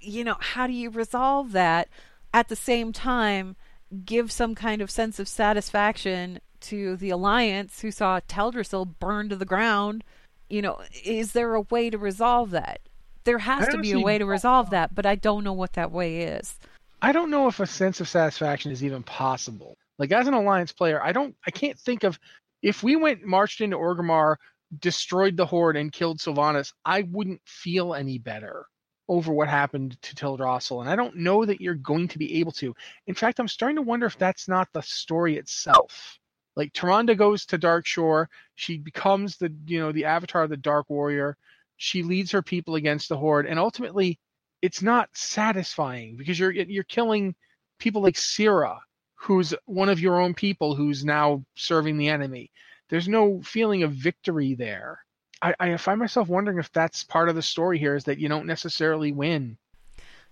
you 0.00 0.24
know, 0.24 0.36
how 0.40 0.66
do 0.66 0.72
you 0.72 0.90
resolve 0.90 1.52
that 1.52 1.88
at 2.32 2.48
the 2.48 2.56
same 2.56 2.92
time 2.92 3.56
give 4.04 4.30
some 4.30 4.54
kind 4.54 4.82
of 4.82 4.90
sense 4.90 5.18
of 5.18 5.28
satisfaction 5.28 6.40
to 6.60 6.96
the 6.96 7.10
alliance 7.10 7.80
who 7.80 7.90
saw 7.90 8.20
Teldrassil 8.20 8.98
burn 8.98 9.28
to 9.28 9.36
the 9.36 9.44
ground? 9.44 10.04
You 10.48 10.62
know, 10.62 10.80
is 11.04 11.32
there 11.32 11.54
a 11.54 11.62
way 11.62 11.90
to 11.90 11.98
resolve 11.98 12.50
that? 12.50 12.80
There 13.24 13.38
has 13.38 13.68
to 13.68 13.78
be 13.78 13.92
a 13.92 14.00
way 14.00 14.16
to 14.16 14.24
resolve 14.24 14.70
that, 14.70 14.94
but 14.94 15.04
I 15.04 15.14
don't 15.14 15.44
know 15.44 15.52
what 15.52 15.74
that 15.74 15.92
way 15.92 16.22
is. 16.22 16.58
I 17.02 17.12
don't 17.12 17.30
know 17.30 17.46
if 17.46 17.60
a 17.60 17.66
sense 17.66 18.00
of 18.00 18.08
satisfaction 18.08 18.72
is 18.72 18.82
even 18.82 19.02
possible. 19.02 19.76
Like 19.98 20.12
as 20.12 20.26
an 20.26 20.34
alliance 20.34 20.72
player, 20.72 21.02
I 21.02 21.12
don't 21.12 21.34
I 21.46 21.50
can't 21.50 21.78
think 21.78 22.04
of 22.04 22.18
if 22.62 22.82
we 22.82 22.96
went 22.96 23.24
marched 23.24 23.60
into 23.60 23.76
Orgrimmar, 23.76 24.36
destroyed 24.78 25.36
the 25.36 25.46
horde 25.46 25.76
and 25.76 25.92
killed 25.92 26.18
Sylvanas, 26.18 26.72
I 26.84 27.02
wouldn't 27.02 27.40
feel 27.44 27.94
any 27.94 28.18
better 28.18 28.66
over 29.08 29.32
what 29.32 29.48
happened 29.48 30.00
to 30.02 30.14
Teldrassil, 30.14 30.80
and 30.80 30.90
I 30.90 30.96
don't 30.96 31.16
know 31.16 31.44
that 31.44 31.60
you're 31.60 31.74
going 31.74 32.08
to 32.08 32.18
be 32.18 32.40
able 32.40 32.52
to. 32.52 32.74
In 33.06 33.14
fact, 33.14 33.40
I'm 33.40 33.48
starting 33.48 33.76
to 33.76 33.82
wonder 33.82 34.06
if 34.06 34.18
that's 34.18 34.48
not 34.48 34.68
the 34.72 34.82
story 34.82 35.36
itself. 35.36 36.18
Like 36.56 36.72
Tyrande 36.72 37.16
goes 37.16 37.46
to 37.46 37.58
Darkshore, 37.58 38.26
she 38.54 38.78
becomes 38.78 39.36
the 39.36 39.54
you 39.66 39.80
know 39.80 39.92
the 39.92 40.04
avatar 40.04 40.42
of 40.42 40.50
the 40.50 40.56
Dark 40.56 40.90
Warrior. 40.90 41.36
She 41.76 42.02
leads 42.02 42.32
her 42.32 42.42
people 42.42 42.74
against 42.74 43.08
the 43.08 43.16
Horde, 43.16 43.46
and 43.46 43.58
ultimately, 43.58 44.18
it's 44.60 44.82
not 44.82 45.08
satisfying 45.14 46.16
because 46.16 46.38
you're 46.38 46.52
you're 46.52 46.84
killing 46.84 47.34
people 47.78 48.02
like 48.02 48.16
Sira, 48.16 48.80
who's 49.14 49.54
one 49.66 49.88
of 49.88 50.00
your 50.00 50.20
own 50.20 50.34
people 50.34 50.74
who's 50.74 51.04
now 51.04 51.44
serving 51.56 51.96
the 51.96 52.08
enemy. 52.08 52.50
There's 52.88 53.08
no 53.08 53.40
feeling 53.42 53.82
of 53.84 53.92
victory 53.92 54.54
there. 54.54 54.98
I, 55.40 55.54
I 55.60 55.76
find 55.76 55.98
myself 55.98 56.28
wondering 56.28 56.58
if 56.58 56.72
that's 56.72 57.04
part 57.04 57.28
of 57.28 57.34
the 57.34 57.42
story 57.42 57.78
here 57.78 57.94
is 57.94 58.04
that 58.04 58.18
you 58.18 58.28
don't 58.28 58.46
necessarily 58.46 59.12
win. 59.12 59.56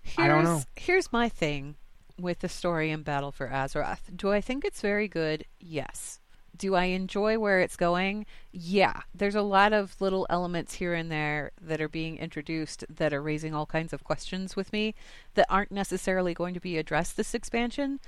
Here's, 0.01 0.25
I 0.25 0.27
don't 0.27 0.43
know. 0.43 0.61
Here's 0.75 1.11
my 1.11 1.29
thing 1.29 1.75
with 2.19 2.39
the 2.39 2.49
story 2.49 2.91
in 2.91 3.03
Battle 3.03 3.31
for 3.31 3.47
Azeroth. 3.47 4.15
Do 4.15 4.31
I 4.31 4.41
think 4.41 4.65
it's 4.65 4.81
very 4.81 5.07
good? 5.07 5.45
Yes. 5.59 6.19
Do 6.55 6.75
I 6.75 6.85
enjoy 6.85 7.37
where 7.37 7.59
it's 7.59 7.75
going? 7.75 8.25
Yeah. 8.51 9.01
There's 9.13 9.35
a 9.35 9.41
lot 9.41 9.73
of 9.73 9.99
little 10.01 10.25
elements 10.29 10.73
here 10.73 10.93
and 10.93 11.11
there 11.11 11.51
that 11.61 11.79
are 11.79 11.89
being 11.89 12.17
introduced 12.17 12.83
that 12.89 13.13
are 13.13 13.21
raising 13.21 13.53
all 13.53 13.67
kinds 13.67 13.93
of 13.93 14.03
questions 14.03 14.55
with 14.55 14.73
me 14.73 14.95
that 15.35 15.45
aren't 15.49 15.71
necessarily 15.71 16.33
going 16.33 16.53
to 16.55 16.59
be 16.59 16.77
addressed 16.77 17.15
this 17.15 17.35
expansion, 17.35 17.99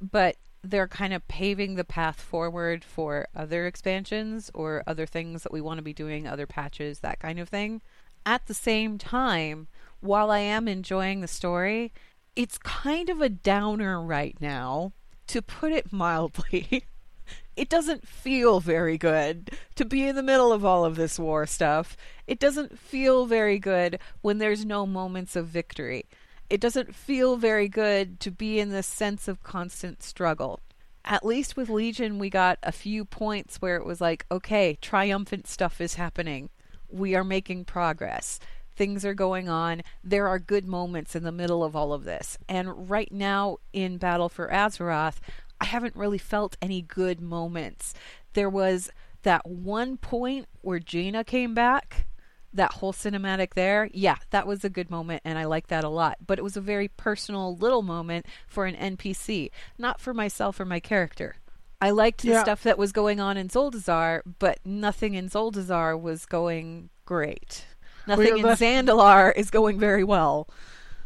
but 0.00 0.36
they're 0.64 0.88
kind 0.88 1.12
of 1.12 1.26
paving 1.28 1.74
the 1.74 1.84
path 1.84 2.20
forward 2.20 2.84
for 2.84 3.28
other 3.34 3.66
expansions 3.66 4.50
or 4.54 4.82
other 4.86 5.06
things 5.06 5.42
that 5.42 5.52
we 5.52 5.60
want 5.60 5.78
to 5.78 5.82
be 5.82 5.92
doing, 5.92 6.26
other 6.26 6.46
patches, 6.46 7.00
that 7.00 7.20
kind 7.20 7.38
of 7.38 7.48
thing. 7.48 7.82
At 8.26 8.46
the 8.46 8.54
same 8.54 8.96
time, 8.96 9.68
while 10.00 10.30
I 10.30 10.38
am 10.38 10.66
enjoying 10.66 11.20
the 11.20 11.28
story, 11.28 11.92
it's 12.34 12.58
kind 12.58 13.10
of 13.10 13.20
a 13.20 13.28
downer 13.28 14.00
right 14.00 14.36
now, 14.40 14.92
to 15.26 15.42
put 15.42 15.72
it 15.72 15.92
mildly. 15.92 16.84
it 17.56 17.68
doesn't 17.68 18.08
feel 18.08 18.60
very 18.60 18.98
good 18.98 19.50
to 19.76 19.84
be 19.84 20.06
in 20.06 20.16
the 20.16 20.22
middle 20.22 20.52
of 20.52 20.64
all 20.64 20.84
of 20.84 20.96
this 20.96 21.18
war 21.18 21.46
stuff. 21.46 21.96
It 22.26 22.38
doesn't 22.38 22.78
feel 22.78 23.26
very 23.26 23.58
good 23.58 23.98
when 24.22 24.38
there's 24.38 24.64
no 24.64 24.86
moments 24.86 25.36
of 25.36 25.46
victory. 25.46 26.06
It 26.54 26.60
doesn't 26.60 26.94
feel 26.94 27.36
very 27.36 27.66
good 27.68 28.20
to 28.20 28.30
be 28.30 28.60
in 28.60 28.68
this 28.68 28.86
sense 28.86 29.26
of 29.26 29.42
constant 29.42 30.04
struggle. 30.04 30.60
At 31.04 31.26
least 31.26 31.56
with 31.56 31.68
Legion, 31.68 32.20
we 32.20 32.30
got 32.30 32.60
a 32.62 32.70
few 32.70 33.04
points 33.04 33.56
where 33.56 33.74
it 33.74 33.84
was 33.84 34.00
like, 34.00 34.24
okay, 34.30 34.78
triumphant 34.80 35.48
stuff 35.48 35.80
is 35.80 35.96
happening. 35.96 36.50
We 36.88 37.16
are 37.16 37.24
making 37.24 37.64
progress. 37.64 38.38
Things 38.76 39.04
are 39.04 39.14
going 39.14 39.48
on. 39.48 39.82
There 40.04 40.28
are 40.28 40.38
good 40.38 40.64
moments 40.64 41.16
in 41.16 41.24
the 41.24 41.32
middle 41.32 41.64
of 41.64 41.74
all 41.74 41.92
of 41.92 42.04
this. 42.04 42.38
And 42.48 42.88
right 42.88 43.10
now 43.10 43.56
in 43.72 43.98
Battle 43.98 44.28
for 44.28 44.46
Azeroth, 44.46 45.16
I 45.60 45.64
haven't 45.64 45.96
really 45.96 46.18
felt 46.18 46.56
any 46.62 46.82
good 46.82 47.20
moments. 47.20 47.94
There 48.34 48.48
was 48.48 48.90
that 49.24 49.44
one 49.44 49.96
point 49.96 50.46
where 50.60 50.78
Jaina 50.78 51.24
came 51.24 51.52
back, 51.52 52.06
that 52.54 52.72
whole 52.74 52.92
cinematic 52.92 53.54
there. 53.54 53.90
Yeah, 53.92 54.16
that 54.30 54.46
was 54.46 54.64
a 54.64 54.70
good 54.70 54.90
moment, 54.90 55.22
and 55.24 55.38
I 55.38 55.44
like 55.44 55.66
that 55.68 55.84
a 55.84 55.88
lot. 55.88 56.16
But 56.26 56.38
it 56.38 56.42
was 56.42 56.56
a 56.56 56.60
very 56.60 56.88
personal 56.88 57.56
little 57.56 57.82
moment 57.82 58.26
for 58.46 58.66
an 58.66 58.74
NPC, 58.76 59.50
not 59.78 60.00
for 60.00 60.14
myself 60.14 60.58
or 60.60 60.64
my 60.64 60.80
character. 60.80 61.36
I 61.80 61.90
liked 61.90 62.22
the 62.22 62.28
Yeah. 62.30 62.42
stuff 62.42 62.62
that 62.62 62.78
was 62.78 62.92
going 62.92 63.20
on 63.20 63.36
in 63.36 63.48
Zuldazar, 63.48 64.22
but 64.38 64.58
nothing 64.64 65.14
in 65.14 65.28
Zuldazar 65.28 66.00
was 66.00 66.24
going 66.24 66.88
great. 67.04 67.66
Nothing 68.06 68.38
yeah, 68.38 68.50
in 68.52 68.56
Zandalar 68.56 69.34
is 69.36 69.50
going 69.50 69.78
very 69.78 70.04
well. 70.04 70.48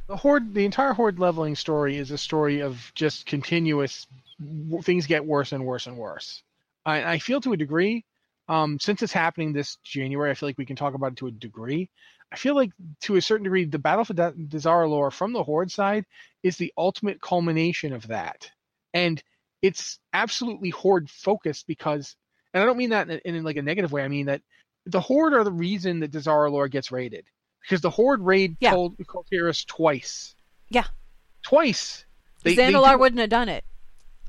the 0.08 0.16
horde 0.16 0.54
the 0.54 0.64
entire 0.64 0.92
horde 0.94 1.18
leveling 1.18 1.54
story 1.56 1.96
is 1.96 2.10
a 2.10 2.18
story 2.18 2.60
of 2.60 2.90
just 2.94 3.26
continuous 3.26 4.06
w- 4.40 4.82
things 4.82 5.06
get 5.06 5.24
worse 5.24 5.52
and 5.52 5.64
worse 5.66 5.86
and 5.86 5.96
worse 5.98 6.42
i, 6.86 7.12
I 7.14 7.18
feel 7.18 7.40
to 7.42 7.52
a 7.52 7.56
degree 7.58 8.04
um, 8.48 8.78
since 8.80 9.02
it's 9.02 9.12
happening 9.12 9.52
this 9.52 9.76
january 9.84 10.30
i 10.30 10.34
feel 10.34 10.48
like 10.48 10.58
we 10.58 10.64
can 10.66 10.76
talk 10.76 10.94
about 10.94 11.12
it 11.12 11.16
to 11.16 11.26
a 11.26 11.30
degree 11.32 11.88
i 12.32 12.36
feel 12.36 12.54
like 12.54 12.70
to 13.00 13.16
a 13.16 13.22
certain 13.22 13.44
degree 13.44 13.64
the 13.64 13.78
battle 13.78 14.04
for 14.04 14.14
Da- 14.14 14.30
Dazar'alor 14.32 15.12
from 15.12 15.32
the 15.32 15.42
horde 15.42 15.70
side 15.70 16.04
is 16.42 16.56
the 16.56 16.72
ultimate 16.76 17.20
culmination 17.20 17.92
of 17.92 18.06
that 18.08 18.50
and 18.94 19.22
it's 19.62 19.98
absolutely 20.12 20.70
horde 20.70 21.10
focused 21.10 21.66
because 21.66 22.16
and 22.54 22.62
i 22.62 22.66
don't 22.66 22.78
mean 22.78 22.90
that 22.90 23.08
in, 23.10 23.20
in 23.36 23.44
like 23.44 23.56
a 23.56 23.62
negative 23.62 23.92
way 23.92 24.02
i 24.02 24.08
mean 24.08 24.26
that 24.26 24.42
the 24.86 25.00
horde 25.00 25.34
are 25.34 25.44
the 25.44 25.52
reason 25.52 26.00
that 26.00 26.12
Dazar'alor 26.12 26.70
gets 26.70 26.90
raided 26.90 27.26
because 27.62 27.82
the 27.82 27.90
horde 27.90 28.22
raid 28.22 28.56
Yeah. 28.60 28.70
Kol- 28.70 28.94
Kul 29.06 29.26
Tiras 29.30 29.64
twice 29.66 30.34
Yeah. 30.70 30.84
twice. 31.42 32.04
They, 32.42 32.54
they 32.54 32.72
wouldn't 32.74 33.20
have 33.20 33.28
done 33.30 33.48
it. 33.48 33.64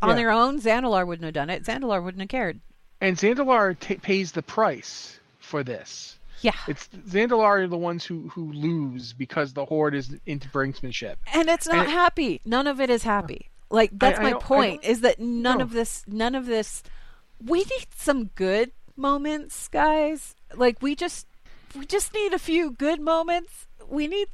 On 0.02 0.10
Yeah. 0.10 0.16
their 0.16 0.32
own, 0.32 0.60
Zandalar 0.60 1.06
wouldn't 1.06 1.24
have 1.26 1.34
done 1.34 1.50
it. 1.50 1.64
Zandalar 1.64 2.04
wouldn't 2.04 2.22
have 2.22 2.30
cared. 2.30 2.60
And 3.02 3.18
Zandalar 3.18 3.78
ta 3.80 3.96
pays 4.02 4.32
the 4.32 4.42
price 4.42 5.20
for 5.40 5.64
this. 5.64 6.18
Yeah. 6.42 6.56
It's 6.68 6.88
Zandalar 7.10 7.44
are 7.44 7.68
the 7.68 7.78
ones 7.78 8.06
who 8.06 8.30
who 8.30 8.52
lose 8.52 9.14
because 9.14 9.54
the 9.54 9.66
horde 9.66 9.96
is 9.96 10.16
into 10.26 10.48
brinksmanship. 10.50 11.16
And 11.34 11.50
it's 11.50 11.68
not 11.68 11.86
And- 11.86 11.92
happy. 11.92 12.42
None 12.46 12.68
of 12.68 12.80
it 12.80 12.90
is 12.90 13.04
happy. 13.04 13.50
Like 13.70 13.92
that's 13.94 14.20
I 14.20 14.24
my 14.24 14.30
I 14.32 14.34
point 14.40 14.84
is 14.84 15.02
that 15.02 15.20
none 15.20 15.60
no. 15.60 15.64
of 15.64 15.72
this 15.72 16.04
none 16.08 16.36
of 16.36 16.46
this 16.46 16.84
we 17.44 17.60
need 17.60 17.88
some 17.96 18.26
good 18.36 18.72
moments, 18.96 19.68
guys. 19.68 20.36
Like 20.56 20.82
we 20.82 20.96
just 20.96 21.28
we 21.78 21.86
just 21.86 22.14
need 22.14 22.34
a 22.34 22.40
few 22.40 22.72
good 22.72 23.00
moments. 23.00 23.68
We 23.88 24.08
need 24.08 24.28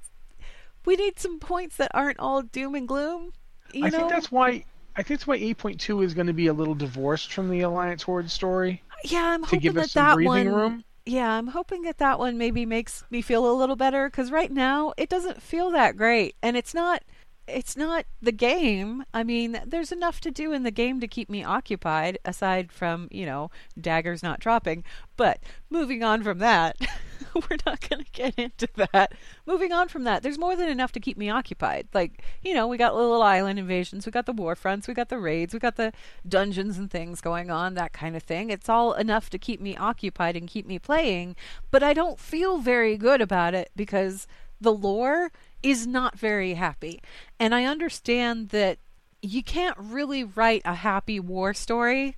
we 0.86 0.95
need 0.95 1.19
some 1.19 1.39
points 1.39 1.78
that 1.78 1.91
aren't 1.93 2.19
all 2.19 2.41
doom 2.41 2.75
and 2.75 2.88
gloom. 2.88 3.34
You 3.73 3.86
I 3.86 3.89
know? 3.89 3.97
think 3.97 4.10
that's 4.10 4.32
why 4.32 4.65
I 4.97 5.03
think 5.03 5.19
that's 5.19 5.27
why 5.27 5.38
8.2 5.38 6.03
is 6.03 6.13
going 6.13 6.27
to 6.27 6.34
be 6.34 6.47
a 6.47 6.53
little 6.53 6.75
divorced 6.75 7.34
from 7.34 7.49
the 7.49 7.62
Alliance 7.62 8.03
Horde 8.03 8.31
story 8.31 8.81
yeah, 9.12 9.25
I'm 9.25 9.43
hoping 9.43 9.73
that 9.73 9.91
that 9.91 10.19
one 10.19 10.47
room. 10.47 10.84
Yeah, 11.05 11.31
I'm 11.31 11.47
hoping 11.47 11.84
that 11.84 11.99
that 11.99 12.17
one 12.17 12.38
maybe 12.38 12.65
makes 12.65 13.03
me 13.12 13.21
feel 13.21 13.49
a 13.49 13.53
little 13.53 13.75
better 13.75 14.10
because 14.10 14.31
right 14.31 14.51
now 14.51 14.93
it 14.97 15.10
doesn't 15.10 15.41
feel 15.41 15.71
that 15.71 15.97
great, 15.97 16.36
and 16.41 16.58
it's 16.58 16.73
not. 16.73 17.03
It's 17.47 17.77
not 17.77 18.05
the 18.23 18.31
game. 18.31 19.05
I 19.13 19.23
mean, 19.23 19.62
there's 19.67 19.91
enough 19.91 20.19
to 20.21 20.31
do 20.31 20.51
in 20.51 20.63
the 20.63 20.71
game 20.71 20.99
to 20.99 21.08
keep 21.08 21.29
me 21.29 21.43
occupied, 21.43 22.17
aside 22.25 22.71
from 22.71 23.08
you 23.12 23.25
know 23.25 23.51
daggers 23.79 24.23
not 24.23 24.39
dropping. 24.39 24.84
But 25.15 25.39
moving 25.69 26.03
on 26.03 26.23
from 26.23 26.39
that, 26.39 26.75
we're 27.50 27.58
not 27.65 27.88
going 27.88 28.04
to 28.04 28.12
get 28.12 28.38
into 28.38 28.67
that. 28.76 29.13
Moving 29.45 29.71
on 29.71 29.88
from 29.88 30.04
that, 30.06 30.24
there's 30.24 30.38
more 30.38 30.56
than 30.56 30.69
enough 30.69 30.91
to 30.93 31.00
keep 31.00 31.17
me 31.17 31.30
occupied. 31.30 31.88
Like 31.93 32.24
you 32.43 32.54
know, 32.54 32.67
we 32.67 32.78
got 32.78 32.95
little 32.95 33.21
island 33.21 33.60
invasions, 33.60 34.06
we 34.06 34.12
got 34.12 34.26
the 34.26 34.34
war 34.34 34.56
fronts, 34.56 34.88
we 34.88 34.93
got 34.93 35.10
the 35.10 35.19
raids, 35.19 35.54
we 35.54 35.60
got 35.60 35.76
the 35.76 35.91
dungeons 36.28 36.78
and 36.78 36.89
things 36.89 37.21
going 37.21 37.52
on, 37.52 37.74
that 37.74 37.93
kind 37.93 38.15
of 38.15 38.24
thing. 38.24 38.50
It's 38.50 38.69
all 38.69 38.93
enough 38.93 39.30
to 39.32 39.38
keep 39.38 39.60
me 39.60 39.76
occupied 39.76 40.36
and 40.36 40.48
keep 40.48 40.65
me 40.65 40.80
playing, 40.80 41.36
but 41.71 41.84
I 41.84 41.93
don't 41.93 42.19
feel 42.19 42.60
very 42.60 42.98
good 42.98 43.21
about 43.21 43.54
it 43.54 43.71
because 43.76 44.28
the 44.62 44.74
lore 44.74 45.32
is 45.62 45.86
not 45.86 46.17
very 46.17 46.54
happy. 46.54 47.02
And 47.39 47.54
I 47.54 47.65
understand 47.65 48.50
that 48.50 48.80
you 49.21 49.43
can't 49.43 49.78
really 49.78 50.24
write 50.24 50.62
a 50.65 50.76
happy 50.76 51.19
war 51.19 51.54
story. 51.54 52.15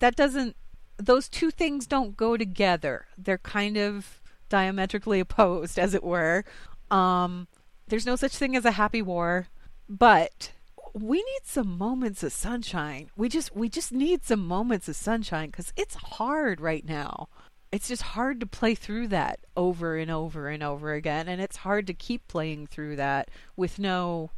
That 0.00 0.16
doesn't 0.16 0.56
those 1.00 1.28
two 1.28 1.50
things 1.50 1.86
don't 1.86 2.16
go 2.16 2.36
together. 2.36 3.06
They're 3.16 3.38
kind 3.38 3.78
of 3.78 4.19
diametrically 4.50 5.20
opposed 5.20 5.78
as 5.78 5.94
it 5.94 6.04
were. 6.04 6.44
Um 6.90 7.48
there's 7.88 8.06
no 8.06 8.16
such 8.16 8.36
thing 8.36 8.54
as 8.54 8.64
a 8.64 8.72
happy 8.72 9.02
war, 9.02 9.48
but 9.88 10.52
we 10.92 11.18
need 11.18 11.40
some 11.44 11.78
moments 11.78 12.22
of 12.22 12.32
sunshine. 12.32 13.10
We 13.16 13.28
just 13.28 13.56
we 13.56 13.68
just 13.68 13.92
need 13.92 14.24
some 14.24 14.46
moments 14.46 14.88
of 14.88 14.96
sunshine 14.96 15.50
cuz 15.50 15.72
it's 15.76 15.94
hard 15.94 16.60
right 16.60 16.84
now. 16.84 17.28
It's 17.72 17.88
just 17.88 18.02
hard 18.02 18.40
to 18.40 18.46
play 18.46 18.74
through 18.74 19.08
that 19.08 19.40
over 19.56 19.96
and 19.96 20.10
over 20.10 20.48
and 20.48 20.62
over 20.62 20.92
again 20.92 21.28
and 21.28 21.40
it's 21.40 21.58
hard 21.58 21.86
to 21.86 21.94
keep 21.94 22.28
playing 22.28 22.66
through 22.66 22.96
that 22.96 23.30
with 23.56 23.78
no 23.78 24.30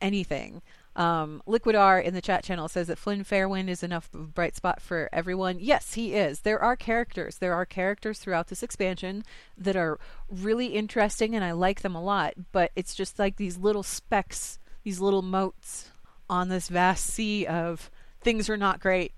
anything. 0.00 0.62
Um, 0.96 1.40
R 1.46 2.00
in 2.00 2.14
the 2.14 2.20
chat 2.20 2.42
channel 2.42 2.68
says 2.68 2.88
that 2.88 2.98
Flynn 2.98 3.24
Fairwind 3.24 3.68
is 3.68 3.82
enough 3.82 4.08
of 4.12 4.20
a 4.20 4.24
bright 4.24 4.56
spot 4.56 4.82
for 4.82 5.08
everyone. 5.12 5.58
Yes, 5.60 5.94
he 5.94 6.14
is. 6.14 6.40
There 6.40 6.60
are 6.60 6.76
characters. 6.76 7.38
There 7.38 7.54
are 7.54 7.64
characters 7.64 8.18
throughout 8.18 8.48
this 8.48 8.62
expansion 8.62 9.24
that 9.56 9.76
are 9.76 9.98
really 10.28 10.66
interesting, 10.66 11.34
and 11.34 11.44
I 11.44 11.52
like 11.52 11.82
them 11.82 11.94
a 11.94 12.02
lot. 12.02 12.34
But 12.52 12.72
it's 12.74 12.94
just 12.94 13.18
like 13.18 13.36
these 13.36 13.56
little 13.56 13.84
specks, 13.84 14.58
these 14.82 15.00
little 15.00 15.22
motes 15.22 15.90
on 16.28 16.48
this 16.48 16.68
vast 16.68 17.06
sea 17.06 17.46
of 17.46 17.90
things 18.20 18.50
are 18.50 18.56
not 18.56 18.80
great. 18.80 19.12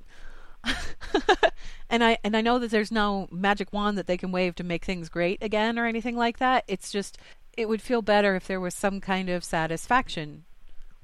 and 1.90 2.04
I 2.04 2.18
and 2.22 2.36
I 2.36 2.40
know 2.40 2.58
that 2.58 2.70
there's 2.70 2.92
no 2.92 3.28
magic 3.32 3.72
wand 3.72 3.98
that 3.98 4.06
they 4.06 4.16
can 4.16 4.30
wave 4.30 4.54
to 4.56 4.64
make 4.64 4.84
things 4.84 5.08
great 5.08 5.42
again 5.42 5.78
or 5.78 5.86
anything 5.86 6.16
like 6.16 6.38
that. 6.38 6.64
It's 6.68 6.92
just 6.92 7.18
it 7.56 7.68
would 7.68 7.82
feel 7.82 8.02
better 8.02 8.36
if 8.36 8.46
there 8.46 8.60
was 8.60 8.74
some 8.74 9.00
kind 9.00 9.28
of 9.28 9.42
satisfaction 9.42 10.44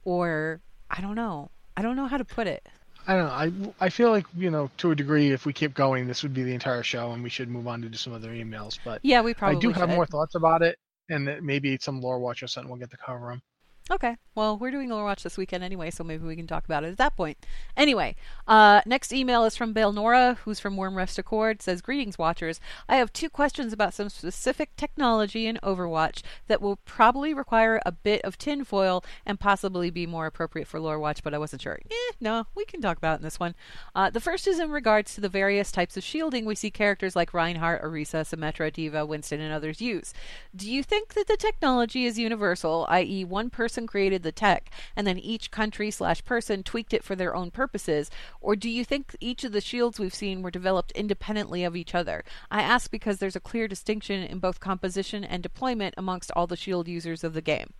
or 0.08 0.60
I 0.90 1.02
don't 1.02 1.14
know. 1.14 1.50
I 1.76 1.82
don't 1.82 1.94
know 1.94 2.06
how 2.06 2.16
to 2.16 2.24
put 2.24 2.46
it. 2.46 2.66
I 3.06 3.14
don't 3.14 3.26
know. 3.26 3.72
I 3.80 3.86
I 3.86 3.88
feel 3.90 4.10
like 4.10 4.24
you 4.36 4.50
know 4.50 4.70
to 4.78 4.90
a 4.90 4.94
degree, 4.94 5.30
if 5.32 5.44
we 5.44 5.52
keep 5.52 5.74
going, 5.74 6.06
this 6.06 6.22
would 6.22 6.32
be 6.32 6.44
the 6.44 6.54
entire 6.54 6.82
show, 6.82 7.12
and 7.12 7.22
we 7.22 7.28
should 7.28 7.48
move 7.48 7.66
on 7.68 7.82
to 7.82 7.88
do 7.88 7.96
some 7.98 8.14
other 8.14 8.30
emails. 8.30 8.78
But 8.84 9.00
Yeah, 9.02 9.20
we 9.20 9.34
probably 9.34 9.58
I 9.58 9.60
do 9.60 9.70
have 9.70 9.88
should. 9.88 9.96
more 9.96 10.06
thoughts 10.06 10.34
about 10.34 10.62
it, 10.62 10.78
and 11.10 11.30
maybe 11.42 11.76
some 11.80 12.00
lore 12.00 12.18
watch 12.20 12.42
or 12.42 12.46
something 12.48 12.70
will 12.70 12.78
get 12.78 12.90
to 12.90 12.96
cover 12.96 13.28
them. 13.28 13.42
Okay. 13.90 14.16
Well, 14.34 14.56
we're 14.56 14.70
doing 14.70 14.90
Overwatch 14.90 15.22
this 15.22 15.36
weekend 15.36 15.64
anyway, 15.64 15.90
so 15.90 16.04
maybe 16.04 16.24
we 16.24 16.36
can 16.36 16.46
talk 16.46 16.64
about 16.64 16.84
it 16.84 16.90
at 16.90 16.98
that 16.98 17.16
point. 17.16 17.38
Anyway, 17.76 18.14
uh, 18.46 18.82
next 18.86 19.12
email 19.12 19.44
is 19.44 19.56
from 19.56 19.72
Bale 19.72 19.92
Nora, 19.92 20.38
who's 20.44 20.60
from 20.60 20.76
Wyrmrest 20.76 21.18
Accord. 21.18 21.60
Says, 21.60 21.82
"Greetings, 21.82 22.18
Watchers. 22.18 22.60
I 22.88 22.96
have 22.96 23.12
two 23.12 23.28
questions 23.30 23.72
about 23.72 23.94
some 23.94 24.08
specific 24.08 24.76
technology 24.76 25.48
in 25.48 25.58
Overwatch 25.64 26.22
that 26.46 26.62
will 26.62 26.76
probably 26.76 27.34
require 27.34 27.80
a 27.84 27.90
bit 27.90 28.22
of 28.22 28.38
tinfoil 28.38 29.02
and 29.26 29.40
possibly 29.40 29.90
be 29.90 30.06
more 30.06 30.26
appropriate 30.26 30.68
for 30.68 30.78
Lore 30.78 31.00
Watch, 31.00 31.24
but 31.24 31.34
I 31.34 31.38
wasn't 31.38 31.62
sure. 31.62 31.80
Eh, 31.90 32.12
no, 32.20 32.46
we 32.54 32.64
can 32.64 32.80
talk 32.80 32.96
about 32.96 33.14
it 33.14 33.20
in 33.20 33.24
this 33.24 33.40
one. 33.40 33.56
Uh, 33.92 34.08
the 34.08 34.20
first 34.20 34.46
is 34.46 34.60
in 34.60 34.70
regards 34.70 35.14
to 35.14 35.20
the 35.20 35.28
various 35.28 35.72
types 35.72 35.96
of 35.96 36.04
shielding 36.04 36.44
we 36.44 36.54
see 36.54 36.70
characters 36.70 37.16
like 37.16 37.34
Reinhardt, 37.34 37.82
Orisa, 37.82 38.22
Symmetra, 38.22 38.72
D.Va, 38.72 39.04
Winston, 39.04 39.40
and 39.40 39.52
others 39.52 39.80
use. 39.80 40.14
Do 40.54 40.70
you 40.70 40.84
think 40.84 41.14
that 41.14 41.26
the 41.26 41.36
technology 41.36 42.04
is 42.04 42.20
universal, 42.20 42.86
i.e., 42.88 43.24
one 43.24 43.50
person 43.50 43.77
created 43.86 44.22
the 44.22 44.32
tech 44.32 44.70
and 44.96 45.06
then 45.06 45.18
each 45.18 45.50
country 45.50 45.90
slash 45.90 46.24
person 46.24 46.62
tweaked 46.62 46.92
it 46.92 47.04
for 47.04 47.14
their 47.14 47.34
own 47.34 47.50
purposes, 47.50 48.10
or 48.40 48.56
do 48.56 48.68
you 48.68 48.84
think 48.84 49.16
each 49.20 49.44
of 49.44 49.52
the 49.52 49.60
shields 49.60 49.98
we've 49.98 50.14
seen 50.14 50.42
were 50.42 50.50
developed 50.50 50.92
independently 50.92 51.64
of 51.64 51.76
each 51.76 51.94
other? 51.94 52.24
I 52.50 52.62
ask 52.62 52.90
because 52.90 53.18
there's 53.18 53.36
a 53.36 53.40
clear 53.40 53.68
distinction 53.68 54.22
in 54.22 54.38
both 54.38 54.60
composition 54.60 55.24
and 55.24 55.42
deployment 55.42 55.94
amongst 55.96 56.30
all 56.34 56.46
the 56.46 56.56
shield 56.56 56.88
users 56.88 57.24
of 57.24 57.34
the 57.34 57.42
game. 57.42 57.72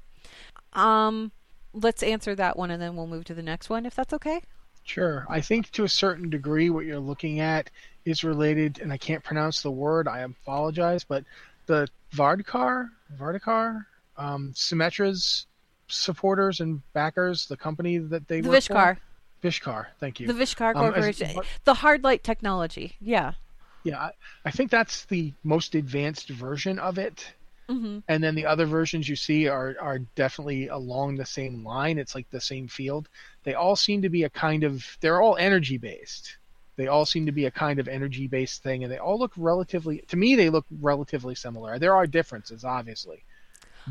Um, 0.72 1.32
let's 1.72 2.02
answer 2.02 2.34
that 2.34 2.56
one 2.56 2.70
and 2.70 2.80
then 2.80 2.96
we'll 2.96 3.06
move 3.06 3.24
to 3.24 3.34
the 3.34 3.42
next 3.42 3.70
one 3.70 3.86
if 3.86 3.94
that's 3.94 4.12
okay. 4.14 4.40
Sure. 4.88 5.26
I 5.28 5.42
think 5.42 5.70
to 5.72 5.84
a 5.84 5.88
certain 5.88 6.30
degree, 6.30 6.70
what 6.70 6.86
you're 6.86 6.98
looking 6.98 7.40
at 7.40 7.70
is 8.06 8.24
related, 8.24 8.80
and 8.80 8.90
I 8.90 8.96
can't 8.96 9.22
pronounce 9.22 9.60
the 9.60 9.70
word. 9.70 10.08
I 10.08 10.20
apologize, 10.20 11.04
but 11.04 11.24
the 11.66 11.88
Vardkar, 12.14 12.88
Vardkar, 13.20 13.84
um, 14.16 14.54
Symmetra's 14.54 15.46
supporters 15.88 16.60
and 16.60 16.82
backers, 16.92 17.46
the 17.46 17.56
company 17.56 17.98
that 17.98 18.28
they 18.28 18.40
The 18.40 18.48
work 18.48 18.58
Vishkar. 18.60 18.96
for. 18.96 19.00
Vishkar, 19.48 19.86
thank 20.00 20.18
you. 20.20 20.26
The 20.26 20.32
Vishkar 20.32 20.74
Um, 20.74 20.84
as- 20.86 20.92
Corporation. 20.94 21.40
the 21.64 21.74
hard 21.74 22.02
light 22.04 22.24
technology. 22.24 22.96
Yeah. 23.00 23.32
Yeah, 23.84 23.98
I, 24.00 24.10
I 24.44 24.50
think 24.50 24.70
that's 24.70 25.04
the 25.06 25.32
most 25.44 25.74
advanced 25.74 26.28
version 26.28 26.78
of 26.78 26.98
it. 26.98 27.32
hmm 27.68 28.00
And 28.08 28.22
then 28.24 28.34
the 28.34 28.46
other 28.46 28.66
versions 28.66 29.08
you 29.08 29.14
see 29.16 29.46
are 29.46 29.76
are 29.80 29.98
definitely 30.16 30.68
along 30.68 31.16
the 31.16 31.24
same 31.26 31.64
line. 31.64 31.98
It's 31.98 32.14
like 32.14 32.28
the 32.30 32.40
same 32.40 32.66
field. 32.66 33.08
They 33.44 33.54
all 33.54 33.76
seem 33.76 34.02
to 34.02 34.08
be 34.08 34.24
a 34.24 34.30
kind 34.30 34.64
of 34.64 34.84
they're 35.00 35.22
all 35.22 35.36
energy 35.36 35.78
based. 35.78 36.36
They 36.76 36.86
all 36.88 37.04
seem 37.06 37.26
to 37.26 37.32
be 37.32 37.44
a 37.46 37.50
kind 37.50 37.78
of 37.78 37.86
energy 37.88 38.26
based 38.26 38.62
thing, 38.62 38.82
and 38.84 38.92
they 38.92 38.98
all 38.98 39.18
look 39.18 39.32
relatively 39.36 39.98
to 40.08 40.16
me 40.16 40.34
they 40.34 40.50
look 40.50 40.66
relatively 40.80 41.34
similar. 41.36 41.78
There 41.78 41.94
are 41.94 42.06
differences, 42.06 42.64
obviously, 42.64 43.22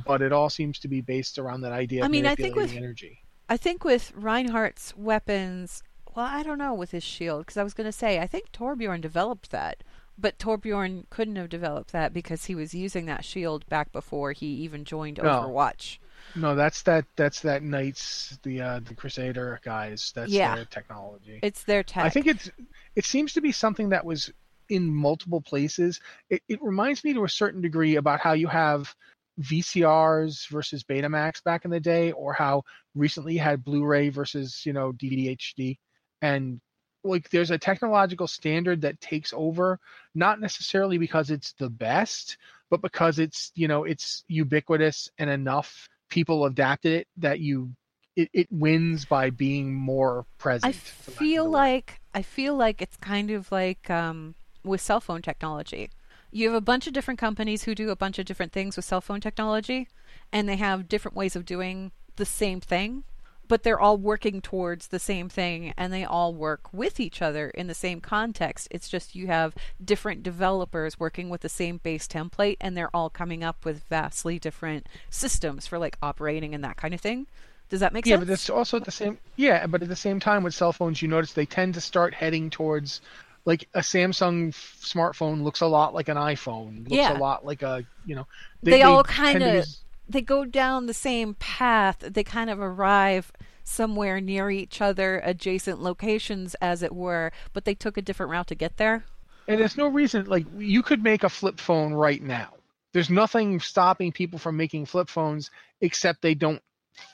but 0.06 0.22
it 0.22 0.32
all 0.32 0.50
seems 0.50 0.80
to 0.80 0.88
be 0.88 1.02
based 1.02 1.38
around 1.39 1.62
that 1.62 1.72
idea. 1.72 2.02
Of 2.02 2.06
I 2.06 2.08
mean, 2.10 2.26
I 2.26 2.36
think 2.36 2.56
with- 2.56 2.74
energy. 2.76 3.20
I 3.50 3.56
think 3.56 3.84
with 3.86 4.12
Reinhardt's 4.14 4.93
weapons, 4.98 5.82
well, 6.14 6.26
I 6.26 6.43
don't 6.43 6.58
know 6.58 6.74
with 6.74 6.91
his 6.91 7.04
shield 7.04 7.45
because 7.45 7.56
I 7.58 7.64
was 7.64 7.74
going 7.74 7.86
to 7.88 7.93
say 7.93 8.20
I 8.20 8.28
think 8.28 8.52
Torbjorn 8.52 9.00
developed 9.00 9.52
that, 9.52 9.84
but 10.18 10.38
Torbjorn 10.38 11.06
couldn't 11.10 11.38
have 11.38 11.48
developed 11.48 11.91
that 11.93 12.14
because 12.14 12.45
he 12.45 12.56
was 12.56 12.74
using 12.74 13.06
that 13.06 13.24
shield 13.24 13.66
back 13.68 13.91
before 13.93 14.34
he 14.34 14.48
even 14.48 14.84
joined 14.84 15.20
No. 15.24 15.30
Overwatch. 15.30 16.00
No, 16.36 16.56
that's 16.56 16.82
that 16.84 17.06
that's 17.16 17.39
that 17.41 17.64
Knights 17.64 18.38
the 18.43 18.60
uh, 18.62 18.80
the 18.84 18.93
Crusader 18.95 19.62
guys. 19.64 20.12
That's 20.14 20.32
Yeah. 20.32 20.56
their 20.56 20.66
technology. 20.66 21.39
It's 21.41 21.64
their 21.64 21.84
tech. 21.84 22.04
I 22.04 22.10
think 22.10 22.28
it's 22.28 22.50
it 22.98 23.06
seems 23.06 23.32
to 23.34 23.41
be 23.41 23.54
something 23.54 23.89
that 23.89 24.04
was 24.04 24.30
in 24.68 24.93
multiple 24.93 25.39
places. 25.39 26.02
It, 26.30 26.41
it 26.50 26.62
reminds 26.62 27.06
me 27.06 27.14
to 27.14 27.24
a 27.24 27.30
certain 27.30 27.62
degree 27.62 27.95
about 27.95 28.20
how 28.20 28.34
you 28.34 28.48
have 28.48 28.93
VCRs 29.42 30.48
versus 30.50 30.84
Betamax 30.84 31.44
back 31.44 31.66
in 31.66 31.72
the 31.72 31.80
day, 31.80 32.12
or 32.12 32.34
how 32.34 32.64
recently 32.96 33.34
you 33.34 33.40
had 33.40 33.64
Blu-ray 33.64 34.10
versus 34.10 34.66
you 34.66 34.74
know 34.74 34.92
DVD 34.92 35.38
HD, 35.38 35.78
and 36.22 36.60
like 37.04 37.30
there's 37.30 37.52
a 37.52 37.58
technological 37.58 38.28
standard 38.28 38.82
that 38.82 39.00
takes 39.00 39.34
over, 39.34 39.80
not 40.16 40.40
necessarily 40.40 40.98
because 40.98 41.30
it's 41.30 41.54
the 41.54 41.70
best, 41.70 42.38
but 42.70 42.82
because 42.82 43.20
it's 43.20 43.52
you 43.56 43.68
know 43.68 43.84
it's 43.84 44.24
ubiquitous 44.28 45.10
and 45.18 45.30
enough 45.30 45.88
people 46.10 46.46
adapted 46.46 46.94
it 46.94 47.08
that 47.18 47.40
you 47.40 47.72
it, 48.16 48.30
it 48.34 48.48
wins 48.50 49.06
by 49.06 49.30
being 49.30 49.74
more 49.74 50.26
present. 50.40 50.74
I 50.76 50.78
for 50.78 51.12
lack 51.12 51.18
of 51.18 51.22
a 51.22 51.26
feel 51.26 51.50
like 51.50 52.02
I 52.14 52.22
feel 52.24 52.56
like 52.56 52.82
it's 52.82 52.98
kind 52.98 53.30
of 53.32 53.52
like 53.52 53.90
um, 53.90 54.36
with 54.64 54.82
cell 54.82 55.00
phone 55.00 55.22
technology. 55.22 55.90
You 56.32 56.47
have 56.49 56.57
a 56.57 56.61
bunch 56.61 56.88
of 56.88 56.93
different 56.93 57.19
companies 57.19 57.63
who 57.63 57.75
do 57.75 57.89
a 57.89 57.95
bunch 57.95 58.19
of 58.19 58.25
different 58.25 58.51
things 58.51 58.75
with 58.75 58.86
cell 58.86 59.01
phone 59.01 59.21
technology, 59.21 59.88
and 60.32 60.47
they 60.47 60.57
have 60.57 60.89
different 60.89 61.15
ways 61.15 61.36
of 61.36 61.45
doing 61.45 61.91
the 62.17 62.25
same 62.25 62.59
thing, 62.59 63.03
but 63.47 63.63
they're 63.63 63.80
all 63.80 63.97
working 63.97 64.41
towards 64.41 64.88
the 64.88 64.99
same 64.99 65.30
thing, 65.30 65.73
and 65.78 65.93
they 65.93 66.03
all 66.03 66.34
work 66.34 66.73
with 66.73 66.99
each 66.99 67.21
other 67.21 67.49
in 67.51 67.67
the 67.67 67.73
same 67.73 68.01
context. 68.01 68.67
It's 68.71 68.89
just 68.89 69.15
you 69.15 69.28
have 69.28 69.55
different 69.84 70.21
developers 70.21 70.99
working 70.99 71.30
with 71.30 71.41
the 71.41 71.49
same 71.49 71.78
base 71.78 72.07
template, 72.07 72.57
and 72.59 72.75
they're 72.75 72.95
all 72.95 73.09
coming 73.09 73.43
up 73.43 73.63
with 73.63 73.84
vastly 73.86 74.38
different 74.38 74.88
systems 75.09 75.65
for 75.65 75.80
like 75.80 75.97
operating 76.01 76.53
and 76.53 76.63
that 76.63 76.78
kind 76.78 76.93
of 76.93 77.01
thing. 77.01 77.28
Does 77.69 77.82
that 77.82 77.93
make 77.93 78.05
yeah, 78.05 78.15
sense? 78.15 78.21
Yeah, 78.21 78.25
but 78.25 78.34
it's 78.34 78.49
also 78.49 78.78
at 78.78 78.86
the 78.86 78.91
same 78.91 79.17
yeah, 79.36 79.65
but 79.67 79.82
at 79.82 79.89
the 79.89 79.95
same 79.95 80.19
time 80.19 80.43
with 80.43 80.53
cell 80.53 80.73
phones, 80.73 81.01
you 81.01 81.07
notice 81.07 81.34
they 81.34 81.45
tend 81.45 81.73
to 81.73 81.82
start 81.82 82.13
heading 82.13 82.49
towards 82.49 83.01
like 83.48 83.68
a 83.74 83.80
Samsung 83.80 84.50
f- 84.50 84.78
smartphone 84.84 85.41
looks 85.41 85.62
a 85.62 85.68
lot 85.68 85.93
like 85.93 86.10
an 86.10 86.18
iPhone, 86.18 86.80
looks 86.80 86.91
Yeah. 86.91 87.18
a 87.18 87.20
lot 87.20 87.45
like 87.45 87.62
a 87.64 87.84
you 88.06 88.14
know. 88.16 88.28
they, 88.62 88.84
all 88.84 89.04
kind 89.04 89.41
of 89.41 89.56
use- 89.56 89.82
they 90.10 90.22
go 90.22 90.45
down 90.45 90.86
the 90.86 90.93
same 90.93 91.34
path 91.36 92.00
they 92.00 92.24
kind 92.24 92.50
of 92.50 92.60
arrive 92.60 93.32
somewhere 93.64 94.22
near 94.22 94.50
each 94.50 94.82
other 94.82 95.22
adjacent 95.24 95.82
locations 95.82 96.56
as 96.62 96.82
it 96.84 96.93
were 96.93 97.32
but 97.54 97.66
they 97.66 97.74
took 97.76 97.98
a 97.98 98.02
different 98.02 98.32
route 98.32 98.48
to 98.48 98.56
get 98.56 98.78
there 98.78 99.04
and 99.48 99.60
there's 99.60 99.78
no 99.78 99.88
reason 99.88 100.26
like 100.26 100.45
you 100.58 100.84
could 100.84 101.04
make 101.04 101.24
a 101.24 101.30
flip 101.30 101.60
phone 101.60 101.93
right 101.93 102.22
now. 102.22 102.54
There's 102.93 103.10
nothing 103.10 103.60
stopping 103.60 104.12
people 104.12 104.39
from 104.39 104.58
making 104.58 104.86
flip 104.88 105.08
phones 105.10 105.52
except 105.82 106.22
they 106.22 106.34
don't 106.36 106.62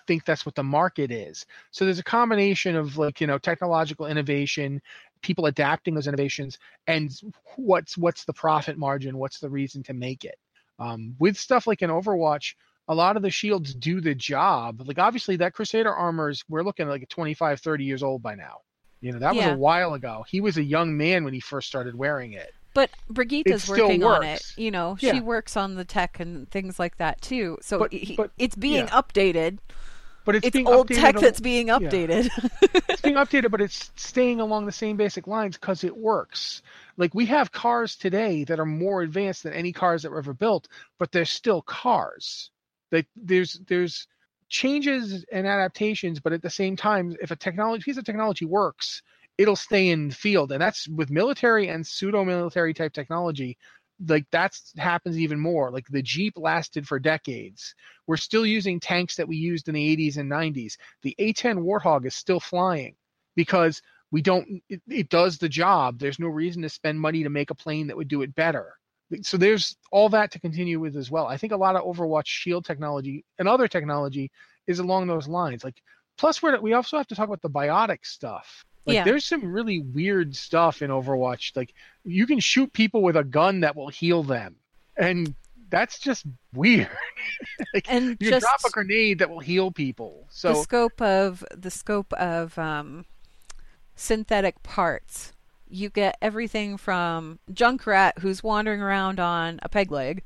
think 0.07 0.25
that's 0.25 0.45
what 0.45 0.55
the 0.55 0.63
market 0.63 1.11
is. 1.11 1.45
So 1.71 1.85
there's 1.85 1.99
a 1.99 2.03
combination 2.03 2.75
of 2.75 2.97
like, 2.97 3.19
you 3.21 3.27
know, 3.27 3.37
technological 3.37 4.05
innovation, 4.07 4.81
people 5.23 5.47
adapting 5.47 5.95
those 5.95 6.07
innovations 6.07 6.59
and 6.87 7.11
what's 7.55 7.97
what's 7.97 8.25
the 8.25 8.33
profit 8.33 8.77
margin, 8.77 9.17
what's 9.17 9.39
the 9.39 9.49
reason 9.49 9.81
to 9.83 9.93
make 9.93 10.23
it. 10.25 10.37
Um, 10.79 11.15
with 11.19 11.37
stuff 11.37 11.65
like 11.65 11.81
in 11.81 11.89
Overwatch, 11.89 12.53
a 12.87 12.93
lot 12.95 13.15
of 13.15 13.23
the 13.23 13.29
shields 13.31 13.73
do 13.73 14.01
the 14.01 14.13
job. 14.13 14.81
Like 14.85 14.99
obviously 14.99 15.37
that 15.37 15.53
Crusader 15.53 15.93
armor 15.93 16.29
is 16.29 16.43
we're 16.49 16.63
looking 16.63 16.85
at 16.85 16.91
like 16.91 17.07
25, 17.09 17.59
30 17.61 17.83
years 17.83 18.03
old 18.03 18.21
by 18.21 18.35
now. 18.35 18.57
You 19.01 19.11
know, 19.11 19.19
that 19.19 19.35
was 19.35 19.45
a 19.45 19.55
while 19.57 19.95
ago. 19.95 20.23
He 20.29 20.39
was 20.41 20.57
a 20.57 20.63
young 20.63 20.95
man 20.95 21.23
when 21.25 21.33
he 21.33 21.39
first 21.41 21.67
started 21.67 21.95
wearing 21.95 22.33
it. 22.33 22.53
but 22.73 22.89
Brigitta's 23.09 23.63
still 23.63 23.85
working 23.87 24.03
on 24.03 24.23
it 24.23 24.41
you 24.57 24.71
know 24.71 24.97
Yeah. 24.99 25.13
she 25.13 25.21
works 25.21 25.55
on 25.55 25.75
the 25.75 25.85
tech 25.85 26.19
and 26.19 26.49
things 26.49 26.79
like 26.79 26.97
that 26.97 27.21
too 27.21 27.57
so 27.61 27.77
But- 27.79 27.91
but- 28.17 28.31
it's 28.39 28.55
being 28.55 28.87
yeah. 28.87 29.01
updated 29.01 29.59
But 30.25 30.35
it's, 30.35 30.47
it's, 30.47 30.53
being 30.53 30.67
old 30.67 30.87
updated 30.87 31.01
tech 31.01 31.15
that's 31.19 31.39
being 31.39 31.67
yeah. 31.67 31.79
updated 31.79 32.29
it's 32.89 33.01
being 33.01 33.15
updated, 33.15 33.51
but 33.51 33.61
it's 33.61 33.91
staying 33.95 34.39
along 34.39 34.65
the 34.65 34.71
same 34.71 34.95
basic 34.97 35.27
lines 35.27 35.57
because 35.57 35.83
it 35.83 35.95
works. 35.95 36.61
Like 36.97 37.13
we 37.13 37.25
have 37.27 37.51
cars 37.51 37.95
today 37.95 38.43
that 38.45 38.59
are 38.59 38.65
more 38.65 39.01
advanced 39.01 39.43
than 39.43 39.53
any 39.53 39.73
cars 39.73 40.03
that 40.03 40.11
were 40.11 40.19
ever 40.19 40.33
built, 40.33 40.67
but 40.99 41.11
they're 41.11 41.25
still 41.25 41.61
cars. 41.63 42.51
Like 42.91 43.07
there's 43.15 43.59
there's 43.67 44.07
changes 44.49 45.25
and 45.31 45.47
adaptations, 45.47 46.19
but 46.19 46.33
at 46.33 46.41
the 46.41 46.49
same 46.49 46.75
time, 46.75 47.15
if 47.21 47.31
a 47.31 47.35
technology 47.35 47.83
piece 47.83 47.97
of 47.97 48.05
technology 48.05 48.45
works, 48.45 49.01
it'll 49.37 49.55
stay 49.55 49.89
in 49.89 50.11
field, 50.11 50.51
and 50.51 50.61
that's 50.61 50.87
with 50.87 51.09
military 51.09 51.69
and 51.69 51.85
pseudo 51.85 52.23
military 52.23 52.73
type 52.73 52.93
technology. 52.93 53.57
Like 54.05 54.25
that's 54.31 54.73
happens 54.77 55.17
even 55.19 55.39
more. 55.39 55.71
Like 55.71 55.87
the 55.87 56.01
Jeep 56.01 56.33
lasted 56.37 56.87
for 56.87 56.99
decades. 56.99 57.75
We're 58.07 58.17
still 58.17 58.45
using 58.45 58.79
tanks 58.79 59.15
that 59.15 59.27
we 59.27 59.37
used 59.37 59.67
in 59.67 59.75
the 59.75 59.95
80s 59.95 60.17
and 60.17 60.29
90s. 60.29 60.77
The 61.03 61.15
A10 61.19 61.59
Warthog 61.59 62.05
is 62.05 62.15
still 62.15 62.39
flying 62.39 62.95
because 63.35 63.81
we 64.13 64.21
don't 64.21 64.61
it, 64.69 64.81
it 64.87 65.09
does 65.09 65.37
the 65.37 65.49
job 65.49 65.99
there's 65.99 66.19
no 66.19 66.27
reason 66.27 66.61
to 66.61 66.69
spend 66.69 66.97
money 66.99 67.23
to 67.23 67.29
make 67.29 67.49
a 67.49 67.55
plane 67.55 67.87
that 67.87 67.97
would 67.97 68.07
do 68.07 68.21
it 68.21 68.33
better 68.35 68.77
so 69.21 69.37
there's 69.37 69.75
all 69.91 70.07
that 70.07 70.31
to 70.31 70.39
continue 70.39 70.79
with 70.79 70.95
as 70.95 71.11
well 71.11 71.25
i 71.25 71.35
think 71.35 71.51
a 71.51 71.57
lot 71.57 71.75
of 71.75 71.83
overwatch 71.83 72.27
shield 72.27 72.63
technology 72.63 73.25
and 73.39 73.49
other 73.49 73.67
technology 73.67 74.31
is 74.67 74.79
along 74.79 75.07
those 75.07 75.27
lines 75.27 75.63
like 75.63 75.81
plus 76.17 76.41
we're 76.41 76.59
we 76.61 76.73
also 76.73 76.95
have 76.95 77.07
to 77.07 77.15
talk 77.15 77.27
about 77.27 77.41
the 77.41 77.49
biotic 77.49 78.05
stuff 78.05 78.63
like 78.85 78.95
Yeah. 78.95 79.03
there's 79.03 79.25
some 79.25 79.51
really 79.51 79.79
weird 79.79 80.35
stuff 80.35 80.81
in 80.81 80.89
overwatch 80.89 81.55
like 81.55 81.73
you 82.03 82.25
can 82.27 82.39
shoot 82.39 82.71
people 82.73 83.01
with 83.01 83.15
a 83.15 83.23
gun 83.23 83.61
that 83.61 83.75
will 83.75 83.89
heal 83.89 84.23
them 84.23 84.55
and 84.97 85.33
that's 85.69 85.99
just 85.99 86.25
weird 86.53 86.89
like 87.73 87.89
and 87.91 88.17
you 88.19 88.29
just 88.29 88.41
drop 88.41 88.59
a 88.67 88.69
grenade 88.69 89.19
that 89.19 89.29
will 89.29 89.39
heal 89.39 89.71
people 89.71 90.27
so 90.29 90.49
the 90.49 90.55
scope 90.55 91.01
of 91.01 91.43
the 91.55 91.71
scope 91.71 92.13
of 92.13 92.57
um, 92.59 93.05
synthetic 93.95 94.61
parts. 94.63 95.33
You 95.69 95.89
get 95.89 96.17
everything 96.21 96.77
from 96.77 97.39
Junkrat, 97.51 98.19
who's 98.19 98.43
wandering 98.43 98.81
around 98.81 99.19
on 99.19 99.59
a 99.63 99.69
peg 99.69 99.91
leg. 99.91 100.23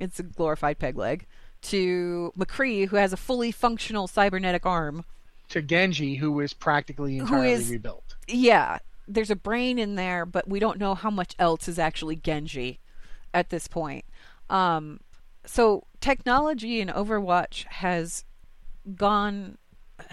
It's 0.00 0.18
a 0.18 0.24
glorified 0.24 0.78
peg 0.78 0.96
leg. 0.96 1.26
to 1.62 2.32
McCree, 2.36 2.88
who 2.88 2.96
has 2.96 3.12
a 3.12 3.16
fully 3.16 3.52
functional 3.52 4.08
cybernetic 4.08 4.66
arm, 4.66 5.04
to 5.52 5.62
Genji, 5.62 6.16
who 6.16 6.40
is 6.40 6.52
practically 6.52 7.18
entirely 7.18 7.52
is- 7.52 7.70
rebuilt. 7.70 8.16
yeah, 8.26 8.78
there's 9.08 9.30
a 9.30 9.36
brain 9.36 9.78
in 9.78 9.94
there, 9.94 10.24
but 10.26 10.48
we 10.48 10.58
don't 10.58 10.78
know 10.78 10.94
how 10.94 11.10
much 11.10 11.34
else 11.38 11.68
is 11.68 11.78
actually 11.78 12.16
Genji 12.16 12.80
at 13.34 13.50
this 13.50 13.68
point. 13.68 14.04
Um, 14.50 15.00
so 15.44 15.84
technology 16.00 16.80
in 16.80 16.88
Overwatch 16.88 17.64
has 17.66 18.24
gone. 18.96 19.58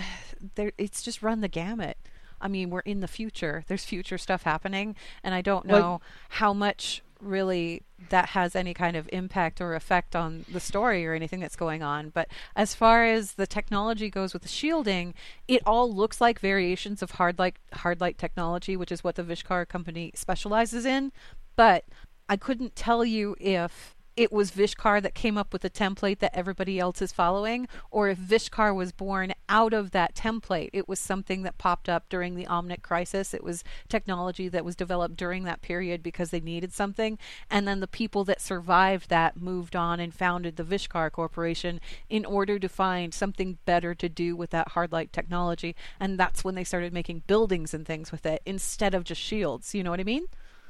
There, 0.56 0.72
it's 0.78 1.02
just 1.02 1.22
run 1.22 1.42
the 1.42 1.50
gamut. 1.50 1.98
I 2.40 2.48
mean, 2.48 2.70
we're 2.70 2.80
in 2.80 3.02
the 3.02 3.10
future. 3.10 3.66
There's 3.68 3.84
future 3.84 4.18
stuff 4.18 4.44
happening, 4.44 4.96
and 5.22 5.36
I 5.36 5.42
don't 5.42 5.66
know 5.66 6.00
how 6.30 6.54
much 6.54 7.04
really 7.22 7.84
that 8.10 8.30
has 8.30 8.56
any 8.56 8.74
kind 8.74 8.96
of 8.96 9.10
impact 9.12 9.60
or 9.60 9.76
effect 9.76 10.16
on 10.16 10.46
the 10.52 10.60
story 10.60 11.06
or 11.06 11.14
anything 11.14 11.40
that's 11.40 11.56
going 11.56 11.84
on. 11.84 12.10
But 12.10 12.30
as 12.56 12.74
far 12.74 13.06
as 13.06 13.34
the 13.34 13.48
technology 13.48 14.10
goes 14.10 14.34
with 14.34 14.44
the 14.44 14.48
shielding, 14.48 15.14
it 15.48 15.62
all 15.66 15.94
looks 15.94 16.22
like 16.22 16.40
variations 16.40 17.02
of 17.02 17.12
hard 17.12 17.38
light 17.38 17.58
hard 17.74 18.02
light 18.02 18.18
technology, 18.18 18.78
which 18.78 18.92
is 18.92 19.04
what 19.04 19.16
the 19.16 19.24
Vishkar 19.24 19.68
company 19.68 20.12
specializes 20.16 20.86
in. 20.86 21.12
But 21.56 21.86
I 22.30 22.38
couldn't 22.38 22.76
tell 22.76 23.04
you 23.04 23.36
if 23.40 23.96
it 24.20 24.34
was 24.34 24.52
Vishkar 24.52 25.02
that 25.02 25.16
came 25.16 25.38
up 25.38 25.54
with 25.54 25.62
the 25.62 25.70
template 25.70 26.20
that 26.20 26.36
everybody 26.36 26.78
else 26.78 27.02
is 27.02 27.14
following, 27.14 27.70
or 27.90 28.10
if 28.10 28.18
Vishkar 28.18 28.76
was 28.76 28.92
born 28.92 29.34
out 29.48 29.72
of 29.72 29.92
that 29.92 30.14
template. 30.14 30.70
It 30.74 30.90
was 30.90 31.00
something 31.00 31.44
that 31.44 31.58
popped 31.58 31.88
up 31.88 32.10
during 32.10 32.36
the 32.36 32.46
Omnic 32.48 32.82
crisis. 32.82 33.34
It 33.34 33.46
was 33.46 33.64
technology 33.88 34.50
that 34.50 34.66
was 34.66 34.76
developed 34.76 35.16
during 35.16 35.46
that 35.46 35.62
period 35.62 36.04
because 36.04 36.32
they 36.32 36.42
needed 36.42 36.74
something. 36.74 37.18
And 37.50 37.66
then 37.66 37.80
the 37.80 37.88
people 37.88 38.26
that 38.26 38.42
survived 38.42 39.10
that 39.10 39.38
moved 39.38 39.74
on 39.74 40.02
and 40.02 40.14
founded 40.14 40.58
the 40.58 40.66
Vishkar 40.66 41.10
Corporation 41.10 41.80
in 42.10 42.26
order 42.26 42.60
to 42.60 42.68
find 42.68 43.14
something 43.14 43.58
better 43.64 43.96
to 43.96 44.10
do 44.10 44.36
with 44.36 44.50
that 44.50 44.72
hard 44.72 44.92
light 44.92 45.14
technology. 45.14 45.78
And 45.98 46.20
that's 46.20 46.44
when 46.44 46.56
they 46.56 46.66
started 46.66 46.92
making 46.92 47.24
buildings 47.26 47.74
and 47.74 47.86
things 47.86 48.12
with 48.12 48.26
it 48.26 48.42
instead 48.46 48.94
of 48.94 49.06
just 49.06 49.22
shields. 49.22 49.74
You 49.74 49.82
know 49.82 49.92
what 49.92 50.02
I 50.02 50.04
mean? 50.04 50.26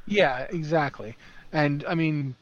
Yeah, 0.05 0.45
exactly. 0.51 1.17
And 1.51 1.83
I 1.87 1.95
mean, 1.95 2.35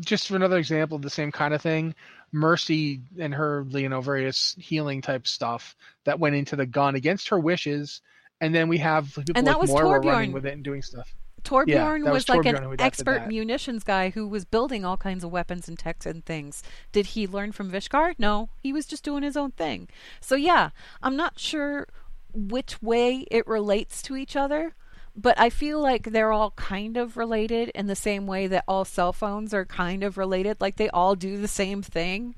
just 0.00 0.28
for 0.28 0.36
another 0.36 0.58
example 0.58 0.96
of 0.96 1.02
the 1.02 1.10
same 1.10 1.30
kind 1.32 1.54
of 1.54 1.62
thing, 1.62 1.94
Mercy 2.32 3.00
and 3.18 3.34
her, 3.34 3.64
you 3.70 3.88
know, 3.88 4.00
various 4.00 4.56
healing 4.58 5.00
type 5.00 5.26
stuff 5.26 5.76
that 6.04 6.18
went 6.18 6.34
into 6.34 6.56
the 6.56 6.66
gun 6.66 6.94
against 6.94 7.28
her 7.28 7.38
wishes, 7.38 8.00
and 8.40 8.54
then 8.54 8.68
we 8.68 8.78
have 8.78 9.14
people 9.14 9.32
And 9.36 9.46
that 9.46 9.52
like 9.52 9.62
was 9.62 9.70
Moira 9.70 10.00
Torbjorn. 10.00 10.04
running 10.04 10.32
with 10.32 10.46
it 10.46 10.52
and 10.52 10.64
doing 10.64 10.82
stuff. 10.82 11.14
Torbjorn 11.44 12.04
that 12.04 12.12
was, 12.12 12.26
was 12.26 12.28
like 12.30 12.40
Torbjorn 12.40 12.72
an 12.72 12.80
expert 12.80 13.20
that. 13.20 13.28
munitions 13.28 13.84
guy 13.84 14.10
who 14.10 14.26
was 14.26 14.44
building 14.44 14.84
all 14.84 14.96
kinds 14.96 15.22
of 15.22 15.30
weapons 15.30 15.68
and 15.68 15.78
techs 15.78 16.06
and 16.06 16.24
things. 16.24 16.62
Did 16.90 17.06
he 17.08 17.26
learn 17.26 17.52
from 17.52 17.70
Vishkar? 17.70 18.14
No, 18.18 18.48
he 18.62 18.72
was 18.72 18.86
just 18.86 19.04
doing 19.04 19.22
his 19.22 19.36
own 19.36 19.52
thing. 19.52 19.88
So 20.20 20.36
yeah, 20.36 20.70
I'm 21.02 21.16
not 21.16 21.38
sure 21.38 21.86
which 22.32 22.82
way 22.82 23.26
it 23.30 23.46
relates 23.46 24.02
to 24.02 24.16
each 24.16 24.34
other, 24.36 24.74
but 25.16 25.38
I 25.38 25.50
feel 25.50 25.80
like 25.80 26.04
they're 26.04 26.32
all 26.32 26.52
kind 26.52 26.96
of 26.96 27.16
related 27.16 27.70
in 27.70 27.86
the 27.86 27.96
same 27.96 28.26
way 28.26 28.46
that 28.48 28.64
all 28.66 28.84
cell 28.84 29.12
phones 29.12 29.54
are 29.54 29.64
kind 29.64 30.02
of 30.02 30.18
related. 30.18 30.60
Like 30.60 30.76
they 30.76 30.88
all 30.90 31.14
do 31.14 31.36
the 31.36 31.48
same 31.48 31.82
thing. 31.82 32.34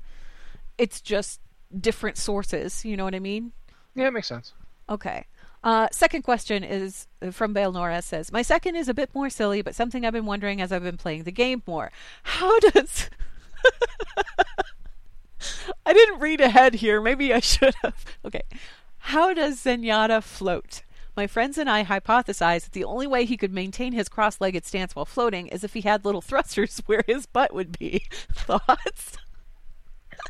It's 0.77 1.01
just 1.01 1.41
different 1.79 2.17
sources. 2.17 2.85
You 2.85 2.97
know 2.97 3.03
what 3.03 3.15
I 3.15 3.19
mean? 3.19 3.51
Yeah, 3.95 4.07
it 4.07 4.13
makes 4.13 4.27
sense. 4.27 4.53
Okay. 4.89 5.25
Uh, 5.63 5.87
second 5.91 6.21
question 6.21 6.63
is 6.63 7.07
uh, 7.21 7.31
from 7.31 7.51
Bale 7.51 7.71
Nora 7.71 8.01
says, 8.01 8.31
My 8.31 8.43
second 8.43 8.75
is 8.75 8.87
a 8.87 8.93
bit 8.93 9.13
more 9.13 9.29
silly, 9.29 9.61
but 9.61 9.75
something 9.75 10.05
I've 10.05 10.13
been 10.13 10.27
wondering 10.27 10.61
as 10.61 10.71
I've 10.71 10.83
been 10.83 10.97
playing 10.97 11.23
the 11.23 11.31
game 11.31 11.63
more. 11.65 11.91
How 12.23 12.57
does. 12.59 13.09
I 15.85 15.93
didn't 15.93 16.19
read 16.19 16.41
ahead 16.41 16.75
here. 16.75 17.01
Maybe 17.01 17.33
I 17.33 17.39
should 17.39 17.73
have. 17.83 18.05
Okay. 18.25 18.43
How 18.99 19.33
does 19.33 19.63
Zenyatta 19.63 20.21
float? 20.21 20.81
My 21.17 21.25
friends 21.25 21.57
and 21.57 21.67
I 21.67 21.83
hypothesized 21.83 22.65
that 22.65 22.73
the 22.73 22.83
only 22.83 23.07
way 23.07 23.25
he 23.25 23.37
could 23.37 23.51
maintain 23.51 23.91
his 23.91 24.07
cross 24.07 24.39
legged 24.39 24.67
stance 24.67 24.95
while 24.95 25.03
floating 25.03 25.47
is 25.47 25.63
if 25.63 25.73
he 25.73 25.81
had 25.81 26.05
little 26.05 26.21
thrusters 26.29 26.79
where 26.85 27.03
his 27.07 27.25
butt 27.25 27.55
would 27.55 27.77
be. 27.77 28.03
Thoughts? 28.33 29.17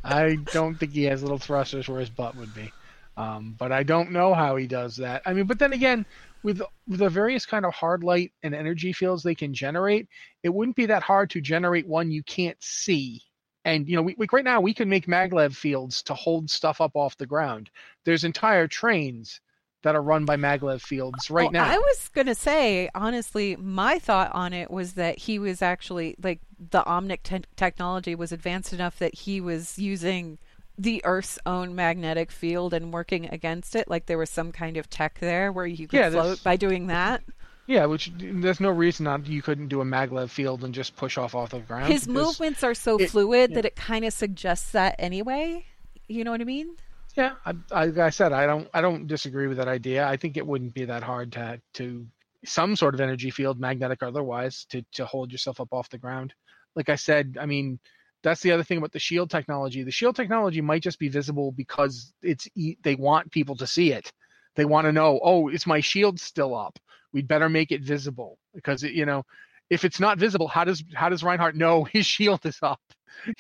I 0.06 0.38
don't 0.54 0.76
think 0.76 0.94
he 0.94 1.04
has 1.04 1.22
little 1.22 1.40
thrusters 1.40 1.90
where 1.90 2.00
his 2.00 2.10
butt 2.10 2.38
would 2.38 2.56
be. 2.56 2.72
Um, 3.18 3.54
but 3.58 3.74
I 3.74 3.84
don't 3.84 4.12
know 4.12 4.34
how 4.34 4.56
he 4.56 4.66
does 4.66 4.96
that. 4.98 5.24
I 5.26 5.34
mean, 5.34 5.46
but 5.46 5.60
then 5.60 5.74
again, 5.74 6.06
with, 6.42 6.62
with 6.88 7.00
the 7.00 7.10
various 7.10 7.46
kind 7.46 7.66
of 7.66 7.74
hard 7.74 8.06
light 8.06 8.32
and 8.44 8.56
energy 8.56 8.94
fields 8.94 9.24
they 9.24 9.36
can 9.36 9.54
generate, 9.54 10.08
it 10.44 10.54
wouldn't 10.54 10.78
be 10.78 10.86
that 10.86 11.04
hard 11.04 11.30
to 11.32 11.42
generate 11.42 11.86
one 11.86 12.12
you 12.12 12.24
can't 12.24 12.64
see. 12.64 13.22
And 13.66 13.90
you 13.90 13.98
know, 13.98 14.04
we, 14.04 14.16
we 14.18 14.28
right 14.32 14.46
now 14.46 14.62
we 14.62 14.74
can 14.74 14.88
make 14.88 15.08
maglev 15.08 15.54
fields 15.54 16.02
to 16.04 16.14
hold 16.14 16.50
stuff 16.50 16.80
up 16.80 16.96
off 16.96 17.18
the 17.18 17.26
ground. 17.26 17.70
There's 18.06 18.24
entire 18.24 18.68
trains 18.68 19.42
that 19.84 19.96
are 19.96 20.02
run 20.02 20.26
by 20.26 20.36
maglev 20.36 20.82
fields 20.82 21.30
right 21.30 21.48
Oh, 21.48 21.52
now. 21.52 21.66
I 21.66 21.78
was 21.78 22.10
gonna 22.14 22.36
say, 22.36 22.90
honestly, 22.96 23.56
my 23.56 24.00
thought 24.00 24.32
on 24.34 24.54
it 24.54 24.72
was 24.72 24.94
that 24.94 25.18
he 25.20 25.40
was 25.40 25.62
actually 25.62 26.16
like 26.22 26.40
the 26.60 26.82
Omnic 26.84 27.24
te- 27.24 27.44
technology 27.56 28.16
was 28.16 28.32
advanced 28.32 28.74
enough 28.74 28.98
that 29.00 29.14
he 29.14 29.40
was 29.40 29.78
using 29.78 30.40
the 30.80 31.04
Earth's 31.06 31.40
own 31.46 31.76
magnetic 31.76 32.32
field 32.32 32.74
and 32.74 32.92
working 32.92 33.28
against 33.30 33.76
it. 33.76 33.88
Like 33.88 34.08
there 34.08 34.18
was 34.18 34.30
some 34.30 34.52
kind 34.52 34.78
of 34.78 34.90
tech 34.90 35.20
there 35.20 35.52
where 35.52 35.66
you 35.66 35.88
could 35.88 35.98
Yeah, 36.00 36.10
float 36.10 36.24
there's- 36.24 36.40
by 36.40 36.56
doing 36.56 36.88
that. 36.88 37.24
yeah, 37.68 37.86
which 37.86 38.12
there's 38.18 38.60
no 38.60 38.70
reason 38.70 39.04
not 39.06 39.28
you 39.28 39.42
couldn't 39.42 39.68
do 39.68 39.82
a 39.82 39.86
maglev 39.86 40.30
field 40.30 40.64
and 40.64 40.74
just 40.74 40.96
push 40.96 41.18
off 41.18 41.36
off 41.36 41.52
the 41.52 41.60
ground. 41.60 41.92
His 41.94 42.08
movements 42.08 42.64
are 42.64 42.74
so 42.74 42.98
it- 42.98 43.10
fluid 43.12 43.52
yeah. 43.52 43.56
that 43.56 43.66
it 43.66 43.76
kind 43.76 44.06
of 44.06 44.14
suggests 44.14 44.72
that 44.72 44.96
anyway. 45.00 45.66
You 46.08 46.24
know 46.24 46.32
what 46.32 46.42
I 46.42 46.46
mean? 46.46 46.76
Yeah, 47.18 47.34
I, 47.44 47.86
like 47.86 47.98
I 47.98 48.10
said, 48.12 48.32
I 48.32 48.46
don't, 48.46 48.68
I 48.76 48.82
don't 48.82 49.08
disagree 49.08 49.48
with 49.48 49.58
that 49.58 49.68
idea. 49.68 50.08
I 50.08 50.18
think 50.18 50.38
it 50.38 50.46
wouldn't 50.46 50.76
be 50.76 50.86
that 50.86 51.02
hard 51.02 51.32
to, 51.32 51.60
to 51.74 52.06
some 52.46 52.76
sort 52.76 52.94
of 52.94 53.02
energy 53.02 53.32
field, 53.32 53.60
magnetic 53.60 54.04
or 54.04 54.06
otherwise, 54.06 54.68
to, 54.70 54.86
to 54.94 55.06
hold 55.08 55.32
yourself 55.32 55.60
up 55.60 55.70
off 55.72 55.90
the 55.90 55.98
ground. 55.98 56.36
Like 56.76 56.90
I 56.90 56.96
said, 56.96 57.36
I 57.42 57.48
mean, 57.48 57.80
that's 58.22 58.42
the 58.42 58.52
other 58.52 58.64
thing 58.64 58.78
about 58.78 58.92
the 58.92 59.00
shield 59.00 59.32
technology. 59.32 59.82
The 59.82 59.90
shield 59.90 60.16
technology 60.16 60.62
might 60.62 60.84
just 60.84 61.00
be 61.00 61.10
visible 61.10 61.52
because 61.52 62.14
it's, 62.22 62.48
they 62.84 62.94
want 62.94 63.32
people 63.32 63.56
to 63.56 63.66
see 63.66 63.92
it. 63.94 64.12
They 64.56 64.66
want 64.66 64.86
to 64.86 64.92
know, 64.92 65.20
oh, 65.24 65.50
is 65.50 65.66
my 65.66 65.80
shield 65.80 66.20
still 66.20 66.56
up? 66.56 66.78
We'd 67.14 67.28
better 67.28 67.50
make 67.50 67.72
it 67.72 67.82
visible 67.82 68.38
because 68.54 68.84
it, 68.84 68.94
you 68.94 69.08
know, 69.08 69.24
if 69.72 69.86
it's 69.86 70.00
not 70.00 70.20
visible, 70.20 70.48
how 70.48 70.66
does, 70.66 70.84
how 70.94 71.10
does 71.10 71.24
Reinhardt 71.24 71.56
know 71.56 71.84
his 71.92 72.06
shield 72.06 72.46
is 72.46 72.60
up? 72.62 72.82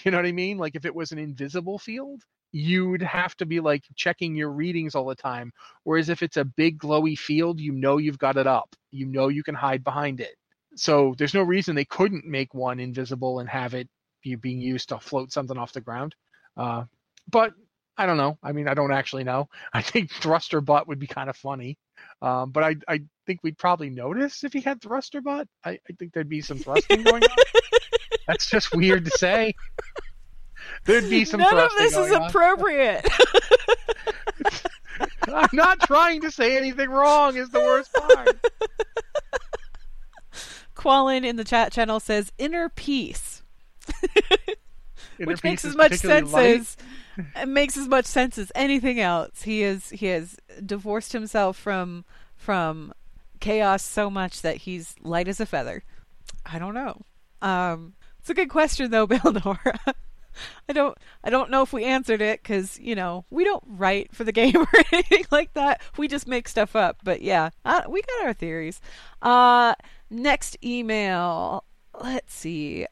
You 0.03 0.09
know 0.09 0.17
what 0.17 0.25
I 0.25 0.31
mean? 0.31 0.57
Like 0.57 0.75
if 0.75 0.85
it 0.85 0.95
was 0.95 1.11
an 1.11 1.19
invisible 1.19 1.77
field, 1.77 2.23
you'd 2.51 3.01
have 3.01 3.35
to 3.37 3.45
be 3.45 3.59
like 3.59 3.83
checking 3.95 4.35
your 4.35 4.49
readings 4.49 4.95
all 4.95 5.05
the 5.05 5.15
time. 5.15 5.51
Whereas 5.83 6.09
if 6.09 6.23
it's 6.23 6.37
a 6.37 6.45
big 6.45 6.79
glowy 6.79 7.17
field, 7.17 7.59
you 7.59 7.71
know 7.71 7.97
you've 7.97 8.19
got 8.19 8.37
it 8.37 8.47
up. 8.47 8.75
You 8.91 9.05
know 9.05 9.27
you 9.27 9.43
can 9.43 9.55
hide 9.55 9.83
behind 9.83 10.21
it. 10.21 10.35
So 10.75 11.15
there's 11.17 11.33
no 11.33 11.43
reason 11.43 11.75
they 11.75 11.85
couldn't 11.85 12.25
make 12.25 12.53
one 12.53 12.79
invisible 12.79 13.39
and 13.39 13.49
have 13.49 13.73
it 13.73 13.89
be 14.23 14.35
being 14.35 14.61
used 14.61 14.89
to 14.89 14.99
float 14.99 15.31
something 15.31 15.57
off 15.57 15.73
the 15.73 15.81
ground. 15.81 16.15
Uh, 16.55 16.85
but 17.29 17.53
I 17.97 18.05
don't 18.05 18.17
know. 18.17 18.37
I 18.43 18.51
mean, 18.51 18.67
I 18.67 18.73
don't 18.73 18.93
actually 18.93 19.23
know. 19.23 19.49
I 19.73 19.81
think 19.81 20.11
thruster 20.11 20.61
butt 20.61 20.87
would 20.87 20.99
be 20.99 21.07
kind 21.07 21.29
of 21.29 21.35
funny. 21.35 21.77
Um, 22.21 22.51
but 22.51 22.63
I, 22.63 22.75
I 22.87 23.01
think 23.25 23.39
we'd 23.43 23.57
probably 23.57 23.89
notice 23.89 24.43
if 24.43 24.53
he 24.53 24.61
had 24.61 24.81
thruster 24.81 25.21
butt. 25.21 25.47
I, 25.63 25.71
I 25.71 25.93
think 25.97 26.13
there'd 26.13 26.29
be 26.29 26.41
some 26.41 26.59
thrusting 26.59 27.03
going 27.03 27.23
on. 27.23 27.37
That's 28.27 28.49
just 28.49 28.75
weird 28.75 29.05
to 29.05 29.11
say. 29.11 29.53
There'd 30.85 31.09
be 31.09 31.25
some 31.25 31.39
None 31.39 31.57
of 31.57 31.71
this 31.77 31.95
is 31.95 32.11
on. 32.11 32.23
appropriate. 32.23 33.07
I'm 35.27 35.49
not 35.53 35.81
trying 35.81 36.21
to 36.21 36.31
say 36.31 36.57
anything 36.57 36.89
wrong. 36.89 37.35
Is 37.35 37.49
the 37.49 37.59
worst 37.59 37.93
part. 37.93 38.39
Qualin 40.75 41.25
in 41.25 41.35
the 41.35 41.43
chat 41.43 41.71
channel 41.71 41.99
says 41.99 42.31
inner 42.37 42.69
peace. 42.69 43.41
Inner 45.19 45.31
which 45.31 45.43
makes 45.43 45.65
as 45.65 45.75
much 45.75 45.93
sense 45.93 46.31
light. 46.31 46.59
as 46.59 46.77
it 47.35 47.47
makes 47.47 47.75
as 47.75 47.87
much 47.87 48.05
sense 48.05 48.37
as 48.37 48.51
anything 48.55 48.99
else. 48.99 49.41
He 49.43 49.63
is 49.63 49.89
he 49.89 50.05
has 50.07 50.37
divorced 50.65 51.13
himself 51.13 51.57
from 51.57 52.05
from 52.35 52.93
chaos 53.39 53.83
so 53.83 54.09
much 54.09 54.41
that 54.43 54.57
he's 54.57 54.95
light 55.01 55.27
as 55.27 55.39
a 55.39 55.45
feather. 55.45 55.83
I 56.45 56.59
don't 56.59 56.73
know. 56.73 57.01
Um, 57.41 57.93
it's 58.19 58.29
a 58.29 58.33
good 58.33 58.49
question 58.49 58.91
though, 58.91 59.07
Belnora. 59.09 59.77
I 60.69 60.73
don't 60.73 60.97
I 61.23 61.29
don't 61.29 61.49
know 61.49 61.61
if 61.61 61.73
we 61.73 61.83
answered 61.83 62.21
it 62.21 62.41
because 62.41 62.79
you 62.79 62.95
know 62.95 63.25
we 63.29 63.43
don't 63.43 63.63
write 63.67 64.15
for 64.15 64.23
the 64.23 64.31
game 64.31 64.55
or 64.61 64.67
anything 64.91 65.25
like 65.31 65.53
that. 65.53 65.81
We 65.97 66.07
just 66.07 66.27
make 66.27 66.47
stuff 66.47 66.75
up. 66.75 66.97
But 67.03 67.21
yeah, 67.21 67.49
uh, 67.65 67.83
we 67.87 68.01
got 68.01 68.27
our 68.27 68.33
theories. 68.33 68.81
Uh, 69.21 69.75
next 70.09 70.57
email. 70.63 71.63
Let's 71.99 72.33
see. 72.33 72.85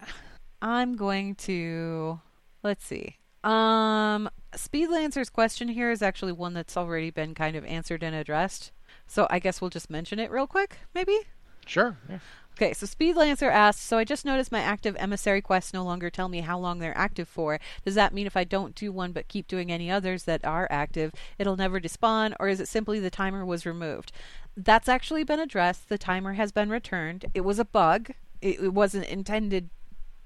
I'm 0.62 0.96
going 0.96 1.36
to 1.36 2.20
let's 2.64 2.86
see. 2.86 3.18
Um, 3.44 4.28
Speedlancer's 4.56 5.30
question 5.30 5.68
here 5.68 5.92
is 5.92 6.02
actually 6.02 6.32
one 6.32 6.54
that's 6.54 6.76
already 6.76 7.12
been 7.12 7.36
kind 7.36 7.56
of 7.56 7.64
answered 7.66 8.02
and 8.02 8.16
addressed. 8.16 8.72
So 9.06 9.28
I 9.30 9.40
guess 9.40 9.62
we'll 9.62 9.70
just 9.70 9.90
mention 9.90 10.20
it 10.20 10.32
real 10.32 10.48
quick, 10.48 10.80
maybe. 10.96 11.20
Sure. 11.68 11.98
Yeah. 12.10 12.20
Okay, 12.58 12.72
so 12.72 12.86
Speed 12.86 13.18
Lancer 13.18 13.50
asks, 13.50 13.84
so 13.84 13.98
I 13.98 14.06
just 14.06 14.24
noticed 14.24 14.50
my 14.50 14.62
active 14.62 14.96
emissary 14.98 15.42
quests 15.42 15.74
no 15.74 15.84
longer 15.84 16.10
tell 16.10 16.30
me 16.30 16.40
how 16.40 16.58
long 16.58 16.80
they're 16.80 16.98
active 16.98 17.28
for. 17.28 17.60
Does 17.84 17.96
that 17.96 18.14
mean 18.14 18.26
if 18.26 18.38
I 18.38 18.46
don't 18.46 18.74
do 18.74 18.94
one 18.94 19.12
but 19.12 19.28
keep 19.28 19.50
doing 19.50 19.74
any 19.74 19.92
others 19.92 20.24
that 20.24 20.46
are 20.46 20.66
active, 20.72 21.12
it'll 21.38 21.58
never 21.58 21.82
despawn, 21.82 22.34
or 22.40 22.48
is 22.48 22.62
it 22.62 22.70
simply 22.70 22.98
the 23.02 23.10
timer 23.10 23.46
was 23.46 23.66
removed? 23.66 24.14
That's 24.56 24.88
actually 24.88 25.26
been 25.26 25.42
addressed. 25.42 25.90
The 25.90 25.98
timer 25.98 26.34
has 26.34 26.54
been 26.54 26.70
returned. 26.70 27.26
It 27.34 27.42
was 27.42 27.60
a 27.60 27.66
bug. 27.66 28.12
It, 28.42 28.62
it 28.62 28.74
wasn't 28.74 29.08
intended 29.08 29.70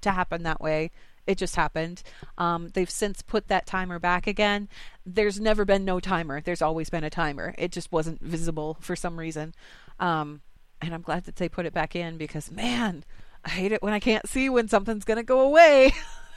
to 0.02 0.12
happen 0.12 0.44
that 0.44 0.60
way. 0.60 0.92
It 1.26 1.36
just 1.36 1.56
happened. 1.56 2.04
Um, 2.38 2.68
they've 2.74 2.88
since 2.88 3.22
put 3.22 3.48
that 3.48 3.66
timer 3.66 3.98
back 3.98 4.28
again. 4.28 4.68
There's 5.04 5.40
never 5.40 5.64
been 5.64 5.84
no 5.84 5.98
timer. 5.98 6.40
There's 6.40 6.62
always 6.62 6.90
been 6.90 7.04
a 7.04 7.10
timer. 7.10 7.56
It 7.58 7.72
just 7.72 7.90
wasn't 7.90 8.22
visible 8.22 8.76
for 8.80 8.94
some 8.94 9.18
reason. 9.18 9.52
Um, 9.98 10.42
and 10.80 10.94
I'm 10.94 11.02
glad 11.02 11.24
that 11.24 11.36
they 11.36 11.48
put 11.48 11.66
it 11.66 11.72
back 11.74 11.94
in 11.96 12.16
because 12.16 12.50
man, 12.50 13.04
I 13.44 13.50
hate 13.50 13.72
it 13.72 13.82
when 13.82 13.92
I 13.92 14.00
can't 14.00 14.28
see 14.28 14.48
when 14.48 14.68
something's 14.68 15.04
gonna 15.04 15.22
go 15.22 15.40
away. 15.40 15.92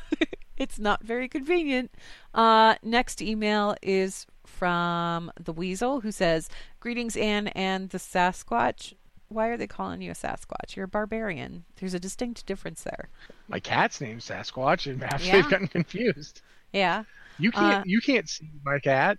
it's 0.57 0.79
not 0.79 1.03
very 1.03 1.27
convenient. 1.27 1.91
Uh, 2.33 2.75
next 2.83 3.21
email 3.21 3.75
is 3.81 4.25
from 4.45 5.31
the 5.39 5.53
Weasel 5.53 6.01
who 6.01 6.11
says, 6.11 6.49
"Greetings, 6.79 7.15
Anne 7.17 7.47
and 7.49 7.89
the 7.89 7.97
Sasquatch. 7.97 8.93
Why 9.29 9.47
are 9.47 9.57
they 9.57 9.67
calling 9.67 10.01
you 10.01 10.11
a 10.11 10.15
Sasquatch? 10.15 10.75
You're 10.75 10.85
a 10.85 10.87
barbarian. 10.87 11.63
There's 11.77 11.93
a 11.95 11.99
distinct 11.99 12.45
difference 12.45 12.83
there." 12.83 13.09
My 13.47 13.59
cat's 13.59 13.99
name's 14.01 14.27
Sasquatch, 14.27 14.89
and 14.89 14.99
perhaps 14.99 15.25
Yeah. 15.25 15.33
they've 15.33 15.49
gotten 15.49 15.67
confused. 15.67 16.41
Yeah. 16.71 17.03
You 17.39 17.51
can't. 17.51 17.81
Uh, 17.81 17.83
you 17.85 17.99
can't 18.01 18.29
see 18.29 18.49
my 18.63 18.79
cat. 18.79 19.17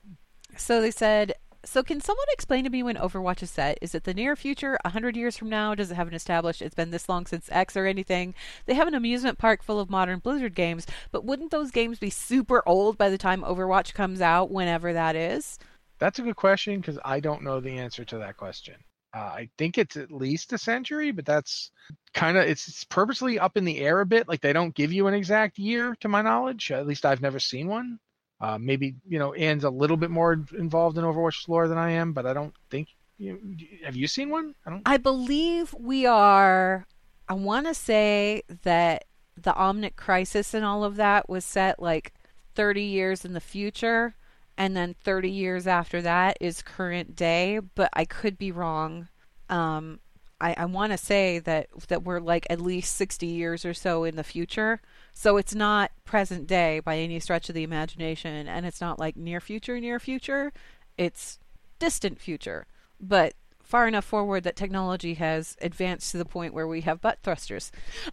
So 0.56 0.80
they 0.80 0.92
said, 0.92 1.34
so 1.64 1.82
can 1.82 2.00
someone 2.00 2.26
explain 2.32 2.64
to 2.64 2.70
me 2.70 2.82
when 2.82 2.96
Overwatch 2.96 3.42
is 3.42 3.50
set? 3.50 3.78
Is 3.80 3.94
it 3.94 4.04
the 4.04 4.14
near 4.14 4.36
future, 4.36 4.78
a 4.84 4.90
hundred 4.90 5.16
years 5.16 5.36
from 5.36 5.48
now? 5.48 5.74
Does 5.74 5.90
it 5.90 5.94
have 5.94 6.08
an 6.08 6.14
established 6.14 6.62
it's 6.62 6.74
been 6.74 6.90
this 6.90 7.08
long 7.08 7.26
since 7.26 7.48
X 7.50 7.76
or 7.76 7.86
anything? 7.86 8.34
They 8.66 8.74
have 8.74 8.88
an 8.88 8.94
amusement 8.94 9.38
park 9.38 9.62
full 9.62 9.80
of 9.80 9.90
modern 9.90 10.18
Blizzard 10.18 10.54
games, 10.54 10.86
but 11.10 11.24
wouldn't 11.24 11.50
those 11.50 11.70
games 11.70 11.98
be 11.98 12.10
super 12.10 12.62
old 12.66 12.96
by 12.98 13.08
the 13.08 13.18
time 13.18 13.42
Overwatch 13.42 13.94
comes 13.94 14.20
out, 14.20 14.50
whenever 14.50 14.92
that 14.92 15.16
is? 15.16 15.58
That's 15.98 16.18
a 16.18 16.22
good 16.22 16.36
question 16.36 16.80
because 16.80 16.98
I 17.04 17.20
don't 17.20 17.42
know 17.42 17.60
the 17.60 17.78
answer 17.78 18.04
to 18.04 18.18
that 18.18 18.36
question. 18.36 18.74
Uh, 19.14 19.18
I 19.18 19.50
think 19.58 19.78
it's 19.78 19.96
at 19.96 20.10
least 20.10 20.52
a 20.52 20.58
century, 20.58 21.12
but 21.12 21.24
that's 21.24 21.70
kind 22.14 22.36
of 22.36 22.44
it's, 22.44 22.66
it's 22.66 22.84
purposely 22.84 23.38
up 23.38 23.56
in 23.56 23.64
the 23.64 23.78
air 23.78 24.00
a 24.00 24.06
bit. 24.06 24.28
Like 24.28 24.40
they 24.40 24.52
don't 24.52 24.74
give 24.74 24.92
you 24.92 25.06
an 25.06 25.14
exact 25.14 25.58
year, 25.58 25.96
to 26.00 26.08
my 26.08 26.20
knowledge. 26.20 26.72
At 26.72 26.86
least 26.86 27.06
I've 27.06 27.22
never 27.22 27.38
seen 27.38 27.68
one. 27.68 28.00
Uh, 28.40 28.58
maybe 28.58 28.94
you 29.08 29.18
know 29.18 29.32
Anne's 29.34 29.64
a 29.64 29.70
little 29.70 29.96
bit 29.96 30.10
more 30.10 30.32
involved 30.58 30.98
in 30.98 31.04
Overwatch 31.04 31.48
lore 31.48 31.68
than 31.68 31.78
I 31.78 31.90
am, 31.92 32.12
but 32.12 32.26
I 32.26 32.32
don't 32.32 32.54
think. 32.70 32.88
You, 33.16 33.38
have 33.84 33.94
you 33.94 34.08
seen 34.08 34.28
one? 34.28 34.54
I 34.66 34.70
don't. 34.70 34.82
I 34.86 34.96
believe 34.96 35.74
we 35.78 36.04
are. 36.04 36.86
I 37.28 37.34
want 37.34 37.66
to 37.66 37.74
say 37.74 38.42
that 38.62 39.04
the 39.40 39.52
Omnic 39.52 39.96
Crisis 39.96 40.52
and 40.52 40.64
all 40.64 40.84
of 40.84 40.96
that 40.96 41.28
was 41.28 41.44
set 41.44 41.80
like 41.80 42.12
30 42.54 42.82
years 42.82 43.24
in 43.24 43.32
the 43.32 43.40
future, 43.40 44.14
and 44.58 44.76
then 44.76 44.94
30 45.04 45.30
years 45.30 45.66
after 45.66 46.02
that 46.02 46.36
is 46.40 46.60
current 46.60 47.14
day. 47.14 47.60
But 47.74 47.90
I 47.92 48.04
could 48.04 48.36
be 48.36 48.50
wrong. 48.50 49.08
Um, 49.48 50.00
I, 50.44 50.54
I 50.58 50.64
want 50.66 50.92
to 50.92 50.98
say 50.98 51.38
that 51.38 51.68
that 51.88 52.02
we're 52.02 52.20
like 52.20 52.46
at 52.50 52.60
least 52.60 52.96
60 52.96 53.24
years 53.24 53.64
or 53.64 53.72
so 53.72 54.04
in 54.04 54.16
the 54.16 54.22
future. 54.22 54.82
So 55.14 55.38
it's 55.38 55.54
not 55.54 55.90
present 56.04 56.46
day 56.46 56.80
by 56.80 56.98
any 56.98 57.18
stretch 57.18 57.48
of 57.48 57.54
the 57.54 57.62
imagination, 57.62 58.46
and 58.46 58.66
it's 58.66 58.80
not 58.80 58.98
like 58.98 59.16
near 59.16 59.40
future, 59.40 59.80
near 59.80 59.98
future. 59.98 60.52
It's 60.98 61.38
distant 61.78 62.20
future, 62.20 62.66
but 63.00 63.32
far 63.62 63.88
enough 63.88 64.04
forward 64.04 64.44
that 64.44 64.54
technology 64.54 65.14
has 65.14 65.56
advanced 65.62 66.10
to 66.10 66.18
the 66.18 66.26
point 66.26 66.52
where 66.52 66.68
we 66.68 66.82
have 66.82 67.00
butt 67.00 67.20
thrusters. 67.22 67.72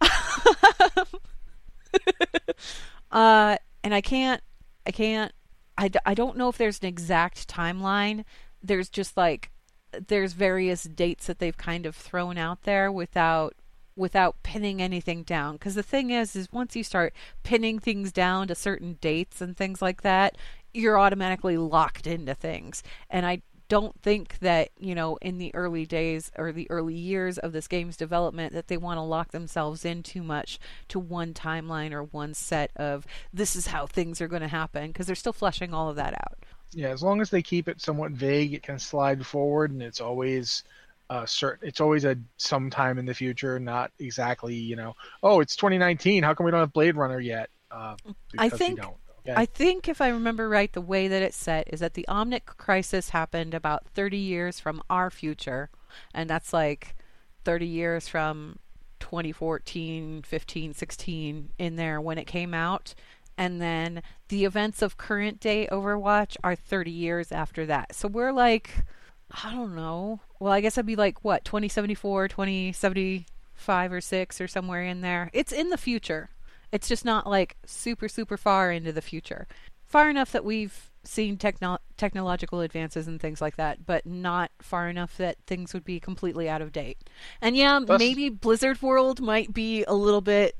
uh, 3.12 3.58
and 3.84 3.94
I 3.94 4.00
can't, 4.00 4.42
I 4.86 4.90
can't, 4.90 5.32
I, 5.76 5.90
I 6.06 6.14
don't 6.14 6.38
know 6.38 6.48
if 6.48 6.56
there's 6.56 6.80
an 6.80 6.86
exact 6.86 7.46
timeline. 7.46 8.24
There's 8.62 8.88
just 8.88 9.18
like, 9.18 9.50
there's 10.08 10.32
various 10.32 10.84
dates 10.84 11.26
that 11.26 11.38
they've 11.38 11.56
kind 11.56 11.86
of 11.86 11.96
thrown 11.96 12.38
out 12.38 12.62
there 12.62 12.90
without 12.90 13.54
without 13.94 14.42
pinning 14.42 14.80
anything 14.80 15.22
down. 15.22 15.54
Because 15.54 15.74
the 15.74 15.82
thing 15.82 16.10
is 16.10 16.34
is 16.34 16.52
once 16.52 16.74
you 16.74 16.82
start 16.82 17.12
pinning 17.42 17.78
things 17.78 18.12
down 18.12 18.48
to 18.48 18.54
certain 18.54 18.98
dates 19.00 19.40
and 19.40 19.56
things 19.56 19.82
like 19.82 20.02
that 20.02 20.36
you're 20.74 20.98
automatically 20.98 21.56
locked 21.58 22.06
into 22.06 22.34
things. 22.34 22.82
And 23.10 23.26
i 23.26 23.42
don't 23.68 24.02
think 24.02 24.38
that 24.40 24.68
you 24.78 24.94
know 24.94 25.16
in 25.22 25.38
the 25.38 25.54
early 25.54 25.86
days 25.86 26.30
or 26.36 26.52
the 26.52 26.70
early 26.70 26.94
years 26.94 27.38
of 27.38 27.52
this 27.52 27.66
game's 27.66 27.96
development 27.96 28.52
that 28.52 28.68
they 28.68 28.76
want 28.76 28.98
to 28.98 29.02
lock 29.02 29.30
themselves 29.30 29.82
in 29.82 30.02
too 30.02 30.22
much 30.22 30.58
to 30.88 30.98
one 30.98 31.32
timeline 31.32 31.90
or 31.92 32.02
one 32.02 32.34
set 32.34 32.70
of 32.76 33.06
this 33.32 33.56
is 33.56 33.68
how 33.68 33.86
things 33.86 34.20
are 34.20 34.28
going 34.28 34.42
to 34.42 34.48
happen 34.48 34.88
because 34.88 35.06
they're 35.06 35.16
still 35.16 35.32
fleshing 35.32 35.72
all 35.72 35.88
of 35.88 35.96
that 35.96 36.12
out 36.12 36.38
Yeah, 36.74 36.88
as 36.88 37.02
long 37.02 37.20
as 37.20 37.30
they 37.30 37.42
keep 37.42 37.68
it 37.68 37.80
somewhat 37.80 38.12
vague, 38.12 38.54
it 38.54 38.62
can 38.62 38.78
slide 38.78 39.24
forward, 39.26 39.70
and 39.70 39.82
it's 39.82 40.00
always 40.00 40.64
uh, 41.10 41.26
certain. 41.26 41.68
It's 41.68 41.80
always 41.80 42.04
a 42.04 42.16
sometime 42.36 42.98
in 42.98 43.04
the 43.04 43.14
future, 43.14 43.58
not 43.58 43.92
exactly. 43.98 44.54
You 44.54 44.76
know, 44.76 44.96
oh, 45.22 45.40
it's 45.40 45.56
2019. 45.56 46.22
How 46.22 46.34
come 46.34 46.44
we 46.44 46.50
don't 46.50 46.60
have 46.60 46.72
Blade 46.72 46.96
Runner 46.96 47.20
yet? 47.20 47.50
Uh, 47.70 47.96
I 48.38 48.48
think- 48.48 48.80
don't. 48.80 48.96
Okay? 49.24 49.34
I 49.36 49.46
think 49.46 49.88
if 49.88 50.00
I 50.00 50.08
remember 50.08 50.48
right, 50.48 50.72
the 50.72 50.80
way 50.80 51.06
that 51.06 51.22
it's 51.22 51.36
set 51.36 51.72
is 51.72 51.78
that 51.78 51.94
the 51.94 52.04
Omnic 52.08 52.44
crisis 52.44 53.10
happened 53.10 53.54
about 53.54 53.86
30 53.86 54.16
years 54.16 54.58
from 54.58 54.82
our 54.90 55.10
future, 55.10 55.70
and 56.12 56.28
that's 56.28 56.52
like 56.52 56.96
30 57.44 57.66
years 57.66 58.08
from 58.08 58.58
2014, 58.98 60.22
15, 60.22 60.74
16 60.74 61.50
in 61.56 61.76
there 61.76 62.00
when 62.00 62.18
it 62.18 62.26
came 62.26 62.52
out. 62.52 62.94
And 63.42 63.60
then 63.60 64.04
the 64.28 64.44
events 64.44 64.82
of 64.82 64.96
current 64.96 65.40
day 65.40 65.66
Overwatch 65.72 66.36
are 66.44 66.54
30 66.54 66.92
years 66.92 67.32
after 67.32 67.66
that. 67.66 67.92
So 67.92 68.06
we're 68.06 68.30
like, 68.30 68.84
I 69.32 69.50
don't 69.50 69.74
know. 69.74 70.20
Well, 70.38 70.52
I 70.52 70.60
guess 70.60 70.78
I'd 70.78 70.86
be 70.86 70.94
like, 70.94 71.24
what, 71.24 71.44
2074, 71.44 72.28
2075 72.28 73.92
or 73.92 74.00
6 74.00 74.40
or 74.40 74.46
somewhere 74.46 74.84
in 74.84 75.00
there. 75.00 75.28
It's 75.32 75.50
in 75.50 75.70
the 75.70 75.76
future. 75.76 76.30
It's 76.70 76.86
just 76.86 77.04
not 77.04 77.26
like 77.26 77.56
super, 77.66 78.06
super 78.06 78.36
far 78.36 78.70
into 78.70 78.92
the 78.92 79.02
future. 79.02 79.48
Far 79.88 80.08
enough 80.08 80.30
that 80.30 80.44
we've 80.44 80.92
seen 81.02 81.36
techno- 81.36 81.78
technological 81.96 82.60
advances 82.60 83.08
and 83.08 83.20
things 83.20 83.40
like 83.40 83.56
that, 83.56 83.84
but 83.84 84.06
not 84.06 84.52
far 84.60 84.88
enough 84.88 85.16
that 85.16 85.36
things 85.48 85.74
would 85.74 85.84
be 85.84 85.98
completely 85.98 86.48
out 86.48 86.62
of 86.62 86.70
date. 86.70 86.98
And 87.40 87.56
yeah, 87.56 87.80
maybe 87.80 88.28
Blizzard 88.28 88.80
World 88.82 89.20
might 89.20 89.52
be 89.52 89.82
a 89.82 89.94
little 89.94 90.20
bit. 90.20 90.54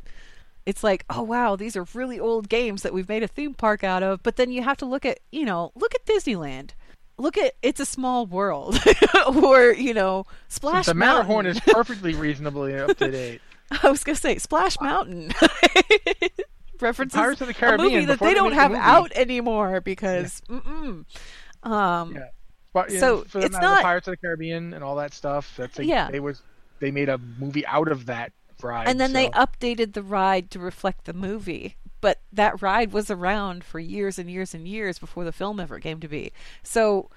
It's 0.65 0.85
like, 0.85 1.05
oh 1.11 1.23
wow, 1.23 1.57
these 1.57 1.77
are 1.77 1.87
really 1.95 2.21
old 2.21 2.49
games 2.49 2.83
that 2.83 2.93
we've 2.93 3.09
made 3.09 3.23
a 3.23 3.29
theme 3.29 3.55
park 3.55 3.83
out 3.83 4.03
of. 4.03 4.23
But 4.23 4.37
then 4.37 4.51
you 4.51 4.63
have 4.63 4.77
to 4.79 4.87
look 4.87 5.05
at, 5.05 5.21
you 5.31 5.45
know, 5.45 5.73
look 5.75 5.95
at 5.95 6.07
Disneyland. 6.07 6.71
Look 7.19 7.37
at 7.37 7.55
It's 7.63 7.79
a 7.79 7.85
Small 7.85 8.27
World, 8.27 8.79
or 9.43 9.73
you 9.73 9.95
know, 9.95 10.27
Splash 10.49 10.87
the 10.87 10.95
Matterhorn 10.95 11.47
is 11.47 11.61
perfectly 11.67 12.15
reasonably 12.15 12.75
up 12.75 12.97
to 12.97 13.11
date. 13.11 13.41
I 13.83 13.91
was 13.91 14.03
gonna 14.03 14.17
say 14.17 14.39
Splash 14.39 14.81
Mountain. 14.81 15.33
References 16.81 17.17
Pirates 17.17 17.41
of 17.41 17.49
the 17.49 17.75
a 17.75 17.79
movie 17.79 18.05
that 18.07 18.19
they 18.19 18.35
don't 18.35 18.53
have 18.53 18.73
out 18.73 19.13
anymore 19.13 19.81
because 19.81 20.43
mm-mm. 20.49 21.05
um 21.63 22.15
Yeah. 22.15 22.29
But, 22.73 22.91
So, 22.91 23.27
know, 23.35 23.41
it's 23.41 23.53
not- 23.53 23.79
the 23.79 23.83
Pirates 23.83 24.09
of 24.09 24.13
the 24.13 24.17
Caribbean 24.17 24.73
and 24.75 24.83
all 24.83 24.97
that 24.97 25.13
stuff. 25.13 25.55
That's 25.57 25.79
Yeah. 25.79 26.11
They 26.11 26.21
was 26.21 26.43
they 26.81 26.91
made 26.91 27.09
a 27.09 27.19
movie 27.19 27.65
out 27.67 27.89
of 27.89 28.07
that 28.07 28.33
ride. 28.63 28.89
and 28.89 29.01
then 29.01 29.13
they 29.13 29.29
updated 29.31 29.93
the 29.93 30.03
ride 30.03 30.51
to 30.51 30.59
reflect 30.59 31.05
the 31.05 31.13
movie. 31.13 31.77
But 32.01 32.21
that 32.33 32.61
ride 32.61 32.93
was 32.93 33.11
around 33.13 33.63
for 33.63 33.79
years 33.79 34.19
and 34.19 34.29
years 34.29 34.55
and 34.55 34.67
years 34.67 34.99
before 34.99 35.25
the 35.25 35.31
film 35.31 35.61
ever 35.61 35.79
came 35.79 36.01
to 36.01 36.09
be. 36.09 36.33
So 36.65 37.11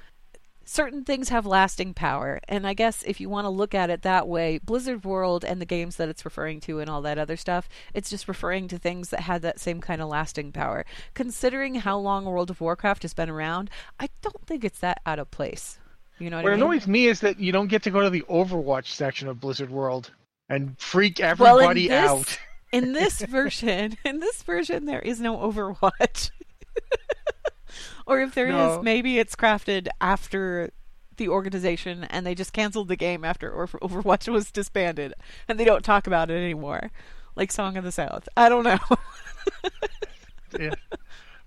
certain 0.66 1.04
things 1.04 1.30
have 1.30 1.46
lasting 1.46 1.94
power 1.94 2.40
and 2.50 2.66
i 2.66 2.74
guess 2.74 3.04
if 3.04 3.22
you 3.22 3.30
want 3.30 3.46
to 3.46 3.50
look 3.50 3.76
at 3.76 3.92
it 3.92 4.02
that 4.02 4.28
way 4.28 4.58
blizzard 4.58 5.06
world 5.06 5.46
and 5.46 5.62
the 5.62 5.66
games 5.66 5.96
that 5.96 6.10
it's 6.10 6.26
referring 6.26 6.60
to 6.60 6.80
and 6.80 6.90
all 6.90 7.04
that 7.04 7.20
other 7.20 7.38
stuff 7.38 7.70
it's 7.94 8.10
just 8.10 8.28
referring 8.28 8.68
to 8.68 8.78
things 8.78 9.10
that 9.10 9.22
had 9.22 9.44
that 9.44 9.60
same 9.60 9.80
kind 9.80 10.02
of 10.02 10.10
lasting 10.10 10.52
power 10.52 10.84
considering 11.14 11.76
how 11.76 11.98
long 11.98 12.26
world 12.26 12.50
of 12.50 12.60
warcraft 12.60 13.04
has 13.04 13.14
been 13.14 13.30
around 13.30 13.70
i 14.00 14.10
don't 14.24 14.46
think 14.48 14.64
it's 14.64 14.80
that 14.80 15.00
out 15.06 15.20
of 15.20 15.30
place 15.30 15.78
you 16.18 16.30
know 16.30 16.38
what, 16.38 16.46
What 16.46 16.54
i 16.54 16.56
mean 16.56 16.64
annoys 16.64 16.88
me 16.88 17.06
is 17.06 17.20
that 17.20 17.40
you 17.40 17.52
don't 17.52 17.68
get 17.68 17.84
to 17.84 17.92
go 17.92 18.02
to 18.02 18.10
the 18.10 18.22
Overwatch 18.24 18.88
section 18.88 19.28
of 19.28 19.40
Blizzard 19.40 19.70
World 19.70 20.12
and 20.50 20.80
freak 20.80 21.20
well 21.20 21.58
in 21.60 21.64
everybody 21.66 21.88
this, 21.88 22.10
out. 22.10 22.40
in 22.72 22.94
this 22.94 23.22
version 23.30 23.98
in 24.06 24.20
this 24.20 24.44
version 24.44 24.86
there 24.86 25.00
is 25.02 25.20
no 25.20 25.38
overwatch 25.38 26.32
or 28.08 28.22
if 28.22 28.34
there 28.36 28.48
is, 28.48 28.54
No. 28.54 28.82
maybe 28.82 29.18
it's 29.20 29.36
crafted 29.36 29.88
after 30.00 30.72
the 31.18 31.30
organization 31.30 32.04
and 32.06 32.26
they 32.26 32.36
just 32.36 32.54
canceled 32.54 32.90
the 32.90 32.96
game 32.96 33.24
after 33.24 33.52
overwatch 33.52 34.32
was 34.32 34.52
disbanded 34.52 35.14
and 35.48 35.60
they 35.60 35.66
don't 35.66 35.86
talk 35.86 36.08
about 36.08 36.30
it 36.30 36.36
anymore 36.36 36.92
like 37.36 37.52
song 37.52 37.78
of 37.78 37.84
the 37.84 37.92
south 37.92 38.28
i 38.36 38.50
don't 38.50 38.64
know 38.64 38.80
yeah. 40.60 40.74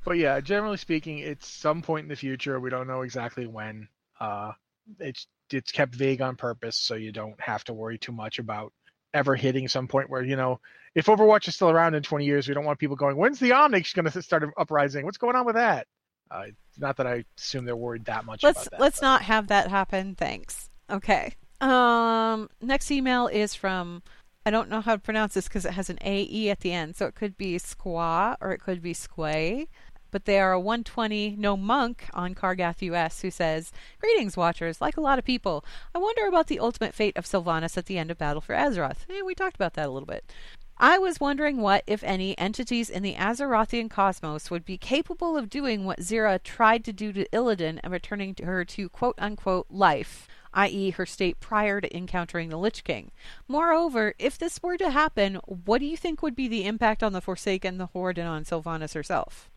But 0.05 0.17
yeah, 0.17 0.41
generally 0.41 0.77
speaking, 0.79 1.19
it's 1.19 1.47
some 1.47 1.83
point 1.83 2.05
in 2.05 2.09
the 2.09 2.17
future. 2.17 2.61
We 2.61 2.71
don't 2.71 2.87
know 2.87 3.03
exactly 3.03 3.47
when. 3.47 3.89
Uh, 4.19 4.53
it's 4.99 5.27
it's 5.51 5.71
kept 5.71 5.95
vague 5.95 6.23
on 6.23 6.37
purpose, 6.37 6.77
so 6.77 6.95
you 6.95 7.13
don't 7.13 7.39
have 7.41 7.63
to 7.65 7.75
worry 7.75 7.99
too 7.99 8.13
much 8.13 8.39
about 8.39 8.73
ever 9.15 9.35
hitting 9.35 9.69
some 9.69 9.89
point 9.89 10.11
where 10.11 10.23
you 10.23 10.37
know 10.37 10.61
if 10.95 11.07
Overwatch 11.07 11.49
is 11.49 11.55
still 11.55 11.71
around 11.71 11.95
in 11.95 12.03
20 12.03 12.25
years, 12.25 12.49
we 12.49 12.55
don't 12.55 12.65
want 12.65 12.79
people 12.79 12.97
going, 12.97 13.17
"When's 13.17 13.39
the 13.39 13.51
Omnics 13.51 13.95
going 13.95 14.11
to 14.11 14.23
start 14.23 14.43
an 14.43 14.53
uprising? 14.57 15.05
What's 15.05 15.19
going 15.19 15.37
on 15.37 15.47
with 15.47 15.57
that?" 15.57 15.87
Uh, 16.31 16.47
not 16.79 16.97
that 16.97 17.07
I 17.07 17.25
assume 17.39 17.65
they're 17.65 17.77
worried 17.77 18.05
that 18.07 18.25
much. 18.25 18.43
Let's 18.43 18.65
that, 18.69 18.81
let's 18.81 19.01
but. 19.01 19.07
not 19.07 19.23
have 19.23 19.49
that 19.49 19.71
happen. 19.71 20.15
Thanks. 20.15 20.69
Okay. 20.91 21.35
Um. 21.61 22.49
Next 22.61 22.91
email 22.91 23.27
is 23.27 23.55
from 23.55 24.03
I 24.49 24.51
don't 24.51 24.71
know 24.71 24.81
how 24.81 24.95
to 24.95 24.99
pronounce 24.99 25.35
this 25.35 25.47
because 25.47 25.67
it 25.67 25.73
has 25.73 25.91
an 25.91 25.99
AE 26.01 26.49
at 26.49 26.61
the 26.61 26.73
end. 26.73 26.97
So 26.97 27.05
it 27.05 27.15
could 27.15 27.37
be 27.37 27.59
Squaw 27.59 28.37
or 28.41 28.53
it 28.53 28.61
could 28.61 28.81
be 28.81 28.95
Squay. 28.95 29.69
But 30.11 30.25
they 30.25 30.41
are 30.41 30.53
a 30.53 30.61
120 30.61 31.37
no 31.39 31.57
monk 31.57 32.09
on 32.15 32.35
Kargath 32.35 32.83
US 32.83 33.23
who 33.23 33.31
says, 33.31 33.73
Greetings, 34.01 34.37
watchers. 34.37 34.81
Like 34.81 34.97
a 34.97 35.03
lot 35.03 35.19
of 35.19 35.25
people, 35.25 35.65
I 35.95 35.99
wonder 35.99 36.27
about 36.27 36.47
the 36.47 36.61
ultimate 36.61 36.95
fate 36.95 37.17
of 37.17 37.25
Sylvanas 37.25 37.77
at 37.77 37.87
the 37.87 37.99
end 37.99 38.11
of 38.11 38.19
Battle 38.19 38.41
for 38.41 38.55
Azeroth. 38.55 39.07
Eh, 39.11 39.23
we 39.23 39.35
talked 39.35 39.57
about 39.57 39.75
that 39.75 39.89
a 39.89 39.93
little 39.93 40.07
bit. 40.07 40.33
I 40.81 40.97
was 40.97 41.19
wondering 41.19 41.61
what, 41.61 41.83
if 41.89 42.05
any, 42.05 42.39
entities 42.39 42.89
in 42.89 43.03
the 43.03 43.17
Azerothian 43.17 43.91
cosmos 43.91 44.49
would 44.49 44.65
be 44.65 44.79
capable 44.79 45.37
of 45.37 45.51
doing 45.51 45.85
what 45.85 45.99
Xe'ra 45.99 46.41
tried 46.43 46.85
to 46.85 46.93
do 46.93 47.13
to 47.13 47.29
Illidan 47.31 47.81
and 47.83 47.93
returning 47.93 48.35
to 48.37 48.45
her 48.45 48.65
to 48.65 48.89
quote 48.89 49.17
unquote 49.19 49.67
life 49.71 50.29
i.e., 50.55 50.91
her 50.91 51.07
state 51.07 51.41
prior 51.41 51.81
to 51.81 51.97
encountering 51.97 52.49
the 52.49 52.57
Lich 52.57 52.85
King. 52.85 53.11
Moreover, 53.47 54.15
if 54.19 54.39
this 54.39 54.63
were 54.63 54.77
to 54.79 54.91
happen, 54.91 55.37
what 55.47 55.79
do 55.79 55.87
you 55.87 55.97
think 55.97 56.23
would 56.23 56.37
be 56.37 56.49
the 56.49 56.65
impact 56.65 57.03
on 57.03 57.13
the 57.13 57.21
Forsaken, 57.21 57.79
the 57.79 57.87
Horde, 57.87 58.19
and 58.19 58.29
on 58.29 58.45
Sylvanas 58.45 58.95
herself? 58.95 59.51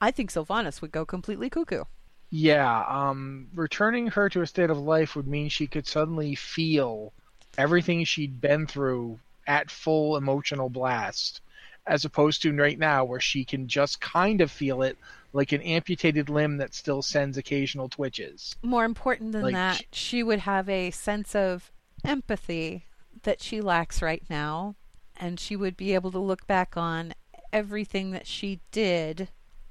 I 0.00 0.10
think 0.10 0.30
Sylvanas 0.30 0.80
would 0.80 0.92
go 0.92 1.04
completely 1.04 1.48
cuckoo. 1.50 1.84
Yeah, 2.30 2.84
um, 2.88 3.48
returning 3.54 4.08
her 4.08 4.28
to 4.30 4.42
a 4.42 4.46
state 4.46 4.70
of 4.70 4.78
life 4.78 5.14
would 5.16 5.28
mean 5.28 5.48
she 5.48 5.66
could 5.66 5.86
suddenly 5.86 6.34
feel 6.34 7.12
everything 7.56 8.04
she'd 8.04 8.40
been 8.40 8.66
through 8.66 9.18
at 9.46 9.70
full 9.70 10.16
emotional 10.16 10.68
blast, 10.68 11.40
as 11.86 12.04
opposed 12.04 12.42
to 12.42 12.52
right 12.52 12.78
now 12.78 13.04
where 13.04 13.20
she 13.20 13.44
can 13.44 13.68
just 13.68 14.00
kind 14.00 14.40
of 14.40 14.50
feel 14.50 14.82
it 14.82 14.98
like 15.32 15.52
an 15.52 15.62
amputated 15.62 16.28
limb 16.28 16.56
that 16.56 16.74
still 16.74 17.00
sends 17.00 17.38
occasional 17.38 17.88
twitches. 17.88 18.56
More 18.62 18.84
important 18.84 19.32
than 19.32 19.42
Like, 19.42 19.54
that, 19.54 19.82
she 19.92 20.22
would 20.22 20.40
have 20.40 20.68
a 20.68 20.90
sense 20.90 21.34
of 21.34 21.70
empathy 22.04 22.86
that 23.22 23.40
she 23.40 23.60
lacks 23.60 24.02
right 24.02 24.24
now, 24.28 24.74
and 25.16 25.38
she 25.38 25.54
would 25.56 25.76
be 25.76 25.94
able 25.94 26.10
to 26.10 26.18
look 26.18 26.46
back 26.46 26.76
on 26.76 27.14
everything 27.52 28.10
that 28.10 28.26
she 28.26 28.60
did 28.72 29.28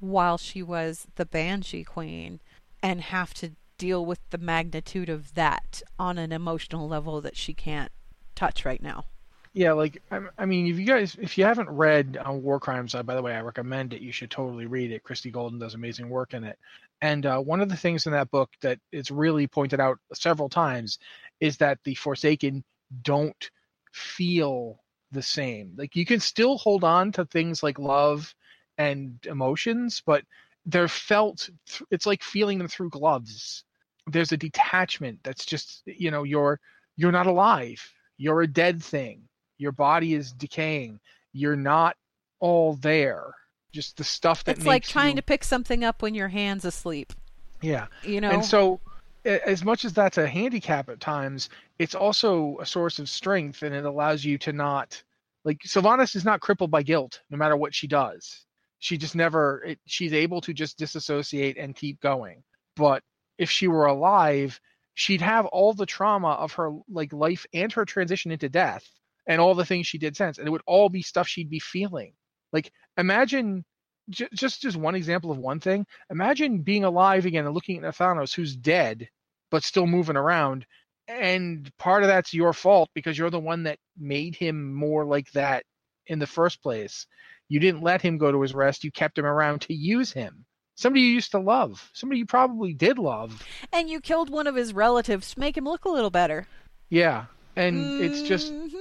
while 0.10 0.38
she 0.38 0.62
was 0.62 1.08
the 1.16 1.26
Banshee 1.26 1.84
Queen 1.84 2.40
and 2.82 3.02
have 3.02 3.34
to 3.36 3.52
deal 3.78 4.06
with 4.06 4.20
the 4.30 4.38
magnitude 4.38 5.10
of 5.10 5.34
that 5.36 5.82
on 6.00 6.18
an 6.18 6.32
emotional 6.32 6.88
level 6.88 7.22
that 7.22 7.36
she 7.36 7.54
can't 7.54 7.92
touch 8.36 8.66
right 8.66 8.82
now. 8.82 9.06
Yeah, 9.54 9.72
like 9.72 10.02
I, 10.12 10.46
mean, 10.46 10.68
if 10.68 10.78
you 10.78 10.86
guys, 10.86 11.16
if 11.20 11.38
you 11.38 11.46
haven't 11.46 11.70
read 11.70 12.18
uh, 12.28 12.34
War 12.34 12.60
Crimes, 12.60 12.94
uh, 12.94 13.04
by 13.04 13.16
the 13.16 13.22
way, 13.22 13.34
I 13.34 13.40
recommend 13.40 13.94
it. 13.94 14.02
You 14.02 14.12
should 14.12 14.30
totally 14.30 14.66
read 14.66 14.92
it. 14.92 15.04
Christie 15.04 15.32
Golden 15.32 15.60
does 15.60 15.76
amazing 15.76 16.10
work 16.10 16.34
in 16.34 16.44
it. 16.44 16.60
And 17.02 17.26
uh, 17.26 17.40
one 17.40 17.62
of 17.62 17.70
the 17.70 17.78
things 17.78 18.06
in 18.06 18.12
that 18.12 18.32
book 18.32 18.50
that 18.62 18.80
is 18.92 19.12
really 19.12 19.48
pointed 19.48 19.80
out 19.80 19.98
several 20.14 20.50
times 20.50 21.00
is 21.40 21.56
that 21.58 21.80
the 21.86 21.96
Forsaken 21.96 22.66
don't 23.02 23.50
feel 23.94 24.82
the 25.12 25.22
same. 25.22 25.74
Like 25.78 25.96
you 25.96 26.06
can 26.06 26.20
still 26.20 26.58
hold 26.58 26.84
on 26.84 27.14
to 27.14 27.26
things 27.26 27.64
like 27.64 27.80
love 27.80 28.36
and 28.78 29.18
emotions, 29.26 30.02
but 30.06 30.24
they're 30.66 30.88
felt. 30.88 31.50
Th- 31.68 31.84
it's 31.92 32.06
like 32.06 32.24
feeling 32.24 32.58
them 32.58 32.68
through 32.68 32.90
gloves. 32.90 33.64
There's 34.08 34.32
a 34.32 34.38
detachment 34.38 35.20
that's 35.24 35.46
just 35.46 35.84
you 35.86 36.12
know 36.12 36.24
you're 36.24 36.60
you're 36.98 37.12
not 37.12 37.28
alive. 37.28 37.82
You're 38.18 38.42
a 38.42 38.48
dead 38.48 38.84
thing 38.84 39.24
your 39.58 39.72
body 39.72 40.14
is 40.14 40.32
decaying 40.34 41.00
you're 41.34 41.56
not 41.56 41.96
all 42.40 42.76
there 42.76 43.34
just 43.72 43.98
the 43.98 44.04
stuff 44.04 44.44
that 44.44 44.58
it's 44.58 44.66
like 44.66 44.84
trying 44.84 45.12
you- 45.12 45.16
to 45.16 45.22
pick 45.22 45.44
something 45.44 45.84
up 45.84 46.02
when 46.02 46.14
your 46.14 46.28
hand's 46.28 46.66
asleep. 46.66 47.14
yeah 47.62 47.88
You 48.04 48.22
know, 48.22 48.32
and 48.32 48.44
so 48.44 48.80
as 49.24 49.64
much 49.64 49.86
as 49.86 49.94
that's 49.94 50.18
a 50.18 50.28
handicap 50.28 50.90
at 50.90 51.00
times 51.00 51.50
it's 51.80 51.96
also 51.96 52.58
a 52.60 52.66
source 52.66 53.00
of 53.00 53.10
strength 53.10 53.64
and 53.64 53.74
it 53.74 53.86
allows 53.86 54.24
you 54.24 54.38
to 54.40 54.54
not 54.54 55.02
like 55.44 55.60
sylvanas 55.66 56.16
is 56.16 56.26
not 56.26 56.42
crippled 56.42 56.72
by 56.72 56.84
guilt 56.84 57.22
no 57.30 57.38
matter 57.38 57.56
what 57.58 57.74
she 57.74 57.88
does 57.88 58.46
she 58.80 58.98
just 58.98 59.16
never 59.16 59.64
it, 59.66 59.80
she's 59.86 60.14
able 60.14 60.42
to 60.42 60.54
just 60.54 60.78
disassociate 60.78 61.58
and 61.58 61.76
keep 61.76 62.00
going. 62.02 62.44
But 62.76 63.04
if 63.38 63.50
she 63.50 63.68
were 63.68 63.86
alive 63.86 64.60
she'd 64.96 65.22
have 65.22 65.46
all 65.48 65.74
the 65.74 65.86
trauma 65.86 66.30
of 66.30 66.54
her 66.54 66.72
like 66.90 67.14
life 67.14 67.46
and 67.54 67.72
her 67.74 67.86
transition 67.86 68.32
into 68.32 68.50
death 68.50 68.88
and 69.28 69.40
all 69.40 69.54
the 69.54 69.66
things 69.66 69.86
she 69.86 69.98
did 69.98 70.16
since 70.16 70.38
and 70.38 70.48
it 70.48 70.52
would 70.52 70.62
all 70.66 70.90
be 70.90 71.02
stuff 71.02 71.28
she'd 71.28 71.50
be 71.50 71.60
feeling. 71.60 72.14
Like 72.52 72.72
imagine 72.98 73.66
j- 74.10 74.30
just 74.34 74.62
just 74.62 74.78
one 74.78 74.96
example 74.96 75.32
of 75.32 75.38
one 75.38 75.60
thing. 75.60 75.86
Imagine 76.10 76.62
being 76.62 76.86
alive 76.86 77.26
again 77.26 77.46
and 77.46 77.54
looking 77.54 77.84
at 77.84 77.96
Thanos 77.96 78.34
who's 78.34 78.56
dead 78.56 79.08
but 79.52 79.64
still 79.64 79.86
moving 79.86 80.16
around 80.16 80.66
and 81.08 81.72
part 81.78 82.04
of 82.04 82.08
that's 82.08 82.34
your 82.34 82.54
fault 82.54 82.90
because 82.96 83.18
you're 83.18 83.30
the 83.30 83.40
one 83.40 83.64
that 83.64 83.78
made 83.98 84.36
him 84.36 84.74
more 84.74 85.06
like 85.06 85.30
that 85.34 85.64
in 86.08 86.20
the 86.20 86.28
first 86.28 86.64
place 86.64 87.06
you 87.50 87.60
didn't 87.60 87.82
let 87.84 88.02
him 88.02 88.18
go 88.18 88.32
to 88.32 88.42
his 88.42 88.54
rest 88.54 88.84
you 88.84 88.92
kept 88.92 89.18
him 89.18 89.26
around 89.26 89.62
to 89.62 89.74
use 89.74 90.12
him 90.12 90.46
somebody 90.76 91.02
you 91.02 91.10
used 91.12 91.32
to 91.32 91.40
love 91.40 91.90
somebody 91.94 92.20
you 92.20 92.26
probably 92.26 92.74
did 92.74 92.98
love 93.00 93.44
and 93.72 93.90
you 93.90 94.00
killed 94.02 94.30
one 94.30 94.48
of 94.48 94.56
his 94.56 94.74
relatives 94.74 95.34
to 95.34 95.40
make 95.40 95.56
him 95.58 95.66
look 95.66 95.86
a 95.86 95.90
little 95.90 96.10
better. 96.10 96.48
yeah 96.90 97.26
and 97.56 98.02
it's 98.02 98.22
just 98.24 98.52
Mhm. 98.54 98.72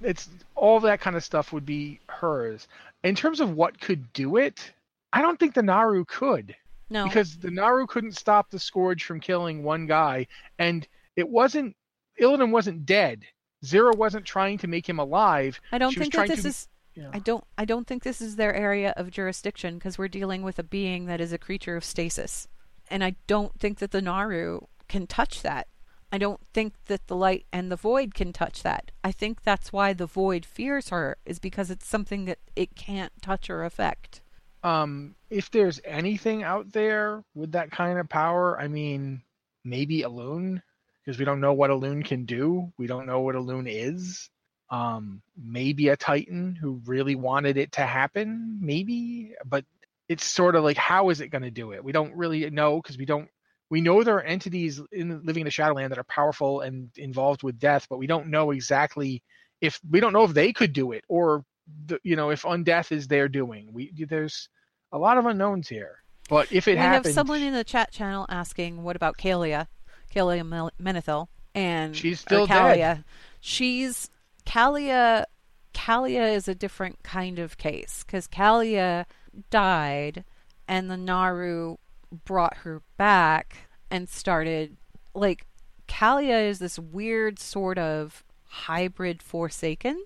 it's 0.00 0.28
all 0.56 0.80
that 0.80 1.00
kind 1.00 1.14
of 1.16 1.22
stuff 1.24 1.52
would 1.52 1.64
be 1.64 2.00
hers. 2.08 2.66
In 3.04 3.14
terms 3.14 3.38
of 3.40 3.52
what 3.52 3.80
could 3.80 4.12
do 4.12 4.36
it, 4.36 4.72
I 5.12 5.22
don't 5.22 5.38
think 5.38 5.54
the 5.54 5.62
Naaru 5.62 6.04
could 6.06 6.54
no. 6.90 7.04
because 7.04 7.36
the 7.36 7.50
Naaru 7.50 7.86
couldn't 7.86 8.16
stop 8.16 8.50
the 8.50 8.58
Scourge 8.58 9.04
from 9.04 9.20
killing 9.20 9.62
one 9.62 9.86
guy, 9.86 10.26
and 10.58 10.86
it 11.16 11.28
wasn't 11.28 11.76
Illidan 12.20 12.50
wasn't 12.50 12.84
dead. 12.86 13.24
Xe'ra 13.64 13.96
wasn't 13.96 14.24
trying 14.26 14.58
to 14.58 14.66
make 14.66 14.88
him 14.88 14.98
alive. 14.98 15.60
I 15.72 15.78
don't 15.78 15.92
she 15.92 16.00
think 16.00 16.14
that 16.14 16.28
this 16.28 16.42
to- 16.42 16.48
is 16.48 16.68
Yeah. 16.94 17.10
I 17.12 17.18
don't 17.18 17.44
I 17.58 17.64
don't 17.64 17.86
think 17.86 18.02
this 18.02 18.20
is 18.20 18.36
their 18.36 18.54
area 18.54 18.94
of 18.96 19.10
jurisdiction 19.10 19.74
because 19.74 19.98
we're 19.98 20.08
dealing 20.08 20.42
with 20.42 20.58
a 20.58 20.62
being 20.62 21.06
that 21.06 21.20
is 21.20 21.32
a 21.32 21.38
creature 21.38 21.76
of 21.76 21.84
stasis. 21.84 22.48
And 22.90 23.02
I 23.02 23.16
don't 23.26 23.58
think 23.58 23.78
that 23.78 23.90
the 23.90 24.02
Naaru 24.02 24.60
can 24.88 25.06
touch 25.06 25.42
that. 25.42 25.68
I 26.12 26.18
don't 26.18 26.40
think 26.52 26.74
that 26.86 27.08
the 27.08 27.16
light 27.16 27.46
and 27.52 27.72
the 27.72 27.76
void 27.76 28.14
can 28.14 28.32
touch 28.32 28.62
that. 28.62 28.92
I 29.02 29.10
think 29.10 29.42
that's 29.42 29.72
why 29.72 29.92
the 29.92 30.06
void 30.06 30.44
fears 30.44 30.90
her 30.90 31.16
is 31.26 31.40
because 31.40 31.70
it's 31.70 31.88
something 31.88 32.26
that 32.26 32.38
it 32.54 32.76
can't 32.76 33.12
touch 33.20 33.50
or 33.50 33.64
affect. 33.64 34.20
Um, 34.62 35.16
if 35.28 35.50
there's 35.50 35.80
anything 35.84 36.44
out 36.44 36.72
there 36.72 37.24
with 37.34 37.52
that 37.52 37.72
kind 37.72 37.98
of 37.98 38.08
power, 38.08 38.58
I 38.60 38.68
mean, 38.68 39.22
maybe 39.64 40.02
Elune, 40.02 40.62
because 41.04 41.18
we 41.18 41.24
don't 41.24 41.40
know 41.40 41.52
what 41.52 41.70
Elune 41.70 42.04
can 42.04 42.26
do. 42.26 42.72
We 42.78 42.86
don't 42.86 43.06
know 43.06 43.20
what 43.20 43.34
Elune 43.34 43.66
is. 43.68 44.30
Um, 44.74 45.22
maybe 45.36 45.88
a 45.88 45.96
titan 45.96 46.56
who 46.60 46.80
really 46.84 47.14
wanted 47.14 47.56
it 47.56 47.70
to 47.72 47.82
happen, 47.82 48.58
maybe, 48.60 49.34
but 49.46 49.64
it's 50.08 50.24
sort 50.24 50.56
of 50.56 50.64
like 50.64 50.76
how 50.76 51.10
is 51.10 51.20
it 51.20 51.28
going 51.28 51.42
to 51.42 51.50
do 51.50 51.72
it? 51.72 51.84
We 51.84 51.92
don't 51.92 52.14
really 52.16 52.50
know 52.50 52.80
because 52.82 52.98
we 52.98 53.04
don't. 53.04 53.28
We 53.70 53.80
know 53.80 54.02
there 54.02 54.16
are 54.16 54.22
entities 54.22 54.80
in 54.90 55.24
living 55.24 55.42
in 55.42 55.44
the 55.44 55.52
Shadowland 55.52 55.90
that 55.92 55.98
are 55.98 56.04
powerful 56.04 56.60
and 56.60 56.90
involved 56.96 57.44
with 57.44 57.58
death, 57.58 57.86
but 57.88 57.98
we 57.98 58.08
don't 58.08 58.28
know 58.28 58.50
exactly 58.50 59.22
if 59.60 59.78
we 59.88 60.00
don't 60.00 60.12
know 60.12 60.24
if 60.24 60.34
they 60.34 60.52
could 60.52 60.72
do 60.72 60.90
it 60.90 61.04
or 61.08 61.44
the, 61.86 62.00
you 62.02 62.16
know 62.16 62.30
if 62.30 62.42
undeath 62.42 62.90
is 62.90 63.06
their 63.06 63.28
doing. 63.28 63.68
We 63.72 63.92
there's 64.08 64.48
a 64.90 64.98
lot 64.98 65.18
of 65.18 65.26
unknowns 65.26 65.68
here. 65.68 66.02
But 66.28 66.50
if 66.50 66.66
it 66.66 66.72
we 66.72 66.78
happens, 66.78 67.06
have 67.06 67.14
someone 67.14 67.42
in 67.42 67.52
the 67.52 67.64
chat 67.64 67.92
channel 67.92 68.26
asking, 68.28 68.82
"What 68.82 68.96
about 68.96 69.18
Calia? 69.18 69.68
Calia 70.12 70.70
Menethil?" 70.80 71.28
And 71.54 71.94
She's 71.94 72.18
still 72.18 72.48
Calia. 72.48 72.76
dead. 72.76 73.04
She's 73.40 74.10
Calia. 74.46 75.24
Calia 75.72 76.32
is 76.32 76.46
a 76.46 76.54
different 76.54 77.02
kind 77.02 77.38
of 77.38 77.58
case 77.58 78.04
because 78.06 78.28
Calia 78.28 79.06
died, 79.50 80.24
and 80.68 80.90
the 80.90 80.96
Naaru 80.96 81.76
brought 82.24 82.58
her 82.58 82.82
back 82.96 83.68
and 83.90 84.08
started 84.08 84.76
like 85.14 85.46
Calia 85.88 86.48
is 86.48 86.58
this 86.60 86.78
weird 86.78 87.38
sort 87.38 87.76
of 87.78 88.24
hybrid 88.44 89.22
Forsaken 89.22 90.04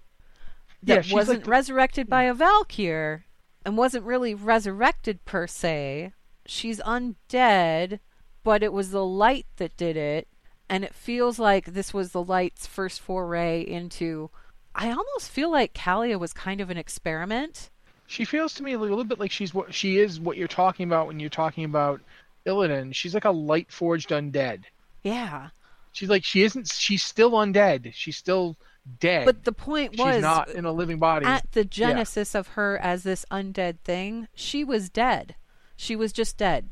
that 0.82 1.04
like 1.06 1.12
wasn't 1.12 1.44
the- 1.44 1.50
resurrected 1.50 2.08
by 2.08 2.24
a 2.24 2.34
Valkyr 2.34 3.24
and 3.64 3.76
wasn't 3.76 4.04
really 4.04 4.34
resurrected 4.34 5.24
per 5.24 5.46
se. 5.46 6.12
She's 6.46 6.80
undead, 6.80 8.00
but 8.42 8.62
it 8.62 8.72
was 8.72 8.90
the 8.90 9.04
light 9.04 9.46
that 9.56 9.76
did 9.76 9.96
it, 9.96 10.28
and 10.68 10.84
it 10.84 10.94
feels 10.94 11.38
like 11.38 11.66
this 11.66 11.92
was 11.94 12.12
the 12.12 12.22
light's 12.22 12.66
first 12.66 13.00
foray 13.00 13.62
into. 13.62 14.30
I 14.74 14.88
almost 14.90 15.30
feel 15.30 15.50
like 15.50 15.74
Calia 15.74 16.18
was 16.18 16.32
kind 16.32 16.60
of 16.60 16.70
an 16.70 16.76
experiment. 16.76 17.70
she 18.06 18.24
feels 18.24 18.54
to 18.54 18.62
me 18.62 18.72
a 18.74 18.78
little 18.78 19.04
bit 19.04 19.18
like 19.18 19.30
she's 19.30 19.52
what 19.52 19.74
she 19.74 19.98
is 19.98 20.20
what 20.20 20.36
you're 20.36 20.48
talking 20.48 20.86
about 20.86 21.06
when 21.06 21.18
you're 21.20 21.30
talking 21.30 21.64
about 21.64 22.00
Illidan. 22.46 22.94
She's 22.94 23.14
like 23.14 23.24
a 23.24 23.30
light 23.30 23.70
forged 23.72 24.10
undead. 24.10 24.64
Yeah. 25.02 25.48
She's 25.92 26.08
like 26.08 26.24
she 26.24 26.42
isn't 26.42 26.68
she's 26.68 27.02
still 27.02 27.32
undead. 27.32 27.92
She's 27.94 28.16
still 28.16 28.56
dead. 29.00 29.26
But 29.26 29.44
the 29.44 29.52
point 29.52 29.92
She's 29.96 30.04
was 30.04 30.22
not 30.22 30.50
in 30.50 30.64
a 30.64 30.72
living 30.72 30.98
body. 30.98 31.26
at 31.26 31.50
the 31.52 31.64
genesis 31.64 32.34
of 32.34 32.48
her 32.48 32.78
as 32.78 33.02
this 33.02 33.24
undead 33.30 33.80
thing, 33.80 34.28
she 34.34 34.64
was 34.64 34.88
dead. 34.90 35.34
She 35.76 35.96
was 35.96 36.12
just 36.12 36.36
dead. 36.36 36.68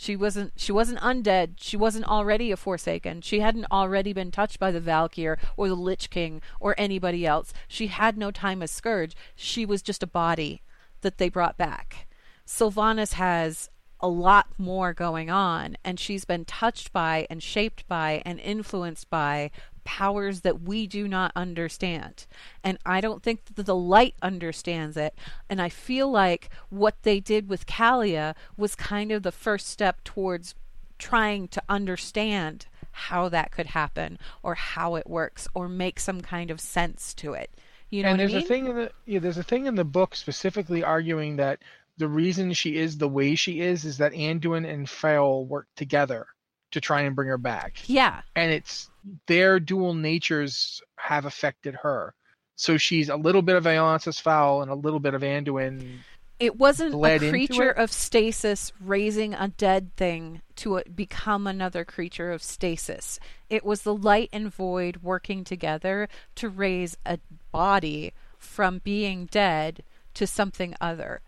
She 0.00 0.14
wasn't 0.14 0.52
she 0.54 0.70
wasn't 0.70 1.00
undead. 1.00 1.56
She 1.58 1.76
wasn't 1.76 2.06
already 2.06 2.52
a 2.52 2.56
Forsaken. 2.56 3.20
She 3.22 3.40
hadn't 3.40 3.66
already 3.72 4.12
been 4.12 4.30
touched 4.30 4.60
by 4.60 4.70
the 4.70 4.78
Valkyr 4.80 5.36
or 5.56 5.66
the 5.66 5.74
Lich 5.74 6.08
King 6.08 6.40
or 6.60 6.76
anybody 6.78 7.26
else. 7.26 7.52
She 7.66 7.88
had 7.88 8.16
no 8.16 8.30
time 8.30 8.62
as 8.62 8.70
Scourge. 8.70 9.16
She 9.34 9.66
was 9.66 9.82
just 9.82 10.04
a 10.04 10.06
body 10.06 10.62
that 11.00 11.18
they 11.18 11.28
brought 11.28 11.56
back. 11.56 12.06
Sylvanas 12.46 13.14
has 13.14 13.70
a 13.98 14.06
lot 14.06 14.46
more 14.56 14.94
going 14.94 15.30
on, 15.30 15.76
and 15.84 15.98
she's 15.98 16.24
been 16.24 16.44
touched 16.44 16.92
by 16.92 17.26
and 17.28 17.42
shaped 17.42 17.88
by 17.88 18.22
and 18.24 18.38
influenced 18.38 19.10
by 19.10 19.50
powers 19.88 20.42
that 20.42 20.60
we 20.60 20.86
do 20.86 21.08
not 21.08 21.32
understand. 21.34 22.26
And 22.62 22.76
I 22.84 23.00
don't 23.00 23.22
think 23.22 23.46
that 23.54 23.64
the 23.64 23.74
light 23.74 24.14
understands 24.20 24.98
it. 24.98 25.14
And 25.48 25.62
I 25.62 25.70
feel 25.70 26.10
like 26.10 26.50
what 26.68 27.02
they 27.04 27.20
did 27.20 27.48
with 27.48 27.64
Calia 27.64 28.34
was 28.58 28.74
kind 28.74 29.10
of 29.10 29.22
the 29.22 29.32
first 29.32 29.66
step 29.66 30.04
towards 30.04 30.54
trying 30.98 31.48
to 31.48 31.62
understand 31.70 32.66
how 32.90 33.30
that 33.30 33.50
could 33.50 33.68
happen 33.68 34.18
or 34.42 34.56
how 34.56 34.94
it 34.94 35.08
works 35.08 35.48
or 35.54 35.70
make 35.70 35.98
some 35.98 36.20
kind 36.20 36.50
of 36.50 36.60
sense 36.60 37.14
to 37.14 37.32
it. 37.32 37.50
You 37.88 38.02
know 38.02 38.10
and 38.10 38.18
what 38.18 38.24
I 38.24 38.26
there's 38.26 38.34
mean? 38.34 38.44
a 38.44 38.46
thing 38.46 38.66
in 38.66 38.76
the 38.76 38.92
yeah, 39.06 39.20
there's 39.20 39.38
a 39.38 39.42
thing 39.42 39.64
in 39.64 39.74
the 39.74 39.84
book 39.84 40.14
specifically 40.14 40.84
arguing 40.84 41.36
that 41.36 41.60
the 41.96 42.08
reason 42.08 42.52
she 42.52 42.76
is 42.76 42.98
the 42.98 43.08
way 43.08 43.34
she 43.34 43.62
is 43.62 43.86
is 43.86 43.96
that 43.96 44.12
Anduin 44.12 44.70
and 44.70 44.86
Faol 44.86 45.46
worked 45.46 45.76
together 45.76 46.26
to 46.72 46.80
try 46.80 47.02
and 47.02 47.16
bring 47.16 47.28
her 47.28 47.38
back. 47.38 47.78
yeah. 47.86 48.22
And 48.36 48.52
it's 48.52 48.90
their 49.26 49.58
dual 49.58 49.94
natures 49.94 50.80
have 50.96 51.24
affected 51.24 51.74
her. 51.82 52.14
So 52.56 52.76
she's 52.76 53.08
a 53.08 53.16
little 53.16 53.42
bit 53.42 53.56
of 53.56 53.64
Alonsus 53.64 54.20
Faol 54.20 54.62
and 54.62 54.70
a 54.70 54.74
little 54.74 55.00
bit 55.00 55.14
of 55.14 55.22
Anduin. 55.22 55.98
It 56.40 56.56
wasn't 56.56 56.94
a 56.94 57.30
creature 57.30 57.70
of 57.70 57.92
stasis 57.92 58.72
raising 58.80 59.34
a 59.34 59.48
dead 59.48 59.94
thing 59.96 60.42
to 60.56 60.82
become 60.94 61.46
another 61.46 61.84
creature 61.84 62.30
of 62.30 62.42
stasis. 62.42 63.18
It 63.48 63.64
was 63.64 63.82
the 63.82 63.94
light 63.94 64.28
and 64.32 64.52
void 64.52 64.98
working 65.02 65.42
together 65.42 66.08
to 66.36 66.48
raise 66.48 66.96
a 67.04 67.18
body 67.50 68.12
from 68.38 68.78
being 68.78 69.26
dead 69.26 69.82
to 70.14 70.26
something 70.26 70.74
other. 70.80 71.22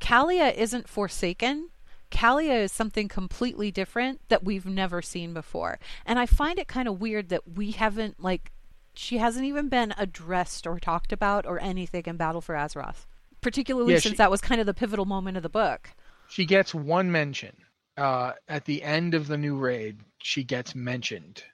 Calia 0.00 0.52
isn't 0.52 0.88
forsaken. 0.88 1.70
Calia 2.10 2.62
is 2.62 2.72
something 2.72 3.08
completely 3.08 3.70
different 3.70 4.20
that 4.28 4.44
we've 4.44 4.66
never 4.66 5.02
seen 5.02 5.34
before. 5.34 5.78
And 6.04 6.18
I 6.18 6.26
find 6.26 6.58
it 6.58 6.68
kind 6.68 6.88
of 6.88 7.00
weird 7.00 7.28
that 7.30 7.56
we 7.56 7.72
haven't, 7.72 8.22
like, 8.22 8.52
she 8.94 9.18
hasn't 9.18 9.44
even 9.44 9.68
been 9.68 9.92
addressed 9.98 10.66
or 10.66 10.78
talked 10.78 11.12
about 11.12 11.44
or 11.46 11.60
anything 11.60 12.04
in 12.06 12.16
Battle 12.16 12.40
for 12.40 12.54
Azeroth 12.54 13.06
particularly 13.46 13.92
Yeah, 13.92 14.00
since 14.00 14.14
she- 14.14 14.16
that 14.16 14.30
was 14.30 14.40
kind 14.40 14.60
of 14.60 14.66
the 14.66 14.74
pivotal 14.74 15.04
moment 15.04 15.36
of 15.36 15.42
the 15.44 15.48
book. 15.48 15.90
She 16.28 16.44
gets 16.44 16.74
one 16.74 17.12
mention. 17.12 17.56
Uh, 17.96 18.32
at 18.48 18.64
the 18.64 18.82
end 18.82 19.14
of 19.14 19.28
the 19.28 19.38
new 19.38 19.56
raid, 19.56 20.00
she 20.18 20.42
gets 20.42 20.74
mentioned. 20.74 21.44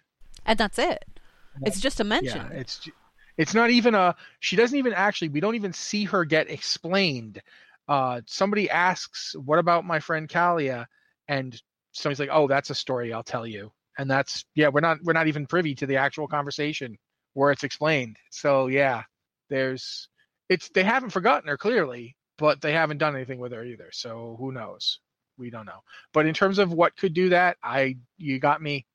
And 0.47 0.59
that's 0.59 0.79
it. 0.79 1.05
It's 1.67 1.79
just 1.81 2.01
a 2.01 2.05
mention. 2.05 2.47
Yeah, 2.51 2.59
it's 2.59 2.89
it's 3.37 3.53
not 3.53 3.69
even 3.71 3.95
a. 3.95 4.17
She 4.41 4.57
doesn't 4.57 4.77
even 4.77 4.95
actually. 4.95 5.29
We 5.29 5.41
don't 5.41 5.55
even 5.55 5.75
see 5.75 6.05
her 6.05 6.25
get 6.25 6.51
explained. 6.51 7.43
Uh, 7.89 8.21
somebody 8.27 8.71
asks, 8.71 9.35
"What 9.37 9.59
about 9.59 9.85
my 9.85 10.01
friend 10.01 10.29
Calia?" 10.29 10.87
And 11.29 11.61
somebody's 11.93 12.21
like, 12.21 12.31
"Oh, 12.33 12.49
that's 12.49 12.71
a 12.71 12.75
story 12.75 13.13
I'll 13.13 13.23
tell 13.25 13.47
you." 13.47 13.73
And 13.99 14.11
that's 14.11 14.45
yeah. 14.55 14.69
We're 14.69 14.81
not 14.81 14.99
we're 15.03 15.13
not 15.13 15.29
even 15.29 15.47
privy 15.47 15.75
to 15.77 15.87
the 15.87 15.97
actual 15.97 16.29
conversation 16.29 16.97
where 17.35 17.51
it's 17.53 17.65
explained. 17.65 18.17
So 18.31 18.69
yeah, 18.69 19.03
there's 19.51 20.09
it's 20.49 20.69
they 20.71 20.85
haven't 20.85 21.11
forgotten 21.11 21.49
her 21.49 21.59
clearly, 21.59 22.17
but 22.39 22.61
they 22.61 22.73
haven't 22.73 22.99
done 22.99 23.15
anything 23.17 23.39
with 23.39 23.53
her 23.53 23.65
either. 23.65 23.91
So 23.93 24.37
who 24.39 24.53
knows? 24.53 25.01
We 25.39 25.51
don't 25.51 25.67
know. 25.67 25.81
But 26.13 26.27
in 26.27 26.35
terms 26.35 26.59
of 26.59 26.73
what 26.73 26.97
could 26.97 27.15
do 27.15 27.31
that, 27.31 27.57
I 27.63 27.97
you 28.19 28.39
got 28.39 28.63
me. 28.63 28.87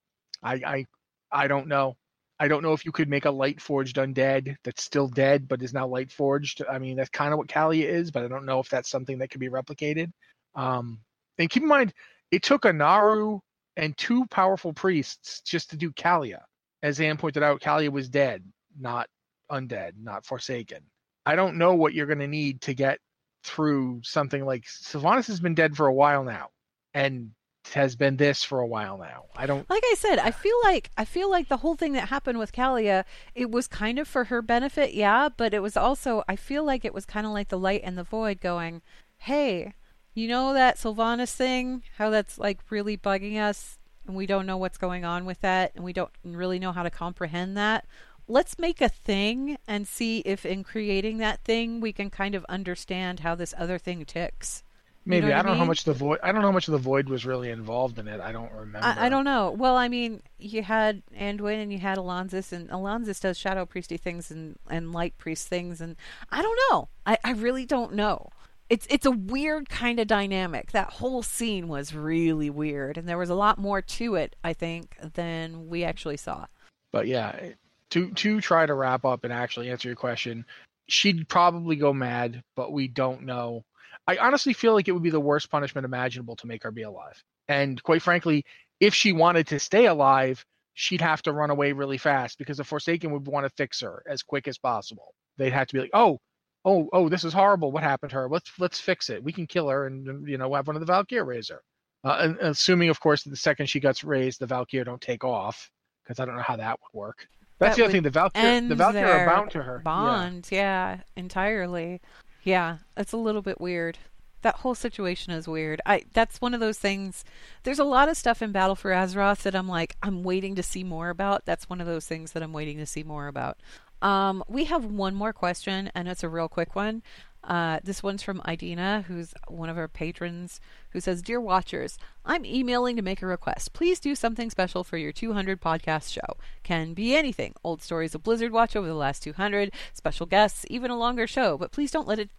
I 0.44 0.54
I 0.56 0.86
I 1.32 1.48
don't 1.48 1.68
know. 1.68 1.98
I 2.40 2.48
don't 2.48 2.62
know 2.62 2.74
if 2.74 2.86
you 2.86 2.92
could 2.92 3.10
make 3.10 3.26
a 3.26 3.32
light 3.32 3.60
forged 3.60 3.96
undead 3.98 4.56
that's 4.64 4.84
still 4.84 5.08
dead 5.08 5.48
but 5.48 5.62
is 5.62 5.74
now 5.74 5.88
light 5.88 6.12
forged. 6.12 6.62
I 6.70 6.78
mean, 6.78 6.98
that's 6.98 7.10
kind 7.10 7.34
of 7.34 7.38
what 7.38 7.48
Calia 7.48 7.88
is, 7.88 8.12
but 8.12 8.24
I 8.24 8.28
don't 8.28 8.46
know 8.46 8.60
if 8.60 8.70
that's 8.70 8.90
something 8.90 9.18
that 9.20 9.30
can 9.30 9.40
be 9.40 9.50
replicated. 9.50 10.12
Um, 10.56 11.00
and 11.38 11.50
keep 11.50 11.64
in 11.64 11.70
mind, 11.70 11.94
it 12.32 12.44
took 12.44 12.66
a 12.66 12.74
Naaru 12.74 13.40
and 13.76 13.98
two 13.98 14.26
powerful 14.28 14.74
priests 14.74 15.42
just 15.42 15.70
to 15.72 15.78
do 15.78 15.92
Calia. 15.92 16.42
As 16.84 17.00
Anne 17.00 17.18
pointed 17.18 17.44
out, 17.44 17.62
Calia 17.62 17.92
was 17.92 18.10
dead, 18.10 18.44
not 18.80 19.08
undead, 19.52 19.94
not 19.98 20.26
forsaken. 20.26 20.80
I 21.26 21.36
don't 21.36 21.58
know 21.58 21.76
what 21.76 21.94
you're 21.94 22.06
going 22.06 22.20
to 22.20 22.28
need 22.28 22.62
to 22.62 22.74
get 22.74 23.00
through 23.44 24.02
something 24.04 24.46
like 24.46 24.64
Sylvanas 24.66 25.28
has 25.28 25.40
been 25.40 25.56
dead 25.56 25.76
for 25.76 25.88
a 25.88 25.94
while 25.94 26.24
now, 26.24 26.50
and 26.94 27.32
has 27.74 27.96
been 27.96 28.18
this 28.18 28.44
for 28.44 28.60
a 28.60 28.68
while 28.68 28.98
now. 28.98 29.26
I 29.36 29.46
don't. 29.46 29.70
like 29.70 29.84
I 29.86 29.96
said, 29.98 30.20
I 30.20 30.32
feel 30.32 30.56
like 30.64 30.92
I 30.98 31.06
feel 31.06 31.30
like 31.30 31.50
the 31.50 31.58
whole 31.58 31.76
thing 31.76 31.94
that 31.94 32.10
happened 32.10 32.40
with 32.40 32.52
Calia, 32.52 33.06
it 33.36 33.52
was 33.52 33.68
kind 33.68 34.00
of 34.00 34.08
for 34.08 34.26
her 34.26 34.42
benefit, 34.42 34.94
yeah, 34.94 35.30
but 35.36 35.54
it 35.54 35.62
was 35.62 35.78
also 35.78 36.24
I 36.28 36.36
feel 36.36 36.64
like 36.64 36.86
it 36.86 36.94
was 36.94 37.06
kind 37.06 37.26
of 37.26 37.34
like 37.34 37.50
the 37.50 37.60
light 37.60 37.82
and 37.84 37.98
the 37.98 38.04
void 38.04 38.42
going, 38.42 38.82
"Hey, 39.18 39.74
you 40.14 40.28
know 40.28 40.54
that 40.54 40.78
Sylvanas 40.78 41.34
thing? 41.34 41.84
How 41.98 42.10
that's 42.10 42.38
like 42.38 42.60
really 42.70 42.98
bugging 42.98 43.38
us 43.38 43.78
and 44.06 44.16
we 44.16 44.26
don't 44.26 44.46
know 44.46 44.58
what's 44.58 44.78
going 44.78 45.04
on 45.06 45.26
with 45.26 45.42
that 45.42 45.74
and 45.76 45.84
we 45.84 45.94
don't 45.94 46.12
really 46.24 46.60
know 46.60 46.72
how 46.72 46.84
to 46.84 46.90
comprehend 46.90 47.58
that. 47.58 47.86
Let's 48.28 48.60
make 48.60 48.82
a 48.82 48.90
thing 48.90 49.58
and 49.68 49.88
see 49.88 50.20
if 50.20 50.46
in 50.46 50.64
creating 50.64 51.18
that 51.20 51.44
thing 51.44 51.80
we 51.80 51.94
can 51.94 52.10
kind 52.10 52.36
of 52.36 52.46
understand 52.50 53.22
how 53.22 53.36
this 53.36 53.54
other 53.58 53.78
thing 53.78 54.06
ticks." 54.06 54.64
You 55.08 55.12
Maybe 55.12 55.28
know 55.28 55.38
I 55.38 55.42
don't 55.42 55.54
know 55.54 55.58
how 55.60 55.64
much 55.64 55.86
the 55.86 55.94
void. 55.94 56.20
I 56.22 56.34
don't 56.34 56.42
know 56.42 56.50
how 56.50 56.54
much 56.54 56.68
of 56.68 56.74
the 56.74 56.80
void 56.80 57.08
was 57.08 57.26
really 57.26 57.50
involved 57.50 57.98
in 57.98 58.10
it. 58.10 58.20
I 58.20 58.34
don't 58.34 58.52
remember. 58.52 58.86
I, 58.86 59.06
I 59.06 59.10
don't 59.10 59.24
know. 59.24 59.52
Well, 59.52 59.78
I 59.78 59.88
mean, 59.88 60.22
you 60.38 60.64
had 60.64 61.02
Anduin 61.18 61.64
and 61.64 61.72
you 61.72 61.80
had 61.80 61.98
Alonsus, 61.98 62.52
and 62.52 62.70
Alonsus 62.70 63.22
does 63.22 63.38
shadow 63.38 63.66
priesty 63.66 63.98
things 63.98 64.32
and, 64.32 64.60
and 64.70 64.92
light 64.92 65.18
priest 65.18 65.48
things, 65.48 65.80
and 65.80 65.96
I 66.30 66.42
don't 66.42 66.60
know. 66.70 66.90
I, 67.06 67.18
I 67.24 67.32
really 67.32 67.66
don't 67.66 67.94
know. 67.94 68.32
It's 68.70 68.86
it's 68.90 69.06
a 69.06 69.12
weird 69.12 69.70
kind 69.70 69.98
of 70.02 70.08
dynamic. 70.08 70.74
That 70.74 70.90
whole 70.90 71.24
scene 71.24 71.70
was 71.70 71.96
really 71.96 72.50
weird, 72.50 72.98
and 72.98 73.08
there 73.08 73.18
was 73.18 73.30
a 73.30 73.36
lot 73.36 73.58
more 73.58 73.82
to 73.82 74.16
it, 74.16 74.36
I 74.44 74.52
think, 74.52 74.98
than 75.14 75.70
we 75.70 75.86
actually 75.86 76.18
saw. 76.18 76.48
But 76.92 77.08
yeah, 77.08 77.52
to 77.92 78.12
to 78.12 78.42
try 78.42 78.66
to 78.66 78.74
wrap 78.74 79.06
up 79.06 79.24
and 79.24 79.32
actually 79.32 79.70
answer 79.70 79.88
your 79.88 79.96
question, 79.96 80.44
she'd 80.90 81.30
probably 81.30 81.78
go 81.78 81.94
mad, 81.94 82.44
but 82.58 82.74
we 82.74 82.90
don't 82.90 83.22
know. 83.24 83.64
I 84.08 84.18
honestly 84.18 84.54
feel 84.54 84.74
like 84.74 84.88
it 84.88 84.94
would 84.94 85.04
be 85.04 85.10
the 85.10 85.20
worst 85.20 85.50
punishment 85.50 85.86
imaginable 85.86 86.36
to 86.38 86.48
make 86.48 86.64
her 86.64 86.72
be 86.72 86.84
alive. 86.84 87.22
And 87.48 87.82
quite 87.84 88.02
frankly, 88.02 88.46
if 88.80 88.94
she 88.94 89.12
wanted 89.12 89.48
to 89.48 89.60
stay 89.60 89.86
alive, 89.88 90.46
she'd 90.74 91.02
have 91.02 91.22
to 91.24 91.34
run 91.34 91.50
away 91.50 91.74
really 91.74 91.98
fast 91.98 92.38
because 92.38 92.58
the 92.58 92.64
Forsaken 92.64 93.12
would 93.12 93.28
want 93.28 93.46
to 93.46 93.50
fix 93.58 93.82
her 93.82 94.04
as 94.08 94.24
quick 94.24 94.48
as 94.48 94.58
possible. 94.58 95.14
They'd 95.38 95.54
have 95.54 95.68
to 95.68 95.74
be 95.74 95.82
like, 95.82 95.92
"Oh, 95.94 96.20
oh, 96.66 96.90
oh, 96.94 97.10
this 97.10 97.24
is 97.24 97.34
horrible. 97.34 97.72
What 97.72 97.84
happened 97.84 98.12
to 98.12 98.18
her? 98.18 98.30
Let's 98.30 98.52
let's 98.60 98.80
fix 98.80 99.10
it. 99.10 99.24
We 99.24 99.34
can 99.34 99.48
kill 99.48 99.70
her, 99.70 99.88
and 99.88 100.28
you 100.28 100.38
know, 100.38 100.54
have 100.54 100.68
one 100.68 100.76
of 100.76 100.80
the 100.80 100.86
Valkyr 100.86 101.26
raise 101.26 101.50
her." 101.50 101.62
Uh, 102.04 102.18
and, 102.22 102.38
assuming, 102.38 102.90
of 102.90 103.00
course, 103.00 103.24
that 103.24 103.32
the 103.32 103.36
second 103.36 103.68
she 103.68 103.80
gets 103.80 104.04
raised, 104.04 104.40
the 104.40 104.46
Valkyr 104.46 104.84
don't 104.84 105.02
take 105.02 105.24
off 105.24 105.70
because 106.04 106.20
I 106.20 106.26
don't 106.26 106.36
know 106.36 106.44
how 106.44 106.56
that 106.56 106.80
would 106.80 106.98
work. 106.98 107.28
That's 107.60 107.76
That 107.76 107.82
the 107.82 107.84
other 107.86 107.92
thing. 107.92 108.04
The 108.04 108.12
Valkyr, 108.12 108.68
the 108.70 108.76
Valkyr 108.76 109.06
are 109.06 109.26
bound 109.26 109.52
to 109.52 109.64
her. 109.64 109.78
Yeah. 109.78 109.84
Bond, 109.84 110.48
yeah, 110.52 110.98
entirely. 111.16 112.02
Yeah, 112.48 112.78
it's 112.96 113.12
a 113.12 113.18
little 113.18 113.42
bit 113.42 113.60
weird. 113.60 113.98
That 114.42 114.56
whole 114.56 114.74
situation 114.74 115.34
is 115.34 115.50
weird. 115.50 115.82
I 115.86 116.06
that's 116.14 116.40
one 116.40 116.54
of 116.54 116.62
those 116.62 116.78
things. 116.78 117.26
There's 117.64 117.78
a 117.78 117.84
lot 117.84 118.08
of 118.08 118.16
stuff 118.16 118.42
in 118.42 118.54
Battle 118.54 118.76
for 118.76 118.92
Azeroth 118.92 119.42
that 119.42 119.54
I'm 119.54 119.68
like 119.68 119.98
I'm 120.02 120.24
waiting 120.24 120.56
to 120.56 120.64
see 120.64 120.86
more 120.86 121.10
about. 121.10 121.44
That's 121.44 121.70
one 121.70 121.82
of 121.82 121.88
those 121.88 122.06
things 122.06 122.32
that 122.32 122.42
I'm 122.42 122.54
waiting 122.54 122.78
to 122.78 122.86
see 122.86 123.04
more 123.04 123.28
about. 123.28 123.58
Um, 124.02 124.46
we 124.48 124.64
have 124.64 124.86
one 124.86 125.14
more 125.14 125.34
question, 125.34 125.92
and 125.94 126.08
it's 126.08 126.24
a 126.24 126.30
real 126.30 126.48
quick 126.48 126.74
one. 126.74 127.04
Uh, 127.44 127.80
this 127.84 128.04
one's 128.04 128.22
from 128.24 128.42
Idina, 128.48 129.06
who's 129.08 129.34
one 129.48 129.70
of 129.70 129.78
our 129.78 129.88
patrons, 129.88 130.60
who 130.90 131.00
says, 131.00 131.22
Dear 131.22 131.40
Watchers, 131.40 131.98
I'm 132.26 132.44
emailing 132.46 132.96
to 132.98 133.02
make 133.02 133.22
a 133.22 133.26
request. 133.26 133.72
Please 133.72 134.00
do 134.02 134.16
something 134.16 134.50
special 134.50 134.84
for 134.84 134.98
your 134.98 135.14
200 135.14 135.62
podcast 135.62 136.12
show. 136.12 136.38
Can 136.64 136.94
be 136.94 137.16
anything. 137.16 137.54
Old 137.64 137.82
stories 137.82 138.14
of 138.14 138.24
Blizzard 138.24 138.52
Watch 138.52 138.76
over 138.76 138.88
the 138.88 138.94
last 138.94 139.24
200, 139.24 139.72
special 139.94 140.26
guests, 140.26 140.66
even 140.70 140.92
a 140.92 140.98
longer 140.98 141.26
show, 141.26 141.58
but 141.58 141.72
please 141.72 141.92
don't 141.92 142.08
let 142.08 142.20
it 142.20 142.30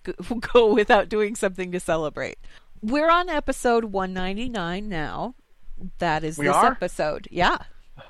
go, 0.52 0.72
without 0.74 1.08
doing 1.08 1.34
something 1.34 1.72
to 1.72 1.80
celebrate. 1.80 2.36
We're 2.82 3.10
on 3.10 3.28
episode 3.30 3.86
199 3.86 4.88
now. 4.88 5.34
That 5.98 6.22
is 6.24 6.36
We 6.38 6.46
this 6.46 6.54
are? 6.56 6.72
episode. 6.72 7.28
Yeah. 7.30 7.56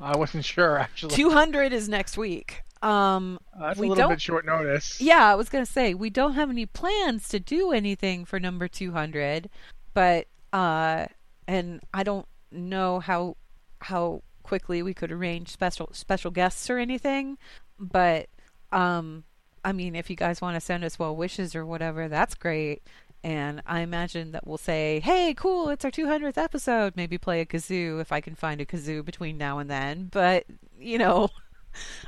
I 0.00 0.16
wasn't 0.16 0.44
sure 0.44 0.78
actually. 0.78 1.14
200 1.14 1.72
is 1.72 1.88
next 1.88 2.18
week. 2.18 2.62
Um, 2.82 3.38
That's 3.58 3.78
we 3.78 3.86
a 3.86 3.90
little 3.90 4.08
bit 4.08 4.20
short 4.20 4.46
notice. 4.46 5.00
yeah, 5.00 5.30
I 5.30 5.34
was 5.34 5.48
gonna 5.48 5.66
say 5.66 5.94
we 5.94 6.10
don't 6.10 6.34
have 6.34 6.50
any 6.50 6.66
plans 6.66 7.28
to 7.30 7.40
do 7.40 7.72
anything 7.72 8.24
for 8.24 8.38
number 8.38 8.68
two 8.68 8.92
hundred, 8.92 9.50
but 9.94 10.26
uh, 10.52 11.06
and 11.46 11.80
I 11.92 12.02
don't 12.02 12.26
know 12.50 13.00
how 13.00 13.36
how 13.80 14.22
quickly 14.42 14.82
we 14.82 14.94
could 14.94 15.12
arrange 15.12 15.48
special 15.48 15.90
special 15.92 16.30
guests 16.30 16.70
or 16.70 16.78
anything, 16.78 17.36
but 17.78 18.28
um, 18.72 19.24
I 19.64 19.72
mean, 19.72 19.94
if 19.94 20.08
you 20.08 20.16
guys 20.16 20.40
want 20.40 20.54
to 20.54 20.60
send 20.60 20.84
us 20.84 20.98
well 20.98 21.14
wishes 21.16 21.54
or 21.54 21.66
whatever, 21.66 22.08
that's 22.08 22.34
great. 22.34 22.82
And 23.24 23.60
I 23.66 23.80
imagine 23.80 24.30
that 24.32 24.46
we'll 24.46 24.58
say, 24.58 25.00
"Hey, 25.00 25.34
cool! 25.34 25.68
It's 25.70 25.84
our 25.84 25.90
200th 25.90 26.38
episode. 26.38 26.94
Maybe 26.96 27.18
play 27.18 27.40
a 27.40 27.46
kazoo 27.46 28.00
if 28.00 28.12
I 28.12 28.20
can 28.20 28.36
find 28.36 28.60
a 28.60 28.64
kazoo 28.64 29.04
between 29.04 29.36
now 29.36 29.58
and 29.58 29.68
then." 29.68 30.08
But 30.12 30.44
you 30.78 30.98
know, 30.98 31.30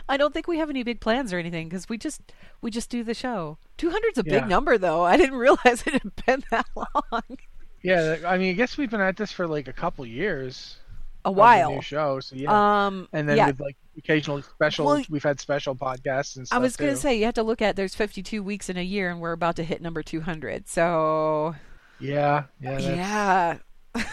I 0.08 0.16
don't 0.16 0.32
think 0.34 0.46
we 0.48 0.58
have 0.58 0.70
any 0.70 0.82
big 0.82 1.00
plans 1.00 1.32
or 1.32 1.38
anything 1.38 1.68
because 1.68 1.88
we 1.88 1.98
just 1.98 2.20
we 2.60 2.70
just 2.70 2.90
do 2.90 3.04
the 3.04 3.14
show. 3.14 3.58
200's 3.78 4.18
a 4.18 4.22
Yeah. 4.24 4.40
big 4.40 4.48
number, 4.48 4.78
though. 4.78 5.02
I 5.04 5.16
didn't 5.16 5.36
realize 5.38 5.82
it 5.86 6.02
had 6.02 6.26
been 6.26 6.44
that 6.50 6.66
long. 6.76 7.38
Yeah, 7.82 8.16
I 8.26 8.36
mean, 8.36 8.50
I 8.50 8.52
guess 8.52 8.76
we've 8.76 8.90
been 8.90 9.00
at 9.00 9.16
this 9.16 9.32
for 9.32 9.46
like 9.48 9.66
a 9.68 9.72
couple 9.72 10.04
years. 10.04 10.76
A 11.24 11.30
while. 11.30 11.74
New 11.74 11.82
show, 11.82 12.18
so 12.20 12.34
yeah. 12.34 12.86
Um, 12.86 13.06
and 13.12 13.28
then 13.28 13.36
yeah. 13.36 13.48
with 13.48 13.60
like 13.60 13.76
occasional 13.98 14.40
special, 14.40 14.86
Well, 14.86 15.02
we've 15.10 15.22
had 15.22 15.38
special 15.38 15.74
podcasts 15.74 16.36
and 16.36 16.46
stuff. 16.46 16.56
I 16.56 16.58
was 16.60 16.76
going 16.76 16.90
to 16.92 16.96
say 16.96 17.18
you 17.18 17.26
have 17.26 17.34
to 17.34 17.42
look 17.42 17.60
at 17.60 17.76
there's 17.76 17.94
52 17.94 18.42
weeks 18.42 18.70
in 18.70 18.78
a 18.78 18.82
year, 18.82 19.10
and 19.10 19.20
we're 19.20 19.32
about 19.32 19.56
to 19.56 19.64
hit 19.64 19.82
number 19.82 20.02
200. 20.02 20.66
So 20.66 21.54
Yeah, 21.98 22.44
yeah. 22.60 22.70
That's, 22.70 22.84
yeah, 22.84 23.56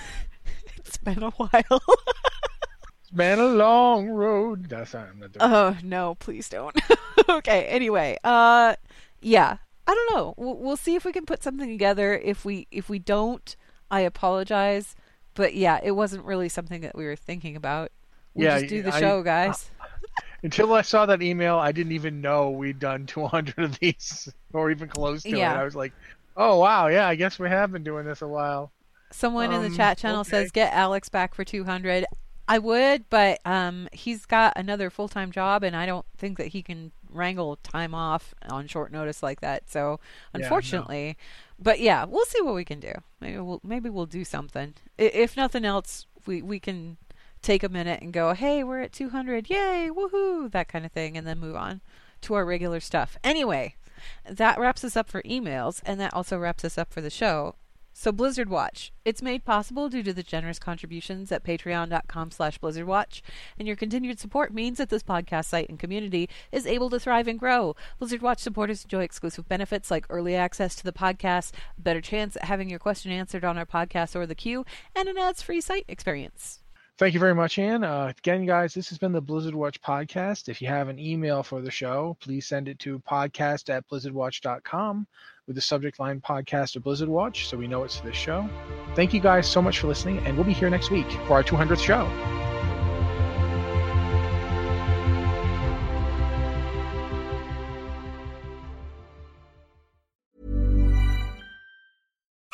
it's 0.78 0.98
been 0.98 1.24
a 1.24 1.30
while. 1.32 1.82
It's 3.08 3.16
been 3.16 3.40
a 3.40 3.46
long 3.46 4.10
road. 4.10 4.68
That's 4.68 4.94
not, 4.94 5.08
I'm 5.10 5.20
not 5.20 5.32
doing 5.32 5.42
oh 5.52 5.78
no, 5.82 6.16
please 6.16 6.50
don't. 6.50 6.78
okay. 7.30 7.64
Anyway, 7.68 8.18
uh, 8.24 8.76
yeah, 9.22 9.58
I 9.88 9.94
don't 9.94 10.14
know. 10.18 10.34
We'll, 10.38 10.58
we'll 10.58 10.76
see 10.78 10.96
if 10.96 11.06
we 11.06 11.14
can 11.14 11.26
put 11.26 11.42
something 11.42 11.70
together. 11.70 12.14
If 12.18 12.44
we 12.44 12.68
if 12.70 12.90
we 12.90 13.00
don't, 13.00 13.56
I 13.90 14.02
apologize. 14.02 14.94
But 15.36 15.54
yeah, 15.56 15.80
it 15.82 15.92
wasn't 15.92 16.26
really 16.26 16.50
something 16.50 16.82
that 16.82 16.98
we 16.98 17.06
were 17.06 17.16
thinking 17.16 17.56
about. 17.56 17.92
We 18.34 18.44
Yeah, 18.44 18.60
just 18.60 18.70
do 18.70 18.84
the 18.84 18.94
I- 18.94 19.00
show, 19.00 19.24
guys. 19.24 19.70
Until 20.44 20.74
I 20.74 20.82
saw 20.82 21.06
that 21.08 21.22
email, 21.22 21.58
I 21.58 21.72
didn't 21.72 21.94
even 21.94 22.22
know 22.22 22.52
we'd 22.52 22.78
done 22.80 23.06
200 23.08 23.58
of 23.58 23.80
these, 23.80 24.32
or 24.54 24.70
even 24.70 24.88
close 24.90 25.24
to 25.24 25.30
Yeah. 25.30 25.54
it. 25.54 25.58
I 25.58 25.64
was 25.64 25.76
like, 25.76 25.94
"Oh 26.36 26.60
wow, 26.60 26.88
yeah, 26.88 27.08
I 27.08 27.16
guess 27.16 27.40
we 27.40 27.48
have 27.50 27.72
been 27.72 27.84
doing 27.84 28.06
this 28.06 28.22
a 28.22 28.28
while." 28.28 28.72
Someone 29.12 29.54
in 29.54 29.62
the 29.62 29.68
Um, 29.68 29.76
chat 29.76 29.98
channel 29.98 30.20
okay. 30.22 30.30
says 30.32 30.52
get 30.52 30.74
Alex 30.74 31.08
back 31.08 31.34
for 31.34 31.46
200. 31.46 32.06
I 32.48 32.60
would, 32.60 33.10
but 33.10 33.40
um, 33.46 33.90
he's 33.92 34.26
got 34.26 34.54
another 34.56 34.90
full 34.90 35.08
time 35.08 35.32
job, 35.32 35.64
and 35.64 35.76
I 35.76 35.86
don't 35.86 36.06
think 36.18 36.38
that 36.38 36.48
he 36.48 36.62
can 36.62 36.92
wrangle 37.10 37.58
time 37.58 37.94
off 37.94 38.34
on 38.50 38.68
short 38.68 38.92
notice 38.92 39.22
like 39.22 39.42
that. 39.42 39.70
So, 39.70 40.00
no. 40.34 40.42
unfortunately, 40.42 41.18
but 41.60 41.80
yeah, 41.80 42.06
we'll 42.06 42.26
see 42.26 42.42
what 42.42 42.56
we 42.56 42.64
can 42.66 42.80
do. 42.80 42.94
Maybe 43.20 43.38
we'll 43.40 43.62
maybe 43.64 43.90
we'll 43.90 44.06
do 44.06 44.24
something. 44.24 44.76
If 44.98 45.36
nothing 45.36 45.66
else, 45.66 46.06
we 46.26 46.42
we 46.42 46.60
can 46.60 46.98
take 47.42 47.64
a 47.64 47.70
minute 47.70 48.02
and 48.02 48.14
go, 48.14 48.34
hey, 48.34 48.64
we're 48.64 48.82
at 48.82 48.92
200, 48.92 49.50
yay, 49.50 49.90
woohoo, 49.94 50.52
that 50.52 50.68
kind 50.68 50.86
of 50.86 50.92
thing, 50.92 51.18
and 51.18 51.26
then 51.26 51.40
move 51.40 51.56
on 51.56 51.82
to 52.22 52.34
our 52.34 52.46
regular 52.46 52.80
stuff. 52.80 53.18
Anyway, 53.24 53.76
that 54.28 54.60
wraps 54.60 54.84
us 54.84 54.98
up 54.98 55.10
for 55.10 55.22
emails, 55.24 55.82
and 55.86 56.00
that 56.00 56.14
also 56.14 56.38
wraps 56.38 56.66
us 56.66 56.78
up 56.78 56.92
for 56.92 57.02
the 57.02 57.10
show. 57.10 57.56
So 58.00 58.12
Blizzard 58.12 58.48
Watch. 58.48 58.94
It's 59.06 59.24
made 59.24 59.44
possible 59.44 59.90
due 59.90 60.04
to 60.04 60.14
the 60.14 60.22
generous 60.22 60.60
contributions 60.60 61.32
at 61.32 61.44
patreon.com 61.44 62.30
slash 62.30 62.60
blizzardwatch, 62.60 63.22
and 63.58 63.68
your 63.68 63.76
continued 63.76 64.20
support 64.20 64.54
means 64.54 64.78
that 64.78 64.90
this 64.90 65.02
podcast 65.02 65.46
site 65.46 65.68
and 65.68 65.80
community 65.80 66.30
is 66.52 66.68
able 66.68 66.92
to 66.92 67.00
thrive 67.00 67.28
and 67.28 67.40
grow. 67.40 67.76
Blizzard 67.98 68.22
Watch 68.22 68.38
supporters 68.38 68.84
enjoy 68.84 69.02
exclusive 69.02 69.50
benefits 69.50 69.90
like 69.90 70.06
early 70.12 70.36
access 70.36 70.76
to 70.76 70.84
the 70.84 70.92
podcast, 70.92 71.54
a 71.76 71.82
better 71.82 72.00
chance 72.00 72.36
at 72.36 72.44
having 72.44 72.70
your 72.70 72.78
question 72.78 73.12
answered 73.12 73.44
on 73.44 73.58
our 73.58 73.66
podcast 73.66 74.16
or 74.16 74.28
the 74.28 74.36
queue, 74.36 74.64
and 74.96 75.10
an 75.10 75.18
ads-free 75.18 75.62
site 75.62 75.86
experience. 75.88 76.60
Thank 77.00 77.16
you 77.16 77.20
very 77.20 77.34
much, 77.34 77.58
Ann. 77.58 77.84
Uh, 77.84 78.14
again, 78.16 78.46
guys, 78.46 78.76
this 78.76 78.90
has 78.90 79.00
been 79.00 79.12
the 79.12 79.22
Blizzard 79.22 79.56
Watch 79.56 79.82
podcast. 79.82 80.50
If 80.50 80.62
you 80.62 80.68
have 80.68 80.90
an 80.90 81.00
email 81.00 81.42
for 81.42 81.62
the 81.62 81.72
show, 81.72 82.16
please 82.20 82.46
send 82.46 82.68
it 82.68 82.78
to 82.80 83.00
podcast 83.00 83.74
at 83.76 83.90
blizzardwatch.com 83.90 85.08
with 85.48 85.56
the 85.56 85.62
subject 85.62 86.00
line 86.00 86.22
podcast 86.22 86.76
of 86.76 86.84
Blizzard 86.84 87.10
Watch 87.10 87.48
so 87.48 87.58
we 87.58 87.68
know 87.68 87.84
it's 87.84 88.00
this 88.02 88.16
show. 88.16 88.48
Thank 88.96 89.14
you 89.14 89.20
guys 89.20 89.50
so 89.50 89.62
much 89.62 89.80
for 89.80 89.88
listening, 89.88 90.20
and 90.20 90.36
we'll 90.36 90.46
be 90.46 90.54
here 90.54 90.70
next 90.70 90.92
week 90.92 91.10
for 91.26 91.34
our 91.34 91.44
200th 91.44 91.84
show. 91.84 92.47